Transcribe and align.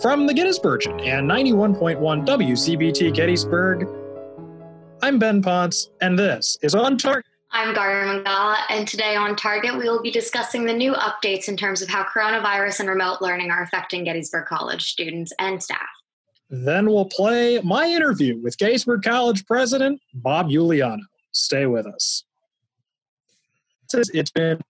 From 0.00 0.28
the 0.28 0.32
Gettysburgian 0.32 1.04
and 1.08 1.28
91.1 1.28 2.24
WZBT 2.24 3.12
Gettysburg, 3.12 3.88
I'm 5.02 5.18
Ben 5.18 5.42
Ponce, 5.42 5.90
and 6.00 6.16
this 6.16 6.56
is 6.62 6.76
On 6.76 6.96
Target. 6.96 7.24
I'm 7.50 7.74
Garia 7.74 8.04
Mangala, 8.06 8.58
and 8.70 8.86
today 8.86 9.16
on 9.16 9.34
Target, 9.34 9.76
we 9.76 9.88
will 9.88 10.00
be 10.00 10.12
discussing 10.12 10.64
the 10.64 10.72
new 10.72 10.92
updates 10.92 11.48
in 11.48 11.56
terms 11.56 11.82
of 11.82 11.88
how 11.88 12.04
coronavirus 12.04 12.78
and 12.78 12.88
remote 12.88 13.20
learning 13.20 13.50
are 13.50 13.64
affecting 13.64 14.04
Gettysburg 14.04 14.46
College 14.46 14.82
students 14.84 15.32
and 15.40 15.60
staff. 15.60 15.88
Then 16.48 16.86
we'll 16.86 17.06
play 17.06 17.60
my 17.64 17.86
interview 17.86 18.40
with 18.40 18.56
Gettysburg 18.56 19.02
College 19.02 19.44
President 19.46 20.00
Bob 20.14 20.48
Iuliano. 20.48 21.02
Stay 21.32 21.66
with 21.66 21.86
us. 21.86 22.22
It's 23.92 24.30
been 24.30 24.60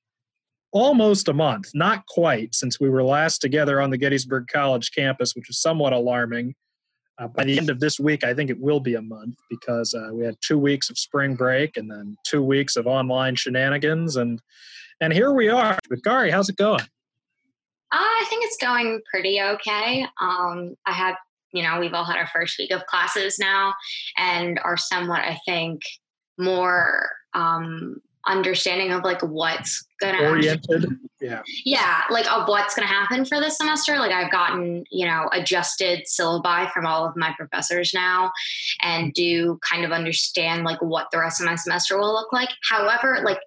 almost 0.72 1.28
a 1.28 1.32
month, 1.32 1.70
not 1.74 2.04
quite, 2.06 2.54
since 2.54 2.78
we 2.78 2.88
were 2.88 3.02
last 3.02 3.40
together 3.40 3.80
on 3.80 3.90
the 3.90 3.98
Gettysburg 3.98 4.46
College 4.52 4.90
campus, 4.92 5.34
which 5.34 5.50
is 5.50 5.60
somewhat 5.60 5.92
alarming. 5.92 6.54
Uh, 7.18 7.26
by 7.26 7.42
the 7.42 7.58
end 7.58 7.68
of 7.68 7.80
this 7.80 7.98
week, 7.98 8.22
I 8.22 8.32
think 8.32 8.48
it 8.48 8.60
will 8.60 8.78
be 8.78 8.94
a 8.94 9.02
month 9.02 9.36
because 9.50 9.92
uh, 9.92 10.12
we 10.12 10.24
had 10.24 10.36
two 10.40 10.58
weeks 10.58 10.88
of 10.88 10.98
spring 10.98 11.34
break 11.34 11.76
and 11.76 11.90
then 11.90 12.16
two 12.24 12.42
weeks 12.42 12.76
of 12.76 12.86
online 12.86 13.34
shenanigans, 13.34 14.16
and 14.16 14.40
and 15.00 15.12
here 15.12 15.32
we 15.32 15.48
are. 15.48 15.78
But 15.88 16.02
Gary, 16.04 16.30
how's 16.30 16.48
it 16.48 16.56
going? 16.56 16.86
I 17.90 18.24
think 18.28 18.44
it's 18.44 18.58
going 18.58 19.00
pretty 19.10 19.40
okay. 19.40 20.06
Um, 20.20 20.74
I 20.86 20.92
have, 20.92 21.16
you 21.52 21.62
know, 21.62 21.80
we've 21.80 21.94
all 21.94 22.04
had 22.04 22.18
our 22.18 22.28
first 22.28 22.58
week 22.58 22.70
of 22.70 22.86
classes 22.86 23.38
now, 23.40 23.74
and 24.16 24.60
are 24.62 24.76
somewhat, 24.76 25.20
I 25.20 25.38
think, 25.44 25.80
more 26.38 27.08
um, 27.34 28.00
understanding 28.28 28.92
of 28.92 29.02
like 29.02 29.22
what's 29.22 29.84
gonna 30.00 30.28
oriented. 30.28 30.86
Yeah. 31.20 31.42
Yeah 31.64 32.02
like 32.10 32.30
of 32.30 32.46
what's 32.46 32.74
gonna 32.74 32.86
happen 32.86 33.24
for 33.24 33.40
this 33.40 33.56
semester. 33.56 33.98
Like 33.98 34.12
i've 34.12 34.30
gotten 34.30 34.84
you 34.90 35.06
know 35.06 35.28
adjusted 35.32 36.04
syllabi 36.06 36.70
from 36.72 36.86
all 36.86 37.04
of 37.04 37.16
my 37.16 37.34
professors 37.36 37.92
now 37.92 38.30
and 38.82 39.12
do 39.14 39.58
kind 39.68 39.84
of 39.84 39.90
understand 39.90 40.64
like 40.64 40.80
what 40.80 41.08
the 41.10 41.18
rest 41.18 41.40
of 41.40 41.46
my 41.46 41.56
semester 41.56 41.98
will 41.98 42.12
look 42.12 42.32
like. 42.32 42.50
However 42.68 43.20
like 43.24 43.40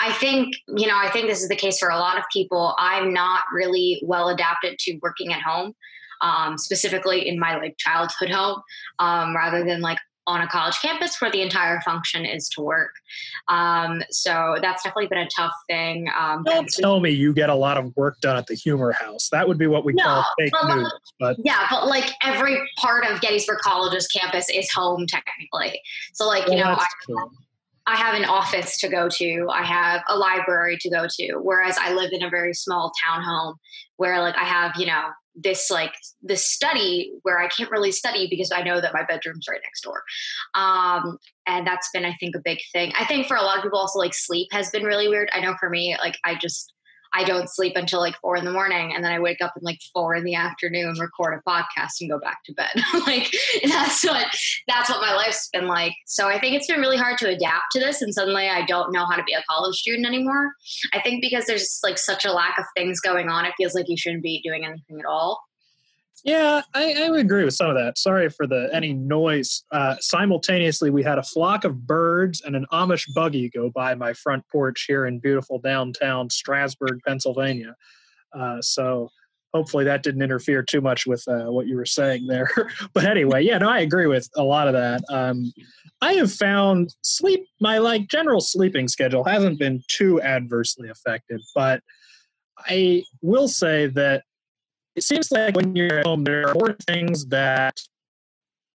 I 0.00 0.12
think, 0.12 0.54
you 0.66 0.88
know, 0.88 0.96
I 0.96 1.10
think 1.10 1.28
this 1.28 1.42
is 1.42 1.48
the 1.48 1.56
case 1.56 1.78
for 1.78 1.90
a 1.90 1.98
lot 1.98 2.18
of 2.18 2.24
people. 2.32 2.74
I'm 2.78 3.12
not 3.12 3.42
really 3.52 4.02
well 4.04 4.28
adapted 4.28 4.78
to 4.80 4.98
working 5.00 5.32
at 5.32 5.42
home, 5.42 5.74
um, 6.20 6.58
specifically 6.58 7.28
in 7.28 7.38
my 7.38 7.56
like 7.56 7.76
childhood 7.78 8.30
home, 8.30 8.62
um, 8.98 9.34
rather 9.34 9.64
than 9.64 9.80
like 9.80 9.98
on 10.26 10.40
a 10.40 10.46
college 10.46 10.78
campus 10.80 11.20
where 11.20 11.30
the 11.30 11.42
entire 11.42 11.80
function 11.80 12.24
is 12.24 12.48
to 12.50 12.60
work. 12.60 12.92
Um, 13.48 14.02
so 14.10 14.56
that's 14.60 14.82
definitely 14.82 15.08
been 15.08 15.18
a 15.18 15.28
tough 15.34 15.52
thing. 15.68 16.08
Um, 16.18 16.42
Don't 16.44 16.68
tell 16.68 17.00
me 17.00 17.10
you 17.10 17.32
get 17.32 17.50
a 17.50 17.54
lot 17.54 17.78
of 17.78 17.94
work 17.96 18.20
done 18.20 18.36
at 18.36 18.46
the 18.46 18.54
Humor 18.54 18.92
House. 18.92 19.28
That 19.30 19.48
would 19.48 19.58
be 19.58 19.66
what 19.66 19.84
we 19.84 19.92
no, 19.94 20.04
call 20.04 20.24
fake 20.38 20.52
but, 20.52 20.74
news. 20.74 20.92
But 21.18 21.36
yeah, 21.42 21.66
but 21.70 21.86
like 21.86 22.12
every 22.22 22.60
part 22.78 23.04
of 23.06 23.20
Gettysburg 23.20 23.58
College's 23.58 24.06
campus 24.08 24.48
is 24.50 24.70
home 24.70 25.06
technically. 25.06 25.80
So 26.12 26.26
like 26.26 26.46
you 26.48 26.56
know. 26.56 26.76
I, 26.78 26.86
I 27.86 27.96
have 27.96 28.14
an 28.14 28.24
office 28.24 28.78
to 28.80 28.88
go 28.88 29.08
to. 29.08 29.48
I 29.50 29.64
have 29.64 30.02
a 30.06 30.16
library 30.16 30.76
to 30.80 30.90
go 30.90 31.06
to. 31.08 31.32
Whereas 31.42 31.76
I 31.80 31.92
live 31.92 32.10
in 32.12 32.22
a 32.22 32.30
very 32.30 32.54
small 32.54 32.92
townhome 33.04 33.54
where 33.96 34.20
like 34.20 34.36
I 34.36 34.44
have, 34.44 34.76
you 34.76 34.86
know, 34.86 35.08
this 35.34 35.70
like 35.70 35.94
this 36.22 36.50
study 36.50 37.12
where 37.22 37.38
I 37.38 37.48
can't 37.48 37.70
really 37.70 37.92
study 37.92 38.26
because 38.28 38.50
I 38.52 38.62
know 38.62 38.80
that 38.80 38.92
my 38.92 39.04
bedroom's 39.04 39.46
right 39.48 39.60
next 39.62 39.82
door. 39.82 40.02
Um, 40.54 41.18
and 41.46 41.66
that's 41.66 41.88
been, 41.92 42.04
I 42.04 42.14
think, 42.20 42.36
a 42.36 42.40
big 42.44 42.58
thing. 42.72 42.92
I 42.98 43.04
think 43.04 43.26
for 43.26 43.36
a 43.36 43.42
lot 43.42 43.56
of 43.58 43.62
people 43.62 43.78
also 43.78 43.98
like 43.98 44.14
sleep 44.14 44.48
has 44.52 44.70
been 44.70 44.84
really 44.84 45.08
weird. 45.08 45.30
I 45.32 45.40
know 45.40 45.54
for 45.58 45.70
me, 45.70 45.96
like 46.00 46.16
I 46.24 46.34
just 46.34 46.72
I 47.12 47.24
don't 47.24 47.48
sleep 47.48 47.74
until 47.76 48.00
like 48.00 48.16
four 48.20 48.36
in 48.36 48.44
the 48.44 48.52
morning 48.52 48.92
and 48.94 49.04
then 49.04 49.12
I 49.12 49.18
wake 49.18 49.40
up 49.40 49.52
in 49.56 49.62
like 49.62 49.80
four 49.92 50.14
in 50.14 50.24
the 50.24 50.34
afternoon, 50.34 50.96
record 50.98 51.38
a 51.38 51.48
podcast 51.48 52.00
and 52.00 52.10
go 52.10 52.18
back 52.18 52.44
to 52.44 52.54
bed. 52.54 52.70
like 53.06 53.30
that's 53.64 54.04
what 54.04 54.26
that's 54.68 54.90
what 54.90 55.00
my 55.00 55.14
life's 55.14 55.48
been 55.52 55.66
like. 55.66 55.94
So 56.06 56.28
I 56.28 56.38
think 56.38 56.54
it's 56.54 56.66
been 56.66 56.80
really 56.80 56.96
hard 56.96 57.18
to 57.18 57.28
adapt 57.28 57.72
to 57.72 57.80
this 57.80 58.02
and 58.02 58.14
suddenly 58.14 58.48
I 58.48 58.64
don't 58.66 58.92
know 58.92 59.06
how 59.06 59.16
to 59.16 59.24
be 59.24 59.32
a 59.32 59.42
college 59.48 59.76
student 59.76 60.06
anymore. 60.06 60.52
I 60.92 61.00
think 61.00 61.20
because 61.20 61.46
there's 61.46 61.80
like 61.82 61.98
such 61.98 62.24
a 62.24 62.32
lack 62.32 62.58
of 62.58 62.64
things 62.76 63.00
going 63.00 63.28
on, 63.28 63.44
it 63.44 63.54
feels 63.56 63.74
like 63.74 63.88
you 63.88 63.96
shouldn't 63.96 64.22
be 64.22 64.40
doing 64.42 64.64
anything 64.64 64.98
at 64.98 65.06
all. 65.06 65.40
Yeah, 66.24 66.62
I, 66.74 67.04
I 67.04 67.10
would 67.10 67.20
agree 67.20 67.44
with 67.44 67.54
some 67.54 67.70
of 67.70 67.76
that. 67.76 67.96
Sorry 67.96 68.28
for 68.28 68.46
the 68.46 68.68
any 68.72 68.92
noise. 68.92 69.64
Uh, 69.72 69.96
simultaneously, 70.00 70.90
we 70.90 71.02
had 71.02 71.18
a 71.18 71.22
flock 71.22 71.64
of 71.64 71.86
birds 71.86 72.42
and 72.42 72.54
an 72.54 72.66
Amish 72.72 73.06
buggy 73.14 73.48
go 73.48 73.70
by 73.70 73.94
my 73.94 74.12
front 74.12 74.44
porch 74.50 74.84
here 74.86 75.06
in 75.06 75.18
beautiful 75.18 75.58
downtown 75.58 76.28
Strasburg, 76.28 77.00
Pennsylvania. 77.06 77.74
Uh, 78.38 78.60
so 78.60 79.10
hopefully 79.52 79.84
that 79.84 80.02
didn't 80.02 80.22
interfere 80.22 80.62
too 80.62 80.80
much 80.80 81.06
with 81.06 81.26
uh, 81.26 81.46
what 81.46 81.66
you 81.66 81.76
were 81.76 81.86
saying 81.86 82.26
there. 82.26 82.48
but 82.94 83.04
anyway, 83.04 83.42
yeah, 83.42 83.58
no, 83.58 83.68
I 83.68 83.80
agree 83.80 84.06
with 84.06 84.28
a 84.36 84.42
lot 84.42 84.68
of 84.68 84.74
that. 84.74 85.02
Um, 85.08 85.52
I 86.00 86.12
have 86.14 86.32
found 86.32 86.94
sleep, 87.02 87.46
my 87.60 87.78
like 87.78 88.08
general 88.08 88.40
sleeping 88.40 88.88
schedule 88.88 89.24
hasn't 89.24 89.58
been 89.58 89.82
too 89.88 90.20
adversely 90.22 90.88
affected, 90.88 91.40
but 91.54 91.82
I 92.58 93.04
will 93.22 93.48
say 93.48 93.86
that 93.88 94.24
it 94.96 95.02
seems 95.02 95.30
like 95.30 95.56
when 95.56 95.74
you're 95.76 95.98
at 96.00 96.06
home, 96.06 96.24
there 96.24 96.48
are 96.48 96.54
more 96.54 96.76
things 96.86 97.26
that 97.26 97.80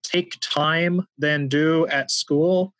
take 0.02 0.36
time 0.40 1.06
than 1.18 1.48
do 1.48 1.86
at 1.86 2.10
school. 2.10 2.74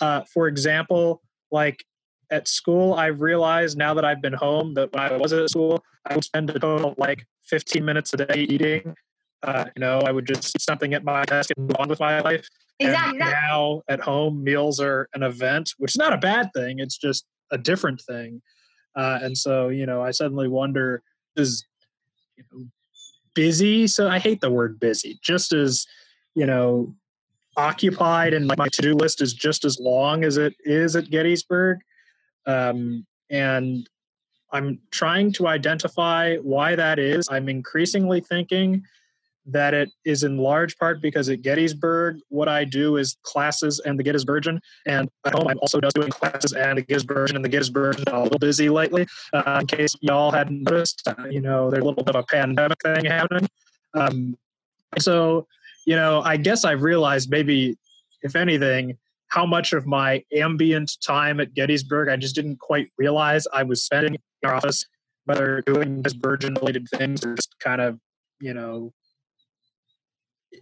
Uh, 0.00 0.22
for 0.32 0.46
example, 0.48 1.22
like 1.50 1.84
at 2.30 2.48
school, 2.48 2.94
I've 2.94 3.20
realized 3.20 3.78
now 3.78 3.94
that 3.94 4.04
I've 4.04 4.20
been 4.20 4.32
home 4.32 4.74
that 4.74 4.92
when 4.92 5.02
I 5.02 5.16
was 5.16 5.32
at 5.32 5.48
school, 5.50 5.82
I 6.04 6.14
would 6.14 6.24
spend 6.24 6.50
a 6.50 6.58
total 6.58 6.94
like 6.98 7.26
15 7.44 7.84
minutes 7.84 8.12
a 8.12 8.18
day 8.18 8.46
eating. 8.48 8.94
Uh, 9.42 9.66
you 9.74 9.80
know, 9.80 10.00
I 10.00 10.12
would 10.12 10.26
just 10.26 10.54
eat 10.56 10.62
something 10.62 10.92
at 10.94 11.04
my 11.04 11.24
desk 11.24 11.50
and 11.56 11.68
move 11.68 11.76
on 11.78 11.88
with 11.88 12.00
my 12.00 12.20
life. 12.20 12.48
Exactly. 12.78 13.20
And 13.20 13.30
now 13.30 13.82
at 13.88 14.00
home, 14.00 14.42
meals 14.42 14.80
are 14.80 15.08
an 15.14 15.22
event, 15.22 15.72
which 15.78 15.92
is 15.92 15.96
not 15.96 16.12
a 16.12 16.18
bad 16.18 16.50
thing. 16.54 16.78
It's 16.78 16.98
just 16.98 17.24
a 17.50 17.58
different 17.58 18.02
thing. 18.02 18.42
Uh, 18.94 19.18
and 19.22 19.36
so, 19.36 19.68
you 19.68 19.86
know, 19.86 20.02
I 20.02 20.10
suddenly 20.10 20.48
wonder, 20.48 21.02
is 21.36 21.64
you 22.36 22.44
know, 22.52 22.66
busy. 23.34 23.86
So 23.86 24.08
I 24.08 24.18
hate 24.18 24.40
the 24.40 24.50
word 24.50 24.80
busy. 24.80 25.18
Just 25.22 25.52
as, 25.52 25.86
you 26.34 26.46
know, 26.46 26.94
occupied 27.56 28.34
and 28.34 28.46
my 28.58 28.68
to-do 28.68 28.94
list 28.94 29.22
is 29.22 29.32
just 29.32 29.64
as 29.64 29.78
long 29.80 30.24
as 30.24 30.36
it 30.36 30.54
is 30.60 30.96
at 30.96 31.10
Gettysburg. 31.10 31.78
Um, 32.46 33.06
and 33.30 33.88
I'm 34.52 34.78
trying 34.90 35.32
to 35.32 35.48
identify 35.48 36.36
why 36.36 36.76
that 36.76 36.98
is. 36.98 37.28
I'm 37.30 37.48
increasingly 37.48 38.20
thinking 38.20 38.84
that 39.46 39.74
it 39.74 39.90
is 40.04 40.24
in 40.24 40.38
large 40.38 40.76
part 40.76 41.00
because 41.00 41.28
at 41.28 41.42
Gettysburg, 41.42 42.18
what 42.28 42.48
I 42.48 42.64
do 42.64 42.96
is 42.96 43.16
classes 43.22 43.80
and 43.84 43.98
the 43.98 44.02
Gettysburgian. 44.02 44.58
And 44.86 45.08
at 45.24 45.34
home, 45.34 45.46
I'm 45.48 45.58
also 45.60 45.80
doing 45.94 46.10
classes 46.10 46.52
and 46.52 46.78
the 46.78 46.82
Gettysburgian 46.82 47.36
and 47.36 47.44
the 47.44 47.48
Gettysburgian. 47.48 48.12
a 48.12 48.22
little 48.22 48.38
busy 48.38 48.68
lately. 48.68 49.06
Uh, 49.32 49.58
in 49.60 49.66
case 49.66 49.94
y'all 50.00 50.32
hadn't 50.32 50.62
noticed, 50.62 51.06
uh, 51.06 51.28
you 51.30 51.40
know, 51.40 51.70
there's 51.70 51.82
a 51.82 51.86
little 51.86 52.02
bit 52.02 52.16
of 52.16 52.24
a 52.24 52.26
pandemic 52.26 52.78
thing 52.82 53.04
happening. 53.04 53.48
Um, 53.94 54.36
so, 54.98 55.46
you 55.86 55.94
know, 55.94 56.22
I 56.22 56.36
guess 56.36 56.64
I've 56.64 56.82
realized 56.82 57.30
maybe, 57.30 57.78
if 58.22 58.34
anything, 58.34 58.98
how 59.28 59.46
much 59.46 59.72
of 59.72 59.86
my 59.86 60.24
ambient 60.34 61.00
time 61.02 61.40
at 61.40 61.54
Gettysburg 61.54 62.08
I 62.08 62.16
just 62.16 62.34
didn't 62.34 62.58
quite 62.58 62.90
realize 62.98 63.46
I 63.52 63.62
was 63.62 63.84
spending 63.84 64.14
in 64.14 64.48
our 64.48 64.54
office, 64.54 64.86
whether 65.24 65.62
doing 65.66 66.02
Gettysburgian 66.02 66.56
related 66.56 66.88
things 66.88 67.24
or 67.24 67.34
just 67.34 67.54
kind 67.60 67.80
of, 67.80 67.98
you 68.40 68.54
know, 68.54 68.92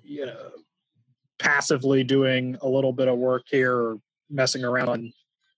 you 0.02 0.26
know 0.26 0.50
passively 1.38 2.04
doing 2.04 2.56
a 2.62 2.68
little 2.68 2.92
bit 2.92 3.08
of 3.08 3.18
work 3.18 3.44
here 3.50 3.76
or 3.76 3.96
messing 4.30 4.64
around 4.64 4.88
on 4.88 5.12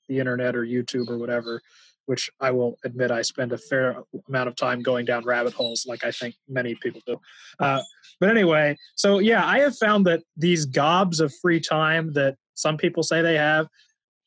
the 0.09 0.19
internet 0.19 0.57
or 0.57 0.65
YouTube 0.65 1.09
or 1.09 1.19
whatever, 1.19 1.61
which 2.07 2.31
I 2.41 2.51
will 2.51 2.77
admit 2.85 3.11
I 3.11 3.23
spend 3.23 3.53
a 3.53 3.59
fair 3.59 3.97
amount 4.29 4.49
of 4.49 4.57
time 4.57 4.83
going 4.83 5.05
down 5.05 5.25
rabbit 5.25 5.53
holes, 5.53 5.87
like 5.87 6.05
I 6.05 6.11
think 6.11 6.35
many 6.49 6.75
people 6.75 7.01
do. 7.07 7.21
Uh, 7.59 7.83
but 8.21 8.31
anyway, 8.31 8.77
so 8.95 9.19
yeah, 9.19 9.47
I 9.47 9.61
have 9.61 9.77
found 9.77 10.07
that 10.07 10.23
these 10.37 10.67
gobs 10.67 11.21
of 11.21 11.35
free 11.43 11.61
time 11.61 12.13
that 12.15 12.37
some 12.55 12.77
people 12.77 13.03
say 13.03 13.23
they 13.23 13.37
have, 13.37 13.69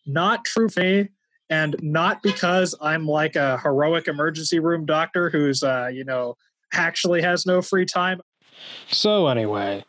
not 0.06 0.46
true 0.46 0.70
for 0.70 0.82
me, 0.82 1.10
and 1.50 1.76
not 1.82 2.22
because 2.22 2.76
I'm 2.80 3.06
like 3.06 3.36
a 3.36 3.58
heroic 3.58 4.08
emergency 4.08 4.60
room 4.60 4.86
doctor 4.86 5.30
who's, 5.30 5.64
uh, 5.64 5.90
you 5.92 6.04
know, 6.04 6.36
actually 6.74 7.22
has 7.22 7.46
no 7.46 7.62
free 7.62 7.86
time. 7.86 8.22
So, 8.90 9.28
anyway, 9.28 9.84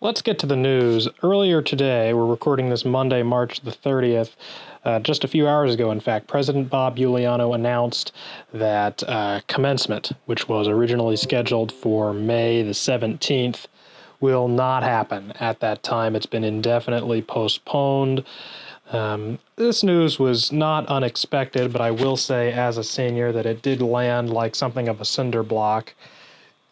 let's 0.00 0.22
get 0.22 0.38
to 0.38 0.46
the 0.46 0.56
news. 0.56 1.08
Earlier 1.22 1.62
today, 1.62 2.12
we're 2.12 2.26
recording 2.26 2.68
this 2.68 2.84
Monday, 2.84 3.22
March 3.22 3.60
the 3.60 3.70
30th. 3.70 4.32
Uh, 4.84 5.00
just 5.00 5.24
a 5.24 5.28
few 5.28 5.48
hours 5.48 5.74
ago, 5.74 5.90
in 5.90 6.00
fact, 6.00 6.26
President 6.26 6.68
Bob 6.68 6.96
Iuliano 6.96 7.54
announced 7.54 8.12
that 8.52 9.02
uh, 9.08 9.40
commencement, 9.48 10.12
which 10.26 10.48
was 10.48 10.68
originally 10.68 11.16
scheduled 11.16 11.72
for 11.72 12.12
May 12.12 12.62
the 12.62 12.72
17th, 12.72 13.66
will 14.20 14.48
not 14.48 14.82
happen 14.82 15.32
at 15.40 15.60
that 15.60 15.82
time. 15.82 16.14
It's 16.14 16.26
been 16.26 16.44
indefinitely 16.44 17.22
postponed. 17.22 18.24
Um, 18.92 19.38
this 19.56 19.82
news 19.82 20.18
was 20.18 20.52
not 20.52 20.86
unexpected, 20.86 21.72
but 21.72 21.80
I 21.80 21.90
will 21.90 22.16
say, 22.16 22.52
as 22.52 22.78
a 22.78 22.84
senior, 22.84 23.32
that 23.32 23.46
it 23.46 23.62
did 23.62 23.82
land 23.82 24.30
like 24.30 24.54
something 24.54 24.88
of 24.88 25.00
a 25.00 25.04
cinder 25.04 25.42
block 25.42 25.94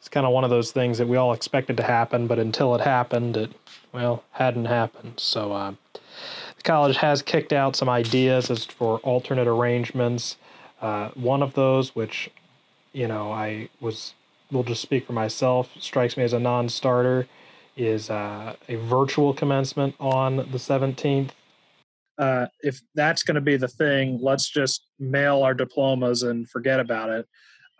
it's 0.04 0.10
kind 0.10 0.26
of 0.26 0.34
one 0.34 0.44
of 0.44 0.50
those 0.50 0.70
things 0.70 0.98
that 0.98 1.08
we 1.08 1.16
all 1.16 1.32
expected 1.32 1.78
to 1.78 1.82
happen, 1.82 2.26
but 2.26 2.38
until 2.38 2.74
it 2.74 2.82
happened, 2.82 3.38
it 3.38 3.50
well 3.90 4.22
hadn't 4.32 4.66
happened. 4.66 5.14
So 5.16 5.50
uh, 5.54 5.72
the 5.94 6.62
college 6.62 6.98
has 6.98 7.22
kicked 7.22 7.54
out 7.54 7.74
some 7.74 7.88
ideas 7.88 8.50
as 8.50 8.66
for 8.66 8.98
alternate 8.98 9.48
arrangements. 9.48 10.36
Uh, 10.82 11.08
one 11.14 11.42
of 11.42 11.54
those, 11.54 11.94
which 11.94 12.30
you 12.92 13.08
know 13.08 13.32
I 13.32 13.70
was 13.80 14.12
will 14.52 14.62
just 14.62 14.82
speak 14.82 15.06
for 15.06 15.14
myself, 15.14 15.70
strikes 15.80 16.18
me 16.18 16.22
as 16.22 16.34
a 16.34 16.38
non-starter, 16.38 17.26
is 17.74 18.10
uh, 18.10 18.56
a 18.68 18.74
virtual 18.74 19.32
commencement 19.32 19.94
on 19.98 20.36
the 20.36 20.58
17th. 20.58 21.30
Uh, 22.18 22.44
if 22.60 22.78
that's 22.94 23.22
going 23.22 23.36
to 23.36 23.40
be 23.40 23.56
the 23.56 23.68
thing, 23.68 24.18
let's 24.20 24.50
just 24.50 24.84
mail 24.98 25.42
our 25.42 25.54
diplomas 25.54 26.24
and 26.24 26.46
forget 26.50 26.78
about 26.78 27.08
it. 27.08 27.26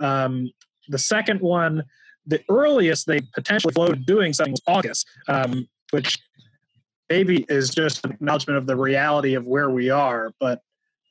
Um, 0.01 0.51
the 0.89 0.99
second 0.99 1.43
one, 1.43 1.85
the 2.27 2.43
earliest 2.49 3.07
they 3.07 3.21
potentially 3.35 3.73
floated 3.73 4.07
doing 4.07 4.33
something 4.33 4.53
was 4.53 4.63
August, 4.67 5.07
um, 5.29 5.69
which 5.91 6.19
maybe 7.11 7.45
is 7.49 7.71
just 7.71 8.05
an 8.05 8.13
acknowledgement 8.13 8.59
of 8.59 8.67
the 8.67 8.77
reality 8.77 9.35
of 9.35 9.47
where 9.47 9.71
we 9.71 9.91
are. 9.91 10.33
But 10.41 10.61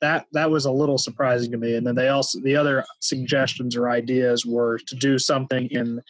that 0.00 0.26
that 0.32 0.50
was 0.50 0.64
a 0.66 0.70
little 0.70 0.98
surprising 0.98 1.50
to 1.52 1.56
me. 1.56 1.76
And 1.76 1.86
then 1.86 1.94
they 1.94 2.08
also 2.08 2.40
the 2.40 2.56
other 2.56 2.84
suggestions 3.00 3.76
or 3.76 3.88
ideas 3.88 4.44
were 4.44 4.78
to 4.78 4.96
do 4.96 5.18
something 5.18 5.66
in 5.70 6.02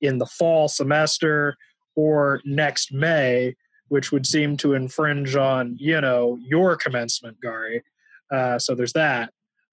in 0.00 0.18
the 0.18 0.26
fall 0.26 0.68
semester 0.68 1.56
or 1.96 2.40
next 2.44 2.92
May, 2.92 3.56
which 3.88 4.12
would 4.12 4.26
seem 4.26 4.56
to 4.58 4.74
infringe 4.74 5.36
on 5.36 5.76
you 5.78 6.00
know 6.00 6.38
your 6.40 6.76
commencement, 6.76 7.40
Gary. 7.40 7.82
Uh, 8.30 8.58
so 8.58 8.74
there's 8.74 8.92
that. 8.92 9.32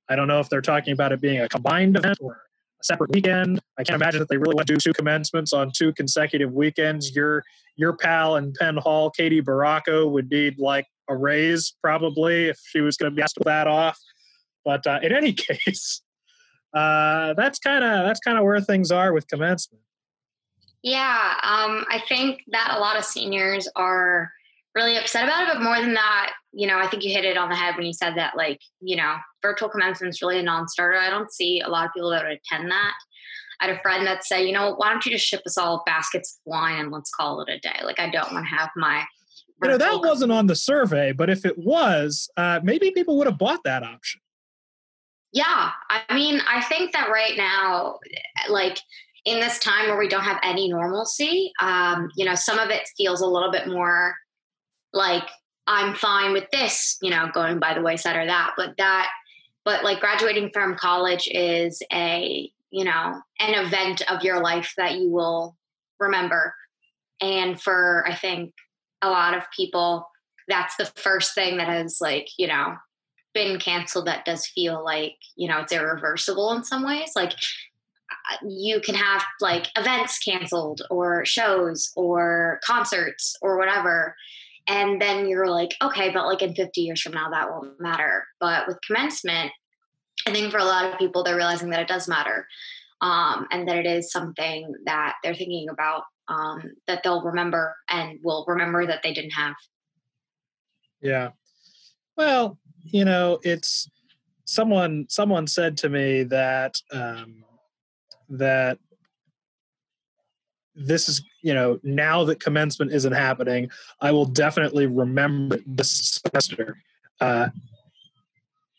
I 0.09 0.15
don't 0.15 0.27
know 0.27 0.39
if 0.39 0.49
they're 0.49 0.61
talking 0.61 0.93
about 0.93 1.11
it 1.11 1.21
being 1.21 1.41
a 1.41 1.49
combined 1.49 1.97
event 1.97 2.17
or 2.21 2.41
a 2.79 2.83
separate 2.83 3.11
weekend. 3.11 3.59
I 3.77 3.83
can't 3.83 4.01
imagine 4.01 4.19
that 4.19 4.29
they 4.29 4.37
really 4.37 4.55
want 4.55 4.67
to 4.67 4.73
do 4.73 4.77
two 4.77 4.93
commencements 4.93 5.53
on 5.53 5.71
two 5.75 5.93
consecutive 5.93 6.53
weekends. 6.53 7.15
Your 7.15 7.43
your 7.75 7.95
pal 7.95 8.37
in 8.37 8.53
Penn 8.53 8.77
Hall, 8.77 9.09
Katie 9.09 9.41
Baracco, 9.41 10.09
would 10.11 10.29
need 10.29 10.59
like 10.59 10.85
a 11.09 11.15
raise 11.15 11.75
probably 11.81 12.47
if 12.47 12.59
she 12.63 12.81
was 12.81 12.97
going 12.97 13.11
to 13.11 13.15
be 13.15 13.21
asked 13.21 13.35
to 13.35 13.43
that 13.45 13.67
off. 13.67 13.97
But 14.65 14.85
uh, 14.85 14.99
in 15.01 15.13
any 15.13 15.33
case, 15.33 16.01
uh, 16.73 17.33
that's 17.33 17.59
kind 17.59 17.83
of 17.83 18.05
that's 18.05 18.19
kind 18.19 18.37
of 18.37 18.43
where 18.43 18.59
things 18.61 18.91
are 18.91 19.13
with 19.13 19.27
commencement. 19.27 19.83
Yeah, 20.83 21.33
um, 21.43 21.85
I 21.89 22.03
think 22.07 22.43
that 22.51 22.73
a 22.75 22.79
lot 22.79 22.97
of 22.97 23.03
seniors 23.03 23.67
are 23.75 24.31
really 24.77 24.95
upset 24.95 25.25
about 25.25 25.43
it. 25.43 25.53
But 25.53 25.63
more 25.63 25.81
than 25.81 25.95
that, 25.95 26.33
you 26.53 26.67
know, 26.67 26.77
I 26.77 26.87
think 26.87 27.03
you 27.03 27.11
hit 27.11 27.25
it 27.25 27.37
on 27.37 27.49
the 27.49 27.55
head 27.55 27.75
when 27.75 27.85
you 27.85 27.93
said 27.93 28.15
that, 28.15 28.37
like, 28.37 28.59
you 28.79 28.95
know, 28.95 29.15
virtual 29.41 29.69
commencement 29.69 30.13
is 30.13 30.21
really 30.21 30.39
a 30.39 30.43
non-starter. 30.43 30.97
I 30.97 31.09
don't 31.09 31.31
see 31.31 31.61
a 31.61 31.67
lot 31.67 31.85
of 31.85 31.93
people 31.93 32.11
that 32.11 32.23
would 32.23 32.39
attend 32.39 32.71
that. 32.71 32.93
I 33.59 33.65
had 33.65 33.75
a 33.75 33.81
friend 33.81 34.05
that 34.05 34.23
said, 34.23 34.41
you 34.41 34.51
know, 34.51 34.75
why 34.75 34.89
don't 34.89 35.03
you 35.03 35.11
just 35.11 35.25
ship 35.25 35.41
us 35.47 35.57
all 35.57 35.81
baskets 35.87 36.39
of 36.39 36.51
wine 36.51 36.79
and 36.79 36.91
let's 36.91 37.09
call 37.09 37.41
it 37.41 37.49
a 37.49 37.59
day? 37.59 37.79
Like, 37.83 37.99
I 37.99 38.09
don't 38.09 38.31
want 38.31 38.45
to 38.47 38.55
have 38.55 38.69
my. 38.75 39.03
You 39.63 39.69
know, 39.69 39.77
that 39.79 39.99
wasn't 39.99 40.31
on 40.31 40.45
the 40.45 40.55
survey, 40.55 41.11
but 41.11 41.31
if 41.31 41.43
it 41.43 41.57
was, 41.57 42.29
uh, 42.37 42.59
maybe 42.63 42.91
people 42.91 43.17
would 43.17 43.25
have 43.25 43.39
bought 43.39 43.63
that 43.63 43.81
option. 43.81 44.21
Yeah. 45.33 45.71
I 45.89 46.13
mean, 46.13 46.39
I 46.47 46.61
think 46.61 46.93
that 46.93 47.09
right 47.09 47.35
now, 47.35 47.97
like, 48.49 48.77
in 49.25 49.39
this 49.39 49.57
time 49.59 49.87
where 49.87 49.97
we 49.97 50.07
don't 50.07 50.23
have 50.23 50.39
any 50.43 50.69
normalcy, 50.69 51.51
um, 51.59 52.09
you 52.15 52.23
know, 52.23 52.35
some 52.35 52.59
of 52.59 52.69
it 52.69 52.87
feels 52.95 53.21
a 53.21 53.27
little 53.27 53.51
bit 53.51 53.67
more 53.67 54.15
like 54.93 55.27
I'm 55.67 55.95
fine 55.95 56.31
with 56.31 56.49
this, 56.51 56.97
you 57.01 57.09
know, 57.09 57.29
going 57.33 57.59
by 57.59 57.73
the 57.73 57.81
wayside 57.81 58.15
or 58.15 58.25
that. 58.25 58.53
But 58.55 58.77
that, 58.77 59.09
but 59.65 59.83
like 59.83 59.99
graduating 59.99 60.51
from 60.53 60.75
college 60.75 61.27
is 61.29 61.81
a, 61.91 62.49
you 62.71 62.85
know, 62.85 63.21
an 63.39 63.65
event 63.65 64.01
of 64.09 64.23
your 64.23 64.41
life 64.41 64.73
that 64.77 64.95
you 64.95 65.09
will 65.09 65.57
remember. 65.99 66.53
And 67.19 67.61
for, 67.61 68.05
I 68.07 68.15
think, 68.15 68.53
a 69.01 69.09
lot 69.09 69.35
of 69.35 69.43
people, 69.55 70.07
that's 70.47 70.75
the 70.77 70.85
first 70.85 71.35
thing 71.35 71.57
that 71.57 71.67
has, 71.67 71.99
like, 71.99 72.29
you 72.37 72.47
know, 72.47 72.75
been 73.33 73.59
canceled 73.59 74.07
that 74.07 74.25
does 74.25 74.47
feel 74.47 74.83
like, 74.83 75.15
you 75.35 75.47
know, 75.47 75.59
it's 75.59 75.71
irreversible 75.71 76.51
in 76.53 76.63
some 76.63 76.85
ways. 76.85 77.11
Like, 77.15 77.33
uh, 77.33 78.47
you 78.47 78.79
can 78.79 78.95
have 78.95 79.23
like 79.41 79.67
events 79.77 80.17
canceled 80.19 80.81
or 80.89 81.25
shows 81.25 81.91
or 81.95 82.59
concerts 82.63 83.35
or 83.41 83.57
whatever 83.57 84.15
and 84.67 85.01
then 85.01 85.27
you're 85.27 85.47
like 85.47 85.75
okay 85.81 86.09
but 86.09 86.25
like 86.25 86.41
in 86.41 86.53
50 86.53 86.81
years 86.81 87.01
from 87.01 87.13
now 87.13 87.29
that 87.29 87.49
won't 87.49 87.79
matter. 87.79 88.25
But 88.39 88.67
with 88.67 88.77
commencement 88.85 89.51
i 90.25 90.31
think 90.31 90.51
for 90.51 90.57
a 90.57 90.65
lot 90.65 90.85
of 90.85 90.99
people 90.99 91.23
they're 91.23 91.35
realizing 91.35 91.69
that 91.69 91.81
it 91.81 91.87
does 91.87 92.07
matter 92.07 92.47
um, 93.01 93.47
and 93.51 93.67
that 93.67 93.77
it 93.77 93.85
is 93.85 94.11
something 94.11 94.73
that 94.85 95.15
they're 95.23 95.35
thinking 95.35 95.69
about 95.69 96.03
um, 96.27 96.63
that 96.87 97.03
they'll 97.03 97.23
remember 97.23 97.75
and 97.89 98.19
will 98.23 98.43
remember 98.47 98.85
that 98.85 99.01
they 99.03 99.13
didn't 99.13 99.31
have. 99.31 99.55
Yeah. 101.01 101.29
Well 102.15 102.57
you 102.83 103.05
know 103.05 103.39
it's 103.43 103.89
someone 104.45 105.05
someone 105.09 105.45
said 105.45 105.77
to 105.77 105.89
me 105.89 106.23
that 106.23 106.81
um, 106.91 107.43
that 108.29 108.79
this 110.77 111.09
is 111.09 111.21
you 111.41 111.53
know 111.53 111.79
now 111.83 112.23
that 112.23 112.39
commencement 112.39 112.91
isn't 112.91 113.13
happening 113.13 113.69
i 114.01 114.11
will 114.11 114.25
definitely 114.25 114.85
remember 114.85 115.59
this 115.65 116.21
semester. 116.23 116.77
Uh, 117.19 117.49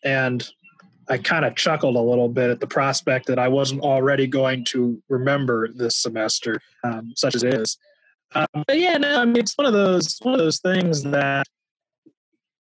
and 0.05 0.51
i 1.09 1.19
kind 1.19 1.45
of 1.45 1.57
chuckled 1.57 1.97
a 1.97 2.01
little 2.01 2.29
bit 2.29 2.51
at 2.51 2.61
the 2.61 2.67
prospect 2.67 3.27
that 3.27 3.39
i 3.39 3.49
wasn't 3.49 3.81
already 3.81 4.27
going 4.27 4.65
to 4.65 5.01
remember 5.09 5.69
this 5.69 5.97
semester 5.97 6.61
um, 6.85 7.13
such 7.17 7.35
as 7.35 7.43
it 7.43 7.55
is. 7.55 7.79
Um, 8.35 8.47
but 8.67 8.79
yeah 8.79 8.97
no 8.97 9.21
i 9.21 9.25
mean 9.25 9.39
it's 9.39 9.57
one 9.57 9.67
of 9.67 9.73
those 9.73 10.19
one 10.23 10.35
of 10.35 10.41
those 10.41 10.61
things 10.61 11.03
that 11.03 11.47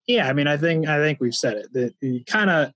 yeah 0.07 0.27
i 0.27 0.33
mean 0.33 0.47
i 0.47 0.57
think 0.57 0.87
i 0.87 0.97
think 0.97 1.19
we've 1.19 1.35
said 1.35 1.57
it 1.57 1.73
that 1.73 1.93
you 2.01 2.23
kind 2.25 2.49
of 2.49 2.71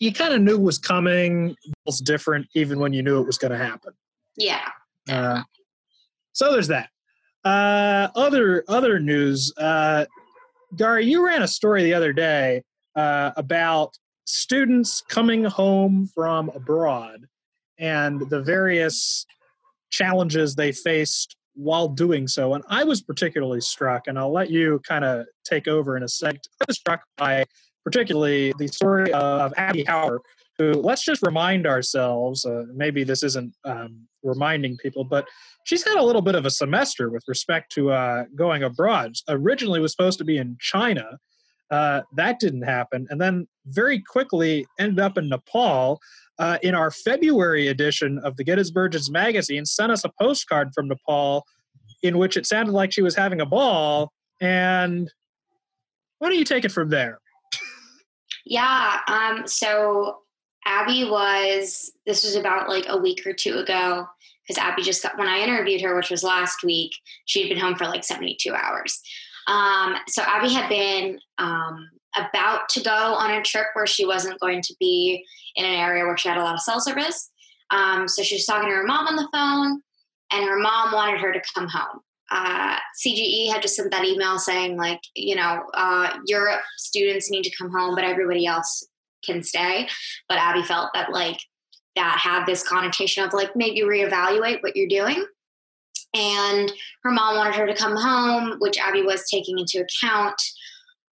you 0.00 0.12
kind 0.12 0.32
of 0.32 0.40
knew 0.40 0.58
was 0.58 0.78
coming 0.78 1.54
it's 1.86 2.00
different 2.00 2.46
even 2.54 2.80
when 2.80 2.92
you 2.92 3.02
knew 3.02 3.20
it 3.20 3.26
was 3.26 3.38
going 3.38 3.52
to 3.52 3.58
happen. 3.58 3.92
Yeah. 4.36 4.68
Uh, 5.08 5.42
so 6.40 6.50
there's 6.52 6.68
that. 6.68 6.88
Uh, 7.44 8.08
other 8.16 8.64
other 8.66 8.98
news. 8.98 9.52
Uh, 9.58 10.06
Gary, 10.74 11.04
you 11.04 11.24
ran 11.24 11.42
a 11.42 11.48
story 11.48 11.82
the 11.84 11.92
other 11.92 12.14
day 12.14 12.62
uh, 12.96 13.32
about 13.36 13.98
students 14.24 15.02
coming 15.02 15.44
home 15.44 16.08
from 16.14 16.48
abroad 16.54 17.26
and 17.78 18.22
the 18.30 18.40
various 18.40 19.26
challenges 19.90 20.54
they 20.54 20.72
faced 20.72 21.36
while 21.54 21.88
doing 21.88 22.26
so. 22.26 22.54
And 22.54 22.64
I 22.68 22.84
was 22.84 23.02
particularly 23.02 23.60
struck, 23.60 24.06
and 24.06 24.18
I'll 24.18 24.32
let 24.32 24.48
you 24.48 24.80
kind 24.88 25.04
of 25.04 25.26
take 25.44 25.68
over 25.68 25.94
in 25.94 26.04
a 26.04 26.08
sec. 26.08 26.36
I 26.62 26.64
was 26.68 26.78
struck 26.78 27.02
by 27.18 27.44
particularly 27.84 28.54
the 28.56 28.68
story 28.68 29.12
of 29.12 29.52
Abby 29.58 29.84
Hauer, 29.84 30.20
who, 30.60 30.72
let's 30.72 31.02
just 31.02 31.22
remind 31.22 31.66
ourselves, 31.66 32.44
uh, 32.44 32.64
maybe 32.74 33.02
this 33.02 33.22
isn't 33.22 33.54
um, 33.64 34.06
reminding 34.22 34.76
people, 34.76 35.04
but 35.04 35.26
she's 35.64 35.82
had 35.82 35.96
a 35.96 36.02
little 36.02 36.20
bit 36.20 36.34
of 36.34 36.44
a 36.44 36.50
semester 36.50 37.08
with 37.08 37.22
respect 37.26 37.72
to 37.72 37.90
uh, 37.92 38.24
going 38.36 38.62
abroad. 38.62 39.14
Originally 39.30 39.80
was 39.80 39.90
supposed 39.90 40.18
to 40.18 40.24
be 40.24 40.36
in 40.36 40.58
China. 40.60 41.18
Uh, 41.70 42.02
that 42.14 42.38
didn't 42.40 42.64
happen. 42.64 43.06
And 43.08 43.18
then 43.18 43.48
very 43.68 44.02
quickly 44.02 44.66
ended 44.78 45.00
up 45.00 45.16
in 45.16 45.30
Nepal. 45.30 45.98
Uh, 46.38 46.58
in 46.62 46.74
our 46.74 46.90
February 46.90 47.68
edition 47.68 48.18
of 48.18 48.36
the 48.36 48.44
Gettysburgians 48.44 49.10
magazine, 49.10 49.64
sent 49.64 49.90
us 49.90 50.04
a 50.04 50.10
postcard 50.20 50.72
from 50.74 50.88
Nepal 50.88 51.44
in 52.02 52.18
which 52.18 52.36
it 52.36 52.46
sounded 52.46 52.72
like 52.72 52.92
she 52.92 53.02
was 53.02 53.16
having 53.16 53.40
a 53.40 53.46
ball. 53.46 54.12
And 54.42 55.10
why 56.18 56.28
don't 56.28 56.38
you 56.38 56.44
take 56.44 56.66
it 56.66 56.72
from 56.72 56.90
there? 56.90 57.18
Yeah. 58.44 59.00
Um, 59.06 59.46
so 59.46 60.18
Abby 60.70 61.04
was, 61.04 61.90
this 62.06 62.22
was 62.22 62.36
about 62.36 62.68
like 62.68 62.86
a 62.88 62.96
week 62.96 63.26
or 63.26 63.32
two 63.32 63.58
ago 63.58 64.06
because 64.46 64.56
Abby 64.56 64.82
just 64.82 65.02
got, 65.02 65.18
when 65.18 65.26
I 65.26 65.40
interviewed 65.40 65.80
her, 65.80 65.96
which 65.96 66.10
was 66.10 66.22
last 66.22 66.62
week, 66.62 66.92
she'd 67.24 67.48
been 67.48 67.58
home 67.58 67.74
for 67.74 67.86
like 67.86 68.04
72 68.04 68.54
hours. 68.54 69.02
Um, 69.48 69.96
so 70.06 70.22
Abby 70.22 70.52
had 70.52 70.68
been 70.68 71.18
um, 71.38 71.90
about 72.16 72.68
to 72.70 72.82
go 72.82 72.90
on 72.90 73.32
a 73.32 73.42
trip 73.42 73.66
where 73.72 73.86
she 73.86 74.06
wasn't 74.06 74.38
going 74.38 74.62
to 74.62 74.74
be 74.78 75.24
in 75.56 75.64
an 75.64 75.74
area 75.74 76.04
where 76.04 76.16
she 76.16 76.28
had 76.28 76.38
a 76.38 76.42
lot 76.42 76.54
of 76.54 76.60
cell 76.60 76.80
service. 76.80 77.30
Um, 77.70 78.06
so 78.06 78.22
she 78.22 78.36
was 78.36 78.46
talking 78.46 78.68
to 78.68 78.74
her 78.74 78.86
mom 78.86 79.08
on 79.08 79.16
the 79.16 79.28
phone, 79.32 79.82
and 80.32 80.48
her 80.48 80.58
mom 80.58 80.92
wanted 80.92 81.20
her 81.20 81.32
to 81.32 81.42
come 81.52 81.68
home. 81.68 82.00
Uh, 82.30 82.76
CGE 83.04 83.50
had 83.50 83.62
just 83.62 83.74
sent 83.74 83.90
that 83.90 84.04
email 84.04 84.38
saying, 84.38 84.76
like, 84.76 85.00
you 85.16 85.34
know, 85.34 85.64
uh, 85.74 86.16
Europe 86.26 86.60
students 86.76 87.28
need 87.28 87.42
to 87.42 87.56
come 87.56 87.72
home, 87.72 87.96
but 87.96 88.04
everybody 88.04 88.46
else 88.46 88.84
can 89.24 89.42
stay. 89.42 89.88
But 90.28 90.38
Abby 90.38 90.62
felt 90.62 90.90
that, 90.94 91.12
like, 91.12 91.38
that 91.96 92.18
had 92.18 92.46
this 92.46 92.66
connotation 92.66 93.24
of 93.24 93.32
like 93.32 93.54
maybe 93.56 93.80
reevaluate 93.80 94.62
what 94.62 94.76
you're 94.76 94.88
doing. 94.88 95.24
And 96.14 96.72
her 97.02 97.10
mom 97.10 97.36
wanted 97.36 97.54
her 97.54 97.66
to 97.66 97.74
come 97.74 97.96
home, 97.96 98.56
which 98.58 98.78
Abby 98.78 99.02
was 99.02 99.28
taking 99.30 99.58
into 99.58 99.84
account. 99.84 100.40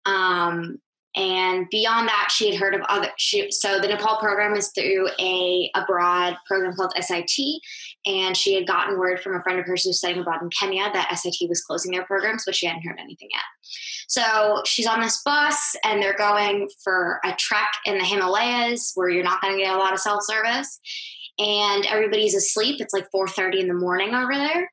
Um, 0.05 0.79
And 1.17 1.67
beyond 1.71 2.07
that, 2.07 2.29
she 2.31 2.51
had 2.51 2.59
heard 2.59 2.75
of 2.75 2.81
other. 2.89 3.09
She, 3.17 3.49
so 3.49 3.79
the 3.79 3.87
Nepal 3.87 4.17
program 4.17 4.55
is 4.55 4.69
through 4.69 5.09
a 5.19 5.71
abroad 5.73 6.37
program 6.45 6.75
called 6.75 6.93
SIT, 7.01 7.59
and 8.05 8.37
she 8.37 8.53
had 8.53 8.67
gotten 8.67 8.99
word 8.99 9.19
from 9.19 9.35
a 9.35 9.41
friend 9.41 9.59
of 9.59 9.65
hers 9.65 9.83
who's 9.83 9.97
studying 9.97 10.19
abroad 10.19 10.43
in 10.43 10.51
Kenya 10.51 10.91
that 10.93 11.17
SIT 11.17 11.49
was 11.49 11.63
closing 11.63 11.91
their 11.91 12.05
programs, 12.05 12.43
but 12.45 12.55
she 12.55 12.67
hadn't 12.67 12.83
heard 12.83 12.99
anything 12.99 13.29
yet. 13.33 13.41
So 14.07 14.61
she's 14.67 14.85
on 14.85 15.01
this 15.01 15.19
bus, 15.25 15.75
and 15.83 16.03
they're 16.03 16.15
going 16.15 16.69
for 16.83 17.19
a 17.25 17.33
trek 17.33 17.71
in 17.85 17.97
the 17.97 18.05
Himalayas 18.05 18.91
where 18.93 19.09
you're 19.09 19.23
not 19.23 19.41
going 19.41 19.57
to 19.57 19.63
get 19.63 19.73
a 19.73 19.79
lot 19.79 19.93
of 19.93 19.99
self 19.99 20.21
service, 20.23 20.79
and 21.39 21.83
everybody's 21.87 22.35
asleep. 22.35 22.79
It's 22.79 22.93
like 22.93 23.07
4:30 23.11 23.61
in 23.61 23.67
the 23.67 23.73
morning 23.73 24.13
over 24.13 24.35
there 24.35 24.69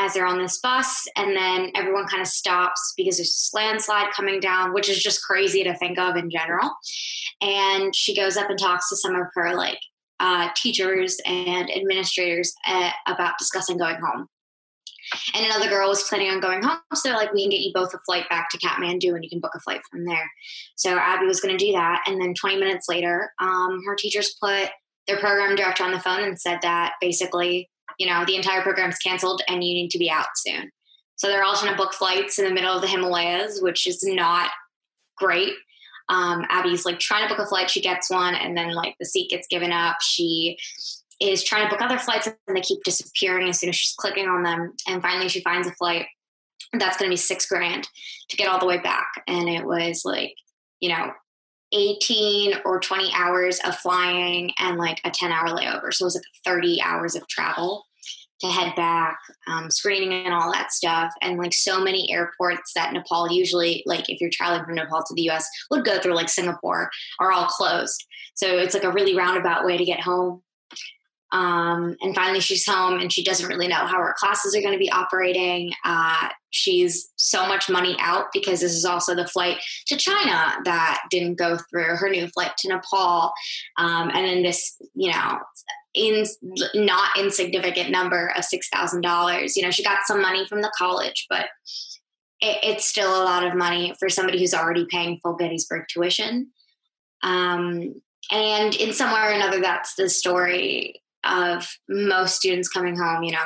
as 0.00 0.14
they're 0.14 0.26
on 0.26 0.38
this 0.38 0.58
bus 0.58 1.06
and 1.14 1.36
then 1.36 1.70
everyone 1.74 2.06
kind 2.06 2.22
of 2.22 2.26
stops 2.26 2.94
because 2.96 3.18
there's 3.18 3.50
a 3.52 3.56
landslide 3.56 4.10
coming 4.12 4.40
down 4.40 4.72
which 4.72 4.88
is 4.88 5.02
just 5.02 5.22
crazy 5.22 5.62
to 5.62 5.76
think 5.76 5.98
of 5.98 6.16
in 6.16 6.30
general. 6.30 6.70
And 7.42 7.94
she 7.94 8.16
goes 8.16 8.36
up 8.36 8.48
and 8.48 8.58
talks 8.58 8.88
to 8.88 8.96
some 8.96 9.14
of 9.14 9.26
her 9.34 9.54
like 9.54 9.78
uh, 10.18 10.48
teachers 10.56 11.18
and 11.26 11.70
administrators 11.70 12.54
uh, 12.66 12.90
about 13.06 13.38
discussing 13.38 13.76
going 13.76 13.96
home. 13.96 14.26
And 15.34 15.44
another 15.44 15.68
girl 15.68 15.88
was 15.88 16.04
planning 16.04 16.30
on 16.30 16.40
going 16.40 16.62
home 16.62 16.78
so 16.94 17.08
they're 17.08 17.18
like 17.18 17.32
we 17.34 17.42
can 17.42 17.50
get 17.50 17.60
you 17.60 17.72
both 17.74 17.92
a 17.92 17.98
flight 18.06 18.28
back 18.30 18.48
to 18.50 18.58
kathmandu 18.58 19.14
and 19.14 19.22
you 19.22 19.30
can 19.30 19.40
book 19.40 19.54
a 19.54 19.60
flight 19.60 19.80
from 19.90 20.06
there. 20.06 20.30
So 20.76 20.96
abby 20.96 21.26
was 21.26 21.40
going 21.40 21.56
to 21.56 21.62
do 21.62 21.72
that 21.72 22.04
and 22.06 22.18
then 22.18 22.32
20 22.32 22.56
minutes 22.56 22.88
later 22.88 23.32
um, 23.38 23.82
her 23.86 23.96
teachers 23.96 24.34
put 24.42 24.70
their 25.06 25.18
program 25.18 25.56
director 25.56 25.84
on 25.84 25.92
the 25.92 26.00
phone 26.00 26.22
and 26.22 26.40
said 26.40 26.60
that 26.62 26.94
basically 27.00 27.68
you 28.00 28.06
know, 28.06 28.24
the 28.24 28.34
entire 28.34 28.62
program's 28.62 28.96
canceled 28.96 29.42
and 29.46 29.62
you 29.62 29.74
need 29.74 29.90
to 29.90 29.98
be 29.98 30.10
out 30.10 30.28
soon. 30.34 30.70
So 31.16 31.28
they're 31.28 31.44
all 31.44 31.54
trying 31.54 31.72
to 31.72 31.76
book 31.76 31.92
flights 31.92 32.38
in 32.38 32.46
the 32.46 32.54
middle 32.54 32.74
of 32.74 32.80
the 32.80 32.88
Himalayas, 32.88 33.60
which 33.60 33.86
is 33.86 34.02
not 34.02 34.50
great. 35.18 35.52
Um, 36.08 36.46
Abby's 36.48 36.86
like 36.86 36.98
trying 36.98 37.28
to 37.28 37.34
book 37.34 37.44
a 37.44 37.46
flight, 37.46 37.68
she 37.68 37.82
gets 37.82 38.08
one, 38.08 38.34
and 38.34 38.56
then 38.56 38.72
like 38.72 38.94
the 38.98 39.04
seat 39.04 39.28
gets 39.28 39.46
given 39.48 39.70
up. 39.70 39.98
She 40.00 40.56
is 41.20 41.44
trying 41.44 41.64
to 41.64 41.68
book 41.68 41.82
other 41.82 41.98
flights 41.98 42.26
and 42.26 42.56
they 42.56 42.62
keep 42.62 42.82
disappearing 42.84 43.50
as 43.50 43.60
soon 43.60 43.68
as 43.68 43.76
she's 43.76 43.94
clicking 43.98 44.26
on 44.26 44.44
them. 44.44 44.72
And 44.88 45.02
finally, 45.02 45.28
she 45.28 45.42
finds 45.42 45.68
a 45.68 45.72
flight 45.72 46.06
that's 46.72 46.96
going 46.96 47.10
to 47.10 47.12
be 47.12 47.18
six 47.18 47.46
grand 47.46 47.86
to 48.30 48.36
get 48.36 48.48
all 48.48 48.58
the 48.58 48.66
way 48.66 48.78
back. 48.78 49.08
And 49.28 49.46
it 49.46 49.66
was 49.66 50.02
like, 50.06 50.32
you 50.80 50.88
know, 50.88 51.12
18 51.72 52.54
or 52.64 52.80
20 52.80 53.12
hours 53.14 53.60
of 53.66 53.76
flying 53.76 54.52
and 54.58 54.78
like 54.78 55.02
a 55.04 55.10
10 55.10 55.32
hour 55.32 55.48
layover. 55.48 55.92
So 55.92 56.04
it 56.04 56.06
was 56.06 56.14
like 56.14 56.24
30 56.46 56.80
hours 56.82 57.14
of 57.14 57.28
travel 57.28 57.84
to 58.40 58.46
head 58.46 58.74
back, 58.74 59.18
um, 59.46 59.70
screening 59.70 60.24
and 60.24 60.34
all 60.34 60.52
that 60.52 60.72
stuff. 60.72 61.12
And 61.22 61.38
like 61.38 61.52
so 61.52 61.82
many 61.82 62.10
airports 62.12 62.72
that 62.74 62.92
Nepal 62.92 63.30
usually, 63.30 63.82
like 63.86 64.08
if 64.08 64.20
you're 64.20 64.30
traveling 64.32 64.64
from 64.64 64.74
Nepal 64.74 65.02
to 65.02 65.14
the 65.14 65.28
US, 65.30 65.48
would 65.70 65.84
go 65.84 65.98
through 65.98 66.14
like 66.14 66.28
Singapore 66.28 66.90
are 67.18 67.32
all 67.32 67.46
closed. 67.46 68.04
So 68.34 68.58
it's 68.58 68.74
like 68.74 68.84
a 68.84 68.92
really 68.92 69.16
roundabout 69.16 69.64
way 69.64 69.76
to 69.76 69.84
get 69.84 70.00
home. 70.00 70.42
Um, 71.32 71.96
and 72.00 72.14
finally, 72.14 72.40
she's 72.40 72.66
home 72.66 72.98
and 72.98 73.12
she 73.12 73.22
doesn't 73.22 73.48
really 73.48 73.68
know 73.68 73.76
how 73.76 73.98
her 73.98 74.14
classes 74.18 74.54
are 74.56 74.60
going 74.60 74.72
to 74.72 74.78
be 74.78 74.90
operating. 74.90 75.72
Uh, 75.84 76.28
she's 76.50 77.12
so 77.16 77.46
much 77.46 77.68
money 77.70 77.96
out 78.00 78.26
because 78.32 78.60
this 78.60 78.74
is 78.74 78.84
also 78.84 79.14
the 79.14 79.28
flight 79.28 79.58
to 79.86 79.96
China 79.96 80.56
that 80.64 81.02
didn't 81.10 81.36
go 81.36 81.56
through, 81.70 81.96
her 81.96 82.08
new 82.08 82.26
flight 82.28 82.52
to 82.58 82.68
Nepal. 82.68 83.32
Um, 83.78 84.10
and 84.12 84.26
then 84.26 84.42
this, 84.42 84.76
you 84.94 85.12
know, 85.12 85.38
in 85.94 86.24
not 86.74 87.18
insignificant 87.18 87.90
number 87.90 88.32
of 88.36 88.44
$6,000. 88.44 89.52
You 89.56 89.62
know, 89.62 89.70
she 89.70 89.82
got 89.82 90.06
some 90.06 90.22
money 90.22 90.46
from 90.46 90.62
the 90.62 90.72
college, 90.76 91.26
but 91.28 91.46
it, 92.40 92.58
it's 92.62 92.88
still 92.88 93.10
a 93.10 93.24
lot 93.24 93.44
of 93.44 93.56
money 93.56 93.94
for 93.98 94.08
somebody 94.08 94.38
who's 94.38 94.54
already 94.54 94.86
paying 94.88 95.18
full 95.22 95.34
Gettysburg 95.34 95.84
tuition. 95.92 96.50
Um, 97.22 98.00
and 98.30 98.74
in 98.76 98.92
some 98.92 99.12
way 99.12 99.20
or 99.20 99.30
another, 99.30 99.60
that's 99.60 99.94
the 99.94 100.08
story 100.08 101.02
of 101.24 101.68
most 101.88 102.36
students 102.36 102.68
coming 102.68 102.96
home, 102.96 103.24
you 103.24 103.32
know, 103.32 103.44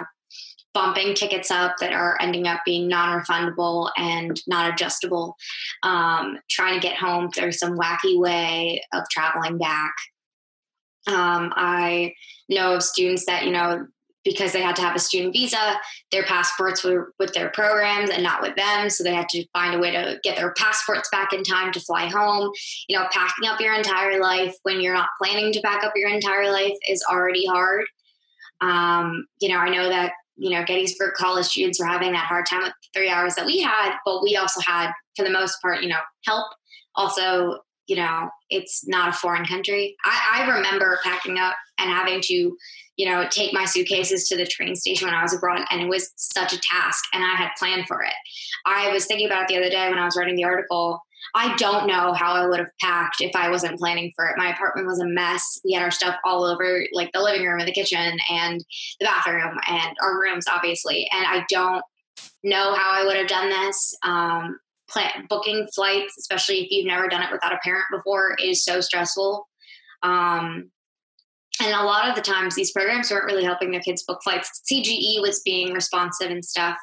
bumping 0.74 1.14
tickets 1.14 1.50
up 1.50 1.76
that 1.78 1.92
are 1.92 2.18
ending 2.20 2.46
up 2.46 2.60
being 2.66 2.88
non-refundable 2.88 3.90
and 3.96 4.40
not 4.46 4.72
adjustable 4.72 5.36
um, 5.84 6.38
trying 6.50 6.74
to 6.74 6.86
get 6.86 6.96
home 6.96 7.30
through 7.30 7.52
some 7.52 7.78
wacky 7.78 8.18
way 8.18 8.82
of 8.92 9.04
traveling 9.10 9.56
back 9.56 9.94
um, 11.06 11.52
i 11.56 12.12
know 12.48 12.74
of 12.74 12.82
students 12.82 13.26
that 13.26 13.44
you 13.44 13.50
know 13.50 13.86
because 14.24 14.52
they 14.52 14.62
had 14.62 14.74
to 14.76 14.82
have 14.82 14.96
a 14.96 14.98
student 14.98 15.34
visa, 15.34 15.78
their 16.10 16.24
passports 16.24 16.82
were 16.82 17.12
with 17.18 17.34
their 17.34 17.50
programs 17.50 18.10
and 18.10 18.22
not 18.22 18.40
with 18.40 18.56
them. 18.56 18.88
So 18.88 19.04
they 19.04 19.14
had 19.14 19.28
to 19.30 19.46
find 19.52 19.74
a 19.74 19.78
way 19.78 19.90
to 19.90 20.18
get 20.24 20.36
their 20.36 20.52
passports 20.54 21.08
back 21.12 21.32
in 21.32 21.44
time 21.44 21.72
to 21.72 21.80
fly 21.80 22.06
home. 22.06 22.50
You 22.88 22.98
know, 22.98 23.06
packing 23.12 23.46
up 23.46 23.60
your 23.60 23.74
entire 23.74 24.20
life 24.20 24.56
when 24.62 24.80
you're 24.80 24.94
not 24.94 25.10
planning 25.22 25.52
to 25.52 25.60
pack 25.60 25.84
up 25.84 25.92
your 25.94 26.08
entire 26.08 26.50
life 26.50 26.76
is 26.88 27.04
already 27.10 27.46
hard. 27.46 27.84
Um, 28.60 29.26
you 29.40 29.50
know, 29.50 29.58
I 29.58 29.68
know 29.68 29.88
that, 29.90 30.12
you 30.36 30.50
know, 30.50 30.64
Gettysburg 30.64 31.14
College 31.14 31.46
students 31.46 31.78
were 31.78 31.86
having 31.86 32.12
that 32.12 32.26
hard 32.26 32.46
time 32.46 32.62
with 32.62 32.72
three 32.94 33.10
hours 33.10 33.34
that 33.34 33.46
we 33.46 33.60
had, 33.60 33.96
but 34.06 34.22
we 34.22 34.36
also 34.36 34.60
had, 34.66 34.90
for 35.16 35.24
the 35.24 35.30
most 35.30 35.60
part, 35.60 35.82
you 35.82 35.88
know, 35.88 36.00
help. 36.24 36.50
Also, 36.96 37.58
you 37.86 37.96
know, 37.96 38.28
it's 38.50 38.86
not 38.86 39.10
a 39.10 39.12
foreign 39.12 39.44
country. 39.44 39.96
I, 40.04 40.42
I 40.42 40.56
remember 40.56 40.98
packing 41.04 41.38
up 41.38 41.54
and 41.78 41.90
having 41.90 42.20
to 42.22 42.56
you 42.96 43.10
know, 43.10 43.26
take 43.28 43.52
my 43.52 43.64
suitcases 43.64 44.28
to 44.28 44.36
the 44.36 44.46
train 44.46 44.76
station 44.76 45.06
when 45.06 45.14
I 45.14 45.22
was 45.22 45.34
abroad. 45.34 45.64
And 45.70 45.80
it 45.80 45.88
was 45.88 46.12
such 46.16 46.52
a 46.52 46.60
task, 46.60 47.04
and 47.12 47.24
I 47.24 47.34
had 47.34 47.50
planned 47.58 47.86
for 47.86 48.02
it. 48.02 48.12
I 48.66 48.90
was 48.92 49.06
thinking 49.06 49.26
about 49.26 49.42
it 49.42 49.48
the 49.48 49.56
other 49.56 49.70
day 49.70 49.88
when 49.88 49.98
I 49.98 50.04
was 50.04 50.16
writing 50.16 50.36
the 50.36 50.44
article. 50.44 51.00
I 51.34 51.56
don't 51.56 51.86
know 51.86 52.12
how 52.12 52.34
I 52.34 52.46
would 52.46 52.60
have 52.60 52.68
packed 52.80 53.20
if 53.20 53.34
I 53.34 53.50
wasn't 53.50 53.78
planning 53.78 54.12
for 54.14 54.26
it. 54.26 54.36
My 54.36 54.52
apartment 54.52 54.86
was 54.86 55.00
a 55.00 55.06
mess. 55.06 55.58
We 55.64 55.72
had 55.72 55.82
our 55.82 55.90
stuff 55.90 56.16
all 56.24 56.44
over, 56.44 56.84
like 56.92 57.10
the 57.12 57.22
living 57.22 57.44
room 57.44 57.58
and 57.58 57.66
the 57.66 57.72
kitchen 57.72 58.18
and 58.30 58.64
the 59.00 59.06
bathroom 59.06 59.58
and 59.68 59.96
our 60.02 60.20
rooms, 60.20 60.44
obviously. 60.48 61.08
And 61.12 61.26
I 61.26 61.44
don't 61.48 61.82
know 62.44 62.74
how 62.74 62.92
I 62.92 63.04
would 63.04 63.16
have 63.16 63.26
done 63.26 63.48
this. 63.48 63.96
Um, 64.04 64.58
plan, 64.94 65.26
booking 65.28 65.68
flights, 65.74 66.16
especially 66.18 66.60
if 66.60 66.70
you've 66.70 66.86
never 66.86 67.08
done 67.08 67.22
it 67.22 67.30
without 67.30 67.52
a 67.52 67.58
parent 67.62 67.84
before, 67.92 68.34
is 68.42 68.64
so 68.64 68.80
stressful. 68.80 69.46
Um, 70.02 70.70
and 71.60 71.74
a 71.74 71.84
lot 71.84 72.08
of 72.08 72.14
the 72.14 72.22
times 72.22 72.54
these 72.54 72.72
programs 72.72 73.10
weren't 73.10 73.26
really 73.26 73.44
helping 73.44 73.70
their 73.70 73.80
kids 73.80 74.02
book 74.02 74.20
flights 74.22 74.62
cge 74.70 75.20
was 75.20 75.40
being 75.44 75.72
responsive 75.72 76.30
and 76.30 76.44
stuff 76.44 76.76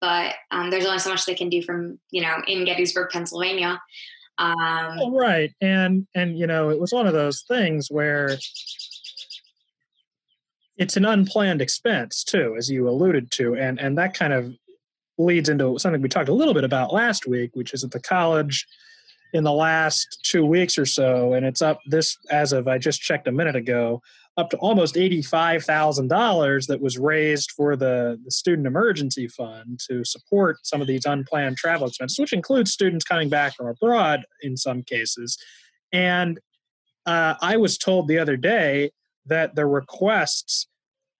but 0.00 0.34
um, 0.50 0.70
there's 0.70 0.86
only 0.86 0.98
so 0.98 1.10
much 1.10 1.24
they 1.26 1.34
can 1.34 1.48
do 1.48 1.62
from 1.62 1.98
you 2.10 2.22
know 2.22 2.36
in 2.46 2.64
gettysburg 2.64 3.10
pennsylvania 3.10 3.80
um, 4.38 4.96
well, 4.98 5.10
right 5.12 5.52
and 5.60 6.06
and 6.14 6.38
you 6.38 6.46
know 6.46 6.70
it 6.70 6.78
was 6.78 6.92
one 6.92 7.06
of 7.06 7.14
those 7.14 7.42
things 7.48 7.90
where 7.90 8.36
it's 10.76 10.96
an 10.96 11.04
unplanned 11.04 11.62
expense 11.62 12.22
too 12.22 12.54
as 12.56 12.70
you 12.70 12.88
alluded 12.88 13.30
to 13.30 13.56
and 13.56 13.80
and 13.80 13.96
that 13.98 14.14
kind 14.14 14.32
of 14.32 14.54
leads 15.18 15.48
into 15.48 15.78
something 15.78 16.02
we 16.02 16.08
talked 16.08 16.28
a 16.28 16.34
little 16.34 16.54
bit 16.54 16.64
about 16.64 16.92
last 16.92 17.26
week 17.26 17.50
which 17.54 17.72
is 17.72 17.82
that 17.82 17.90
the 17.90 18.00
college 18.00 18.66
in 19.32 19.44
the 19.44 19.52
last 19.52 20.20
two 20.22 20.44
weeks 20.44 20.78
or 20.78 20.86
so, 20.86 21.34
and 21.34 21.44
it's 21.44 21.62
up 21.62 21.80
this 21.86 22.16
as 22.30 22.52
of 22.52 22.68
I 22.68 22.78
just 22.78 23.00
checked 23.00 23.28
a 23.28 23.32
minute 23.32 23.56
ago, 23.56 24.02
up 24.36 24.50
to 24.50 24.56
almost 24.58 24.96
eighty-five 24.96 25.64
thousand 25.64 26.08
dollars 26.08 26.66
that 26.66 26.80
was 26.80 26.98
raised 26.98 27.50
for 27.52 27.76
the, 27.76 28.20
the 28.24 28.30
student 28.30 28.66
emergency 28.66 29.28
fund 29.28 29.80
to 29.88 30.04
support 30.04 30.58
some 30.64 30.80
of 30.80 30.86
these 30.86 31.04
unplanned 31.06 31.56
travel 31.56 31.86
expenses, 31.88 32.18
which 32.18 32.32
includes 32.32 32.72
students 32.72 33.04
coming 33.04 33.28
back 33.28 33.54
from 33.54 33.66
abroad 33.66 34.24
in 34.42 34.56
some 34.56 34.82
cases. 34.82 35.38
And 35.92 36.38
uh, 37.06 37.34
I 37.40 37.56
was 37.56 37.78
told 37.78 38.08
the 38.08 38.18
other 38.18 38.36
day 38.36 38.90
that 39.26 39.54
the 39.54 39.66
requests 39.66 40.66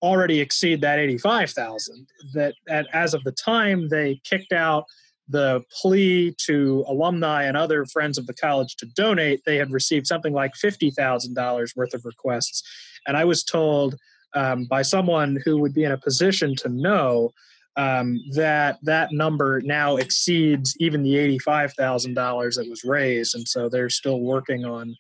already 0.06 0.40
exceed 0.40 0.80
that 0.80 0.98
eighty-five 0.98 1.50
thousand. 1.50 2.06
That 2.34 2.54
at, 2.68 2.86
as 2.92 3.14
of 3.14 3.24
the 3.24 3.32
time 3.32 3.88
they 3.88 4.20
kicked 4.24 4.52
out 4.52 4.84
the 5.28 5.62
plea 5.80 6.34
to 6.38 6.84
alumni 6.88 7.44
and 7.44 7.56
other 7.56 7.84
friends 7.86 8.18
of 8.18 8.26
the 8.26 8.34
college 8.34 8.76
to 8.76 8.86
donate, 8.86 9.42
they 9.44 9.56
had 9.56 9.72
received 9.72 10.06
something 10.06 10.32
like 10.32 10.52
$50,000 10.54 11.76
worth 11.76 11.94
of 11.94 12.04
requests. 12.04 12.62
And 13.06 13.16
I 13.16 13.24
was 13.24 13.42
told 13.42 13.96
um, 14.34 14.66
by 14.66 14.82
someone 14.82 15.38
who 15.44 15.58
would 15.58 15.74
be 15.74 15.84
in 15.84 15.92
a 15.92 15.98
position 15.98 16.54
to 16.56 16.68
know 16.68 17.32
um, 17.76 18.20
that 18.32 18.78
that 18.84 19.12
number 19.12 19.60
now 19.62 19.96
exceeds 19.96 20.74
even 20.80 21.02
the 21.02 21.14
$85,000 21.14 22.54
that 22.54 22.70
was 22.70 22.84
raised. 22.84 23.34
And 23.34 23.46
so 23.46 23.68
they're 23.68 23.90
still 23.90 24.20
working 24.20 24.64
on, 24.64 24.94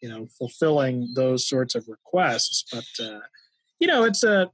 you 0.00 0.08
know, 0.08 0.26
fulfilling 0.38 1.12
those 1.14 1.46
sorts 1.46 1.74
of 1.74 1.88
requests. 1.88 2.64
But, 2.72 3.04
uh, 3.04 3.20
you 3.82 3.88
know, 3.88 4.04
it's 4.04 4.22
a, 4.22 4.48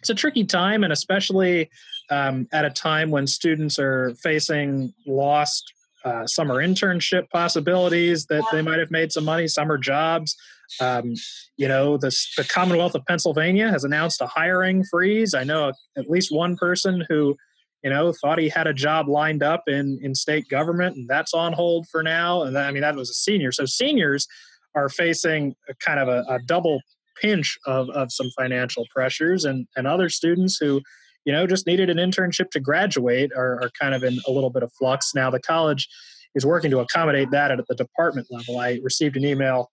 it's 0.00 0.10
a 0.10 0.14
tricky 0.16 0.42
time, 0.42 0.82
and 0.82 0.92
especially 0.92 1.70
um, 2.10 2.48
at 2.52 2.64
a 2.64 2.70
time 2.70 3.12
when 3.12 3.24
students 3.24 3.78
are 3.78 4.16
facing 4.20 4.92
lost 5.06 5.62
uh, 6.04 6.26
summer 6.26 6.56
internship 6.56 7.30
possibilities 7.30 8.26
that 8.26 8.42
they 8.50 8.60
might 8.60 8.80
have 8.80 8.90
made 8.90 9.12
some 9.12 9.24
money, 9.24 9.46
summer 9.46 9.78
jobs. 9.78 10.34
Um, 10.80 11.14
you 11.56 11.68
know, 11.68 11.96
the, 11.98 12.12
Commonwealth 12.48 12.96
of 12.96 13.06
Pennsylvania 13.06 13.70
has 13.70 13.84
announced 13.84 14.20
a 14.20 14.26
hiring 14.26 14.82
freeze. 14.90 15.34
I 15.34 15.44
know 15.44 15.70
at 15.96 16.10
least 16.10 16.34
one 16.34 16.56
person 16.56 17.06
who 17.08 17.36
you 17.84 17.90
know, 17.90 18.12
thought 18.12 18.40
he 18.40 18.48
had 18.48 18.66
a 18.66 18.74
job 18.74 19.08
lined 19.08 19.44
up 19.44 19.64
in 19.68 20.00
in 20.02 20.14
state 20.14 20.48
government, 20.48 20.96
and 20.96 21.08
that's 21.08 21.34
on 21.34 21.52
hold 21.52 21.86
for 21.88 22.02
now. 22.02 22.42
And 22.42 22.56
that, 22.56 22.66
I 22.66 22.72
mean, 22.72 22.82
that 22.82 22.96
was 22.96 23.10
a 23.10 23.14
senior. 23.14 23.52
So 23.52 23.66
seniors 23.66 24.26
are 24.74 24.88
facing 24.88 25.54
kind 25.78 26.00
of 26.00 26.08
a, 26.08 26.24
a 26.28 26.38
double 26.46 26.80
pinch 27.20 27.58
of 27.66 27.88
of 27.90 28.12
some 28.12 28.30
financial 28.38 28.86
pressures, 28.94 29.44
and 29.44 29.66
and 29.76 29.86
other 29.86 30.08
students 30.08 30.56
who, 30.56 30.80
you 31.24 31.32
know, 31.32 31.46
just 31.46 31.66
needed 31.66 31.90
an 31.90 31.98
internship 31.98 32.50
to 32.50 32.60
graduate 32.60 33.30
are, 33.36 33.62
are 33.62 33.70
kind 33.80 33.94
of 33.94 34.02
in 34.02 34.18
a 34.26 34.30
little 34.30 34.50
bit 34.50 34.62
of 34.62 34.72
flux. 34.72 35.14
Now 35.14 35.30
the 35.30 35.40
college 35.40 35.88
is 36.34 36.46
working 36.46 36.70
to 36.70 36.80
accommodate 36.80 37.30
that 37.30 37.50
at 37.50 37.66
the 37.68 37.74
department 37.74 38.26
level. 38.30 38.58
I 38.58 38.80
received 38.82 39.16
an 39.16 39.24
email 39.24 39.70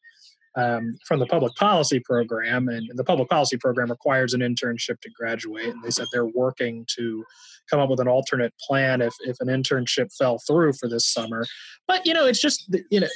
um, 0.55 0.97
from 1.05 1.19
the 1.19 1.25
public 1.25 1.55
policy 1.55 1.99
program, 1.99 2.67
and 2.67 2.89
the 2.95 3.03
public 3.03 3.29
policy 3.29 3.57
program 3.57 3.89
requires 3.89 4.33
an 4.33 4.41
internship 4.41 4.99
to 5.01 5.09
graduate. 5.11 5.67
And 5.67 5.83
they 5.83 5.91
said 5.91 6.07
they're 6.11 6.25
working 6.25 6.85
to 6.97 7.23
come 7.69 7.79
up 7.79 7.89
with 7.89 7.99
an 7.99 8.07
alternate 8.07 8.53
plan 8.59 9.01
if, 9.01 9.13
if 9.21 9.37
an 9.39 9.47
internship 9.47 10.13
fell 10.17 10.39
through 10.39 10.73
for 10.73 10.89
this 10.89 11.05
summer. 11.05 11.45
But 11.87 12.05
you 12.05 12.13
know, 12.13 12.25
it's 12.25 12.41
just 12.41 12.73
you 12.89 12.99
know, 12.99 13.07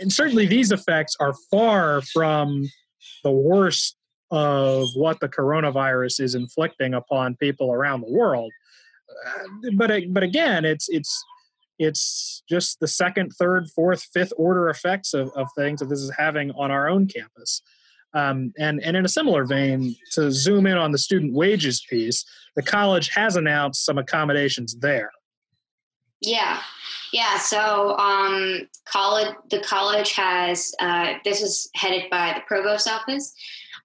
and 0.00 0.12
certainly 0.12 0.46
these 0.46 0.72
effects 0.72 1.16
are 1.20 1.34
far 1.50 2.02
from 2.02 2.68
the 3.22 3.30
worst 3.30 3.96
of 4.30 4.88
what 4.94 5.20
the 5.20 5.28
coronavirus 5.28 6.20
is 6.20 6.34
inflicting 6.34 6.94
upon 6.94 7.36
people 7.36 7.72
around 7.72 8.00
the 8.00 8.10
world. 8.10 8.52
Uh, 9.26 9.70
but 9.74 9.90
but 10.10 10.22
again, 10.22 10.64
it's 10.64 10.88
it's 10.88 11.24
it's 11.78 12.42
just 12.48 12.80
the 12.80 12.88
second, 12.88 13.30
third, 13.38 13.68
fourth, 13.70 14.08
fifth 14.12 14.32
order 14.36 14.68
effects 14.68 15.14
of, 15.14 15.30
of 15.36 15.48
things 15.56 15.80
that 15.80 15.88
this 15.88 16.00
is 16.00 16.12
having 16.16 16.50
on 16.52 16.70
our 16.70 16.88
own 16.88 17.06
campus. 17.06 17.62
Um, 18.14 18.52
and, 18.58 18.82
and 18.82 18.96
in 18.96 19.04
a 19.04 19.08
similar 19.08 19.44
vein, 19.44 19.94
to 20.12 20.30
zoom 20.32 20.66
in 20.66 20.78
on 20.78 20.90
the 20.90 20.98
student 20.98 21.34
wages 21.34 21.84
piece, 21.90 22.24
the 22.54 22.62
college 22.62 23.10
has 23.10 23.36
announced 23.36 23.84
some 23.84 23.98
accommodations 23.98 24.74
there. 24.76 25.10
Yeah, 26.22 26.60
yeah. 27.16 27.38
So, 27.38 27.96
um, 27.96 28.68
college, 28.84 29.34
the 29.48 29.60
college 29.60 30.12
has 30.12 30.74
uh, 30.78 31.14
this 31.24 31.40
is 31.40 31.70
headed 31.74 32.10
by 32.10 32.34
the 32.34 32.42
provost 32.46 32.86
office. 32.86 33.32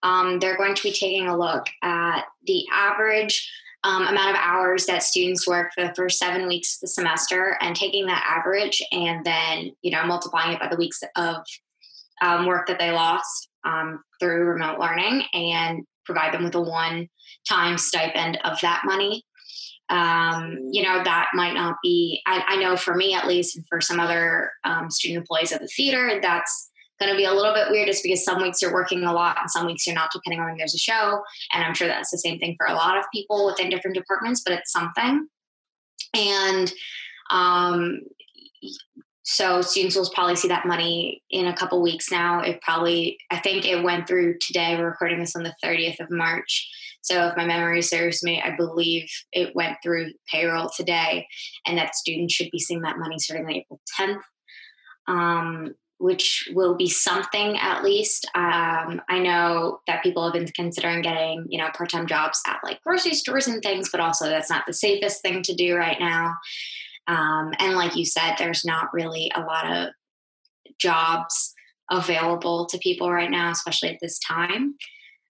Um, 0.04 0.38
they're 0.40 0.58
going 0.58 0.76
to 0.76 0.84
be 0.84 0.92
taking 0.92 1.30
a 1.30 1.38
look 1.38 1.66
at 1.82 2.24
the 2.46 2.66
average 2.74 3.50
um, 3.86 4.06
amount 4.06 4.32
of 4.32 4.36
hours 4.36 4.86
that 4.88 5.02
students 5.02 5.48
work 5.48 5.72
for 5.74 5.88
the 5.88 5.96
first 5.96 6.20
seven 6.20 6.46
weeks 6.46 6.76
of 6.76 6.82
the 6.82 6.88
semester 6.90 7.58
and 7.62 7.74
taking 7.74 8.06
that 8.08 8.22
average 8.28 8.84
and 8.92 9.26
then 9.26 9.72
you 9.82 9.92
know 9.92 10.04
multiplying 10.06 10.52
it 10.52 10.60
by 10.60 10.68
the 10.68 10.76
weeks 10.76 11.02
of 11.16 11.38
um, 12.22 12.46
work 12.46 12.68
that 12.68 12.80
they 12.80 12.92
lost 12.92 13.48
um, 13.64 14.04
through 14.20 14.44
remote 14.44 14.78
learning 14.78 15.24
and 15.34 15.86
provide 16.06 16.34
them 16.34 16.44
with 16.44 16.56
a 16.56 16.62
one 16.62 17.08
time 17.48 17.78
stipend 17.78 18.38
of 18.44 18.60
that 18.60 18.82
money 18.86 19.24
um, 19.92 20.58
you 20.72 20.82
know 20.82 21.04
that 21.04 21.30
might 21.34 21.54
not 21.54 21.76
be 21.84 22.22
I, 22.26 22.44
I, 22.48 22.56
know 22.56 22.78
for 22.78 22.96
me 22.96 23.14
at 23.14 23.28
least 23.28 23.58
and 23.58 23.66
for 23.68 23.82
some 23.82 24.00
other 24.00 24.50
um, 24.64 24.90
student 24.90 25.20
employees 25.20 25.52
at 25.52 25.60
the 25.60 25.68
theater 25.68 26.20
that's 26.22 26.72
going 27.02 27.12
to 27.12 27.18
be 27.18 27.26
a 27.26 27.34
little 27.34 27.54
bit 27.54 27.70
weird 27.70 27.88
just 27.88 28.04
because 28.04 28.24
some 28.24 28.42
weeks 28.42 28.62
you're 28.62 28.74
working 28.74 29.04
a 29.04 29.12
lot 29.12 29.38
and 29.42 29.50
some 29.50 29.66
weeks 29.66 29.86
you're 29.86 29.96
not, 29.96 30.12
depending 30.14 30.40
on 30.40 30.46
when 30.46 30.58
there's 30.58 30.76
a 30.76 30.78
show. 30.78 31.22
And 31.52 31.64
I'm 31.64 31.74
sure 31.74 31.88
that's 31.88 32.12
the 32.12 32.18
same 32.20 32.38
thing 32.40 32.56
for 32.58 32.68
a 32.68 32.74
lot 32.74 32.98
of 32.98 33.06
people 33.12 33.48
within 33.48 33.70
different 33.70 33.98
departments, 33.98 34.44
but 34.46 34.54
it's 34.54 34.72
something. 34.72 35.28
And 36.14 36.72
um, 37.32 38.02
so 39.24 39.62
students 39.62 39.96
will 39.96 40.10
probably 40.14 40.36
see 40.36 40.50
that 40.50 40.68
money 40.68 41.24
in 41.32 41.48
a 41.48 41.56
couple 41.56 41.82
weeks 41.82 42.12
now. 42.12 42.42
It 42.42 42.62
probably, 42.62 43.18
I 43.32 43.40
think 43.40 43.66
it 43.66 43.84
went 43.84 44.08
through 44.08 44.38
today. 44.40 44.76
We're 44.78 44.90
recording 44.90 45.20
this 45.20 45.36
on 45.36 45.44
the 45.44 45.56
30th 45.64 46.00
of 46.00 46.12
March. 46.12 46.70
So 47.02 47.28
if 47.28 47.38
my 47.38 47.46
memory 47.46 47.82
serves 47.82 48.24
me, 48.24 48.42
I 48.42 48.56
believe 48.56 49.10
it 49.34 49.56
went 49.56 49.78
through 49.84 50.12
payroll 50.32 50.70
today, 50.76 51.28
and 51.66 51.78
that 51.78 51.96
students 51.96 52.34
should 52.34 52.52
be 52.52 52.60
seeing 52.60 52.82
that 52.82 53.00
money 53.00 53.20
starting 53.20 53.46
on 53.46 53.54
April 53.54 53.82
10th. 54.00 54.22
Um, 55.08 55.76
which 56.02 56.50
will 56.56 56.74
be 56.74 56.90
something 56.90 57.60
at 57.60 57.84
least. 57.84 58.26
Um, 58.34 59.02
I 59.08 59.20
know 59.20 59.82
that 59.86 60.02
people 60.02 60.24
have 60.24 60.34
been 60.34 60.48
considering 60.56 61.04
getting, 61.04 61.46
you 61.48 61.60
know, 61.60 61.70
part-time 61.76 62.08
jobs 62.08 62.42
at 62.48 62.58
like 62.64 62.82
grocery 62.82 63.14
stores 63.14 63.48
and 63.48 63.62
things, 63.62 63.90
but 63.92 64.02
also 64.02 64.26
that's 64.26 64.50
not 64.50 64.64
the 64.66 64.74
safest 64.74 65.22
thing 65.22 65.44
to 65.44 65.54
do 65.54 65.76
right 65.76 66.00
now. 66.00 66.34
Um, 67.08 67.54
and 67.60 67.76
like 67.76 67.96
you 67.96 68.04
said, 68.04 68.34
there's 68.38 68.66
not 68.66 68.92
really 68.94 69.32
a 69.36 69.42
lot 69.42 69.72
of 69.72 69.90
jobs 70.80 71.54
available 71.92 72.66
to 72.66 72.80
people 72.80 73.12
right 73.12 73.30
now, 73.30 73.52
especially 73.52 73.90
at 73.90 74.00
this 74.02 74.18
time. 74.18 74.74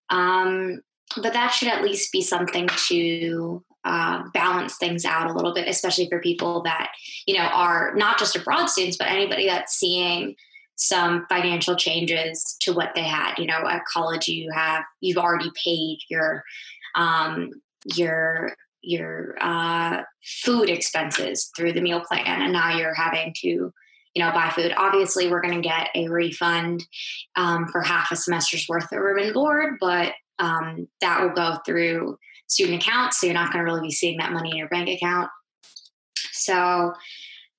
Um, 0.09 0.79
but 1.15 1.33
that 1.33 1.49
should 1.49 1.67
at 1.67 1.83
least 1.83 2.11
be 2.11 2.21
something 2.21 2.67
to 2.87 3.63
uh, 3.83 4.23
balance 4.33 4.77
things 4.77 5.05
out 5.05 5.29
a 5.29 5.33
little 5.33 5.53
bit, 5.53 5.67
especially 5.67 6.07
for 6.07 6.19
people 6.19 6.61
that 6.63 6.91
you 7.25 7.35
know 7.35 7.45
are 7.45 7.93
not 7.95 8.19
just 8.19 8.35
abroad 8.35 8.67
students, 8.67 8.97
but 8.97 9.07
anybody 9.07 9.47
that's 9.47 9.75
seeing 9.75 10.35
some 10.75 11.25
financial 11.29 11.75
changes 11.75 12.57
to 12.61 12.73
what 12.73 12.91
they 12.95 13.03
had. 13.03 13.35
You 13.37 13.47
know, 13.47 13.67
at 13.67 13.83
college 13.91 14.27
you 14.27 14.51
have 14.53 14.83
you've 14.99 15.17
already 15.17 15.51
paid 15.63 15.99
your 16.09 16.43
um, 16.95 17.49
your 17.95 18.55
your 18.81 19.35
uh, 19.41 20.03
food 20.43 20.69
expenses 20.69 21.51
through 21.55 21.73
the 21.73 21.81
meal 21.81 22.01
plan, 22.01 22.41
and 22.41 22.53
now 22.53 22.77
you're 22.77 22.93
having 22.93 23.33
to 23.41 23.47
you 23.47 24.23
know 24.23 24.31
buy 24.31 24.49
food. 24.49 24.73
Obviously, 24.77 25.27
we're 25.29 25.41
going 25.41 25.61
to 25.61 25.67
get 25.67 25.89
a 25.95 26.07
refund 26.07 26.85
um, 27.35 27.67
for 27.69 27.81
half 27.81 28.11
a 28.11 28.15
semester's 28.15 28.67
worth 28.69 28.91
of 28.91 28.99
room 28.99 29.17
and 29.17 29.33
board, 29.33 29.77
but 29.79 30.13
um, 30.41 30.87
that 30.99 31.21
will 31.21 31.29
go 31.29 31.57
through 31.65 32.17
student 32.47 32.83
accounts, 32.83 33.21
so 33.21 33.27
you're 33.27 33.33
not 33.33 33.53
going 33.53 33.63
to 33.63 33.71
really 33.71 33.87
be 33.87 33.91
seeing 33.91 34.17
that 34.17 34.33
money 34.33 34.51
in 34.51 34.57
your 34.57 34.67
bank 34.67 34.89
account. 34.89 35.29
So 36.33 36.93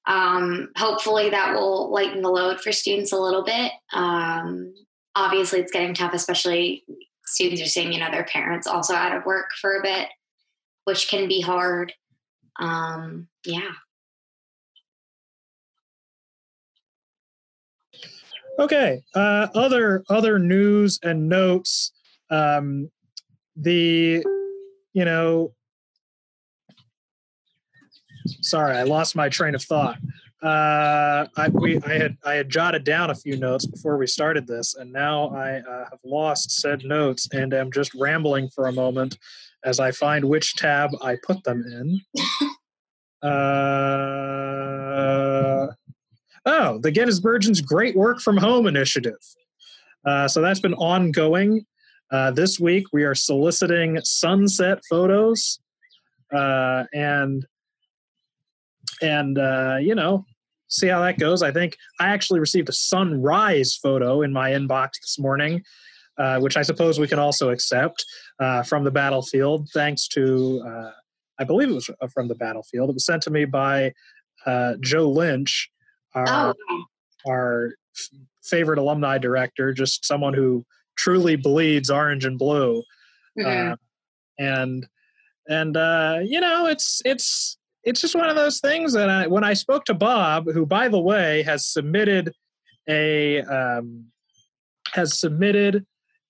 um, 0.06 0.70
hopefully 0.76 1.30
that 1.30 1.54
will 1.54 1.90
lighten 1.92 2.22
the 2.22 2.28
load 2.28 2.60
for 2.60 2.72
students 2.72 3.12
a 3.12 3.18
little 3.18 3.44
bit. 3.44 3.72
Um, 3.92 4.74
obviously, 5.14 5.60
it's 5.60 5.72
getting 5.72 5.94
tough, 5.94 6.12
especially 6.12 6.84
students 7.24 7.62
are 7.62 7.66
seeing, 7.66 7.92
you 7.92 8.00
know, 8.00 8.10
their 8.10 8.24
parents 8.24 8.66
also 8.66 8.94
out 8.94 9.16
of 9.16 9.24
work 9.24 9.46
for 9.60 9.76
a 9.76 9.82
bit, 9.82 10.08
which 10.84 11.08
can 11.08 11.28
be 11.28 11.40
hard. 11.40 11.92
Um, 12.58 13.28
yeah. 13.46 13.70
Okay. 18.58 19.02
Uh, 19.14 19.46
other 19.54 20.04
other 20.10 20.38
news 20.38 20.98
and 21.02 21.28
notes. 21.28 21.91
Um, 22.32 22.90
the 23.54 24.24
you 24.94 25.04
know 25.04 25.52
sorry, 28.40 28.76
I 28.76 28.82
lost 28.84 29.16
my 29.16 29.28
train 29.28 29.54
of 29.54 29.62
thought. 29.62 29.98
Uh, 30.42 31.26
I, 31.36 31.48
we, 31.52 31.78
I 31.82 31.92
had 31.92 32.16
I 32.24 32.34
had 32.34 32.48
jotted 32.48 32.82
down 32.84 33.10
a 33.10 33.14
few 33.14 33.36
notes 33.36 33.66
before 33.66 33.96
we 33.96 34.06
started 34.08 34.46
this, 34.46 34.74
and 34.74 34.92
now 34.92 35.28
I 35.28 35.58
uh, 35.60 35.84
have 35.90 36.00
lost 36.04 36.50
said 36.60 36.84
notes 36.84 37.28
and 37.32 37.54
am 37.54 37.70
just 37.70 37.94
rambling 37.94 38.48
for 38.48 38.66
a 38.66 38.72
moment 38.72 39.18
as 39.64 39.78
I 39.78 39.92
find 39.92 40.24
which 40.24 40.56
tab 40.56 40.90
I 41.00 41.16
put 41.24 41.44
them 41.44 41.62
in. 41.66 42.00
Uh, 43.24 43.28
oh, 46.44 46.76
the 46.78 46.90
Gettysburgians 46.90 47.64
Great 47.64 47.94
Work 47.94 48.18
from 48.18 48.36
Home 48.36 48.66
initiative. 48.66 49.14
Uh, 50.04 50.26
so 50.26 50.40
that's 50.40 50.58
been 50.58 50.74
ongoing. 50.74 51.64
Uh, 52.12 52.30
this 52.30 52.60
week 52.60 52.84
we 52.92 53.04
are 53.04 53.14
soliciting 53.14 53.98
sunset 54.04 54.78
photos, 54.88 55.58
uh, 56.32 56.84
and 56.92 57.46
and 59.00 59.38
uh, 59.38 59.78
you 59.80 59.94
know 59.94 60.24
see 60.72 60.88
how 60.88 61.00
that 61.00 61.18
goes. 61.18 61.42
I 61.42 61.52
think 61.52 61.76
I 62.00 62.08
actually 62.08 62.40
received 62.40 62.68
a 62.68 62.72
sunrise 62.72 63.76
photo 63.76 64.22
in 64.22 64.32
my 64.32 64.50
inbox 64.50 64.92
this 65.00 65.18
morning, 65.18 65.62
uh, 66.18 66.40
which 66.40 66.56
I 66.56 66.62
suppose 66.62 66.98
we 66.98 67.06
can 67.06 67.18
also 67.18 67.50
accept 67.50 68.04
uh, 68.40 68.62
from 68.62 68.82
the 68.82 68.90
battlefield, 68.90 69.68
thanks 69.74 70.08
to, 70.08 70.62
uh, 70.66 70.90
I 71.38 71.44
believe 71.44 71.68
it 71.68 71.74
was 71.74 71.90
from 72.12 72.28
the 72.28 72.34
battlefield. 72.34 72.88
It 72.88 72.94
was 72.94 73.04
sent 73.04 73.22
to 73.24 73.30
me 73.30 73.44
by 73.44 73.92
uh, 74.46 74.74
Joe 74.80 75.10
Lynch, 75.10 75.70
our, 76.14 76.54
oh. 76.70 76.84
our 77.28 77.74
favorite 78.42 78.78
alumni 78.78 79.18
director, 79.18 79.74
just 79.74 80.06
someone 80.06 80.32
who 80.32 80.64
truly 80.96 81.36
bleeds 81.36 81.90
orange 81.90 82.24
and 82.24 82.38
blue. 82.38 82.82
Mm-hmm. 83.38 83.72
Uh, 83.72 83.76
and 84.38 84.86
and 85.48 85.76
uh, 85.76 86.18
you 86.24 86.40
know 86.40 86.66
it's 86.66 87.00
it's 87.04 87.58
it's 87.84 88.00
just 88.00 88.14
one 88.14 88.28
of 88.28 88.36
those 88.36 88.60
things 88.60 88.92
that 88.92 89.10
I, 89.10 89.26
when 89.26 89.44
I 89.44 89.54
spoke 89.54 89.84
to 89.86 89.94
Bob, 89.94 90.50
who 90.52 90.64
by 90.66 90.88
the 90.88 91.00
way 91.00 91.42
has 91.42 91.66
submitted 91.66 92.32
a 92.88 93.42
um, 93.42 94.06
has 94.92 95.18
submitted 95.18 95.84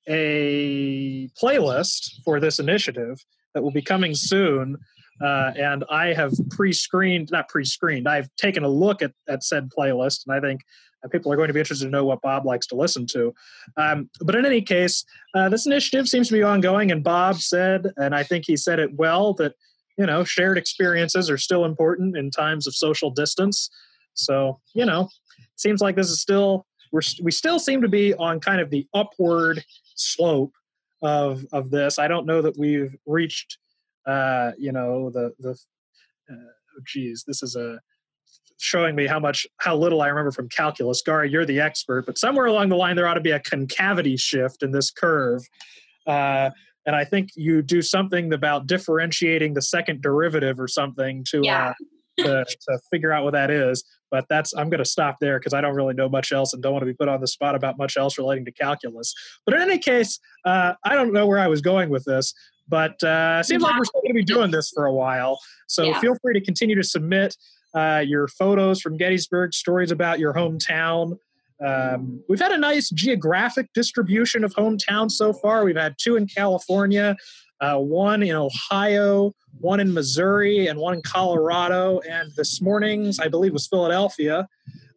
a 0.08 1.28
playlist 1.40 2.22
for 2.24 2.40
this 2.40 2.58
initiative 2.58 3.18
that 3.54 3.62
will 3.62 3.70
be 3.70 3.82
coming 3.82 4.14
soon. 4.14 4.76
Uh, 5.22 5.52
and 5.56 5.84
I 5.88 6.06
have 6.14 6.32
pre-screened, 6.50 7.30
not 7.30 7.48
pre-screened. 7.48 8.08
I've 8.08 8.28
taken 8.36 8.64
a 8.64 8.68
look 8.68 9.02
at, 9.02 9.12
at 9.28 9.44
said 9.44 9.70
playlist, 9.70 10.26
and 10.26 10.34
I 10.34 10.40
think 10.40 10.62
people 11.10 11.32
are 11.32 11.36
going 11.36 11.48
to 11.48 11.54
be 11.54 11.60
interested 11.60 11.86
to 11.86 11.90
know 11.90 12.04
what 12.04 12.20
Bob 12.20 12.46
likes 12.46 12.66
to 12.68 12.76
listen 12.76 13.06
to. 13.06 13.34
Um, 13.76 14.08
but 14.20 14.34
in 14.34 14.46
any 14.46 14.62
case, 14.62 15.04
uh, 15.34 15.48
this 15.48 15.66
initiative 15.66 16.08
seems 16.08 16.28
to 16.28 16.34
be 16.34 16.42
ongoing, 16.42 16.92
and 16.92 17.02
Bob 17.02 17.36
said, 17.36 17.86
and 17.96 18.14
I 18.14 18.22
think 18.22 18.44
he 18.46 18.56
said 18.56 18.78
it 18.78 18.94
well, 18.94 19.34
that 19.34 19.54
you 19.98 20.06
know, 20.06 20.24
shared 20.24 20.58
experiences 20.58 21.30
are 21.30 21.38
still 21.38 21.64
important 21.64 22.16
in 22.16 22.30
times 22.30 22.66
of 22.66 22.74
social 22.74 23.10
distance. 23.10 23.70
So, 24.14 24.60
you 24.74 24.86
know, 24.86 25.08
it 25.38 25.60
seems 25.60 25.80
like 25.80 25.96
this 25.96 26.10
is 26.10 26.20
still 26.20 26.66
we're 26.92 27.02
we 27.22 27.30
still 27.30 27.58
seem 27.58 27.80
to 27.82 27.88
be 27.88 28.14
on 28.14 28.40
kind 28.40 28.60
of 28.60 28.70
the 28.70 28.86
upward 28.94 29.64
slope 29.94 30.52
of 31.02 31.44
of 31.52 31.70
this. 31.70 31.98
I 31.98 32.08
don't 32.08 32.26
know 32.26 32.42
that 32.42 32.58
we've 32.58 32.94
reached, 33.06 33.58
uh, 34.06 34.52
you 34.58 34.72
know, 34.72 35.10
the 35.10 35.32
the. 35.38 35.50
Uh, 36.30 36.34
oh, 36.34 36.82
geez, 36.86 37.24
this 37.26 37.42
is 37.42 37.56
a 37.56 37.80
showing 38.62 38.94
me 38.94 39.06
how 39.06 39.18
much 39.18 39.46
how 39.58 39.76
little 39.76 40.02
I 40.02 40.08
remember 40.08 40.30
from 40.30 40.48
calculus. 40.48 41.02
Gary, 41.02 41.30
you're 41.30 41.44
the 41.44 41.60
expert, 41.60 42.06
but 42.06 42.16
somewhere 42.16 42.46
along 42.46 42.68
the 42.68 42.76
line 42.76 42.96
there 42.96 43.06
ought 43.06 43.14
to 43.14 43.20
be 43.20 43.32
a 43.32 43.40
concavity 43.40 44.16
shift 44.16 44.62
in 44.62 44.70
this 44.70 44.90
curve. 44.90 45.42
Uh, 46.06 46.50
and 46.86 46.96
I 46.96 47.04
think 47.04 47.30
you 47.34 47.62
do 47.62 47.82
something 47.82 48.32
about 48.32 48.66
differentiating 48.66 49.54
the 49.54 49.62
second 49.62 50.00
derivative 50.02 50.60
or 50.60 50.68
something 50.68 51.24
to 51.30 51.40
yeah. 51.42 51.74
uh, 52.18 52.22
to, 52.22 52.44
to 52.44 52.78
figure 52.90 53.12
out 53.12 53.24
what 53.24 53.32
that 53.32 53.50
is. 53.50 53.84
But 54.10 54.26
that's 54.28 54.54
I'm 54.54 54.68
going 54.70 54.78
to 54.78 54.84
stop 54.84 55.16
there 55.20 55.38
because 55.38 55.54
I 55.54 55.60
don't 55.60 55.74
really 55.74 55.94
know 55.94 56.08
much 56.08 56.30
else 56.30 56.52
and 56.52 56.62
don't 56.62 56.72
want 56.72 56.82
to 56.82 56.86
be 56.86 56.94
put 56.94 57.08
on 57.08 57.20
the 57.20 57.26
spot 57.26 57.54
about 57.54 57.78
much 57.78 57.96
else 57.96 58.16
relating 58.16 58.44
to 58.44 58.52
calculus. 58.52 59.12
But 59.44 59.54
in 59.54 59.62
any 59.62 59.78
case, 59.78 60.20
uh, 60.44 60.74
I 60.84 60.94
don't 60.94 61.12
know 61.12 61.26
where 61.26 61.38
I 61.38 61.48
was 61.48 61.62
going 61.62 61.88
with 61.88 62.04
this, 62.04 62.34
but 62.68 63.02
uh, 63.02 63.42
seems 63.42 63.62
like 63.62 63.76
we're 63.76 63.84
still 63.84 64.02
going 64.02 64.14
to 64.14 64.18
be 64.18 64.24
doing 64.24 64.50
this 64.50 64.70
for 64.70 64.86
a 64.86 64.92
while. 64.92 65.38
So 65.66 65.84
yeah. 65.84 66.00
feel 66.00 66.14
free 66.22 66.34
to 66.34 66.44
continue 66.44 66.76
to 66.76 66.84
submit 66.84 67.36
uh, 67.74 68.02
your 68.06 68.28
photos 68.28 68.80
from 68.80 68.96
Gettysburg, 68.96 69.54
stories 69.54 69.90
about 69.90 70.18
your 70.18 70.32
hometown. 70.32 71.16
Um, 71.64 72.22
we've 72.28 72.40
had 72.40 72.52
a 72.52 72.58
nice 72.58 72.90
geographic 72.90 73.72
distribution 73.72 74.44
of 74.44 74.54
hometowns 74.54 75.12
so 75.12 75.32
far. 75.32 75.64
We've 75.64 75.76
had 75.76 75.94
two 75.98 76.16
in 76.16 76.26
California, 76.26 77.16
uh, 77.60 77.78
one 77.78 78.22
in 78.22 78.34
Ohio, 78.34 79.32
one 79.60 79.78
in 79.78 79.92
Missouri, 79.92 80.66
and 80.66 80.78
one 80.78 80.94
in 80.94 81.02
Colorado. 81.02 82.00
And 82.00 82.32
this 82.36 82.60
morning's, 82.60 83.20
I 83.20 83.28
believe, 83.28 83.52
was 83.52 83.68
Philadelphia. 83.68 84.48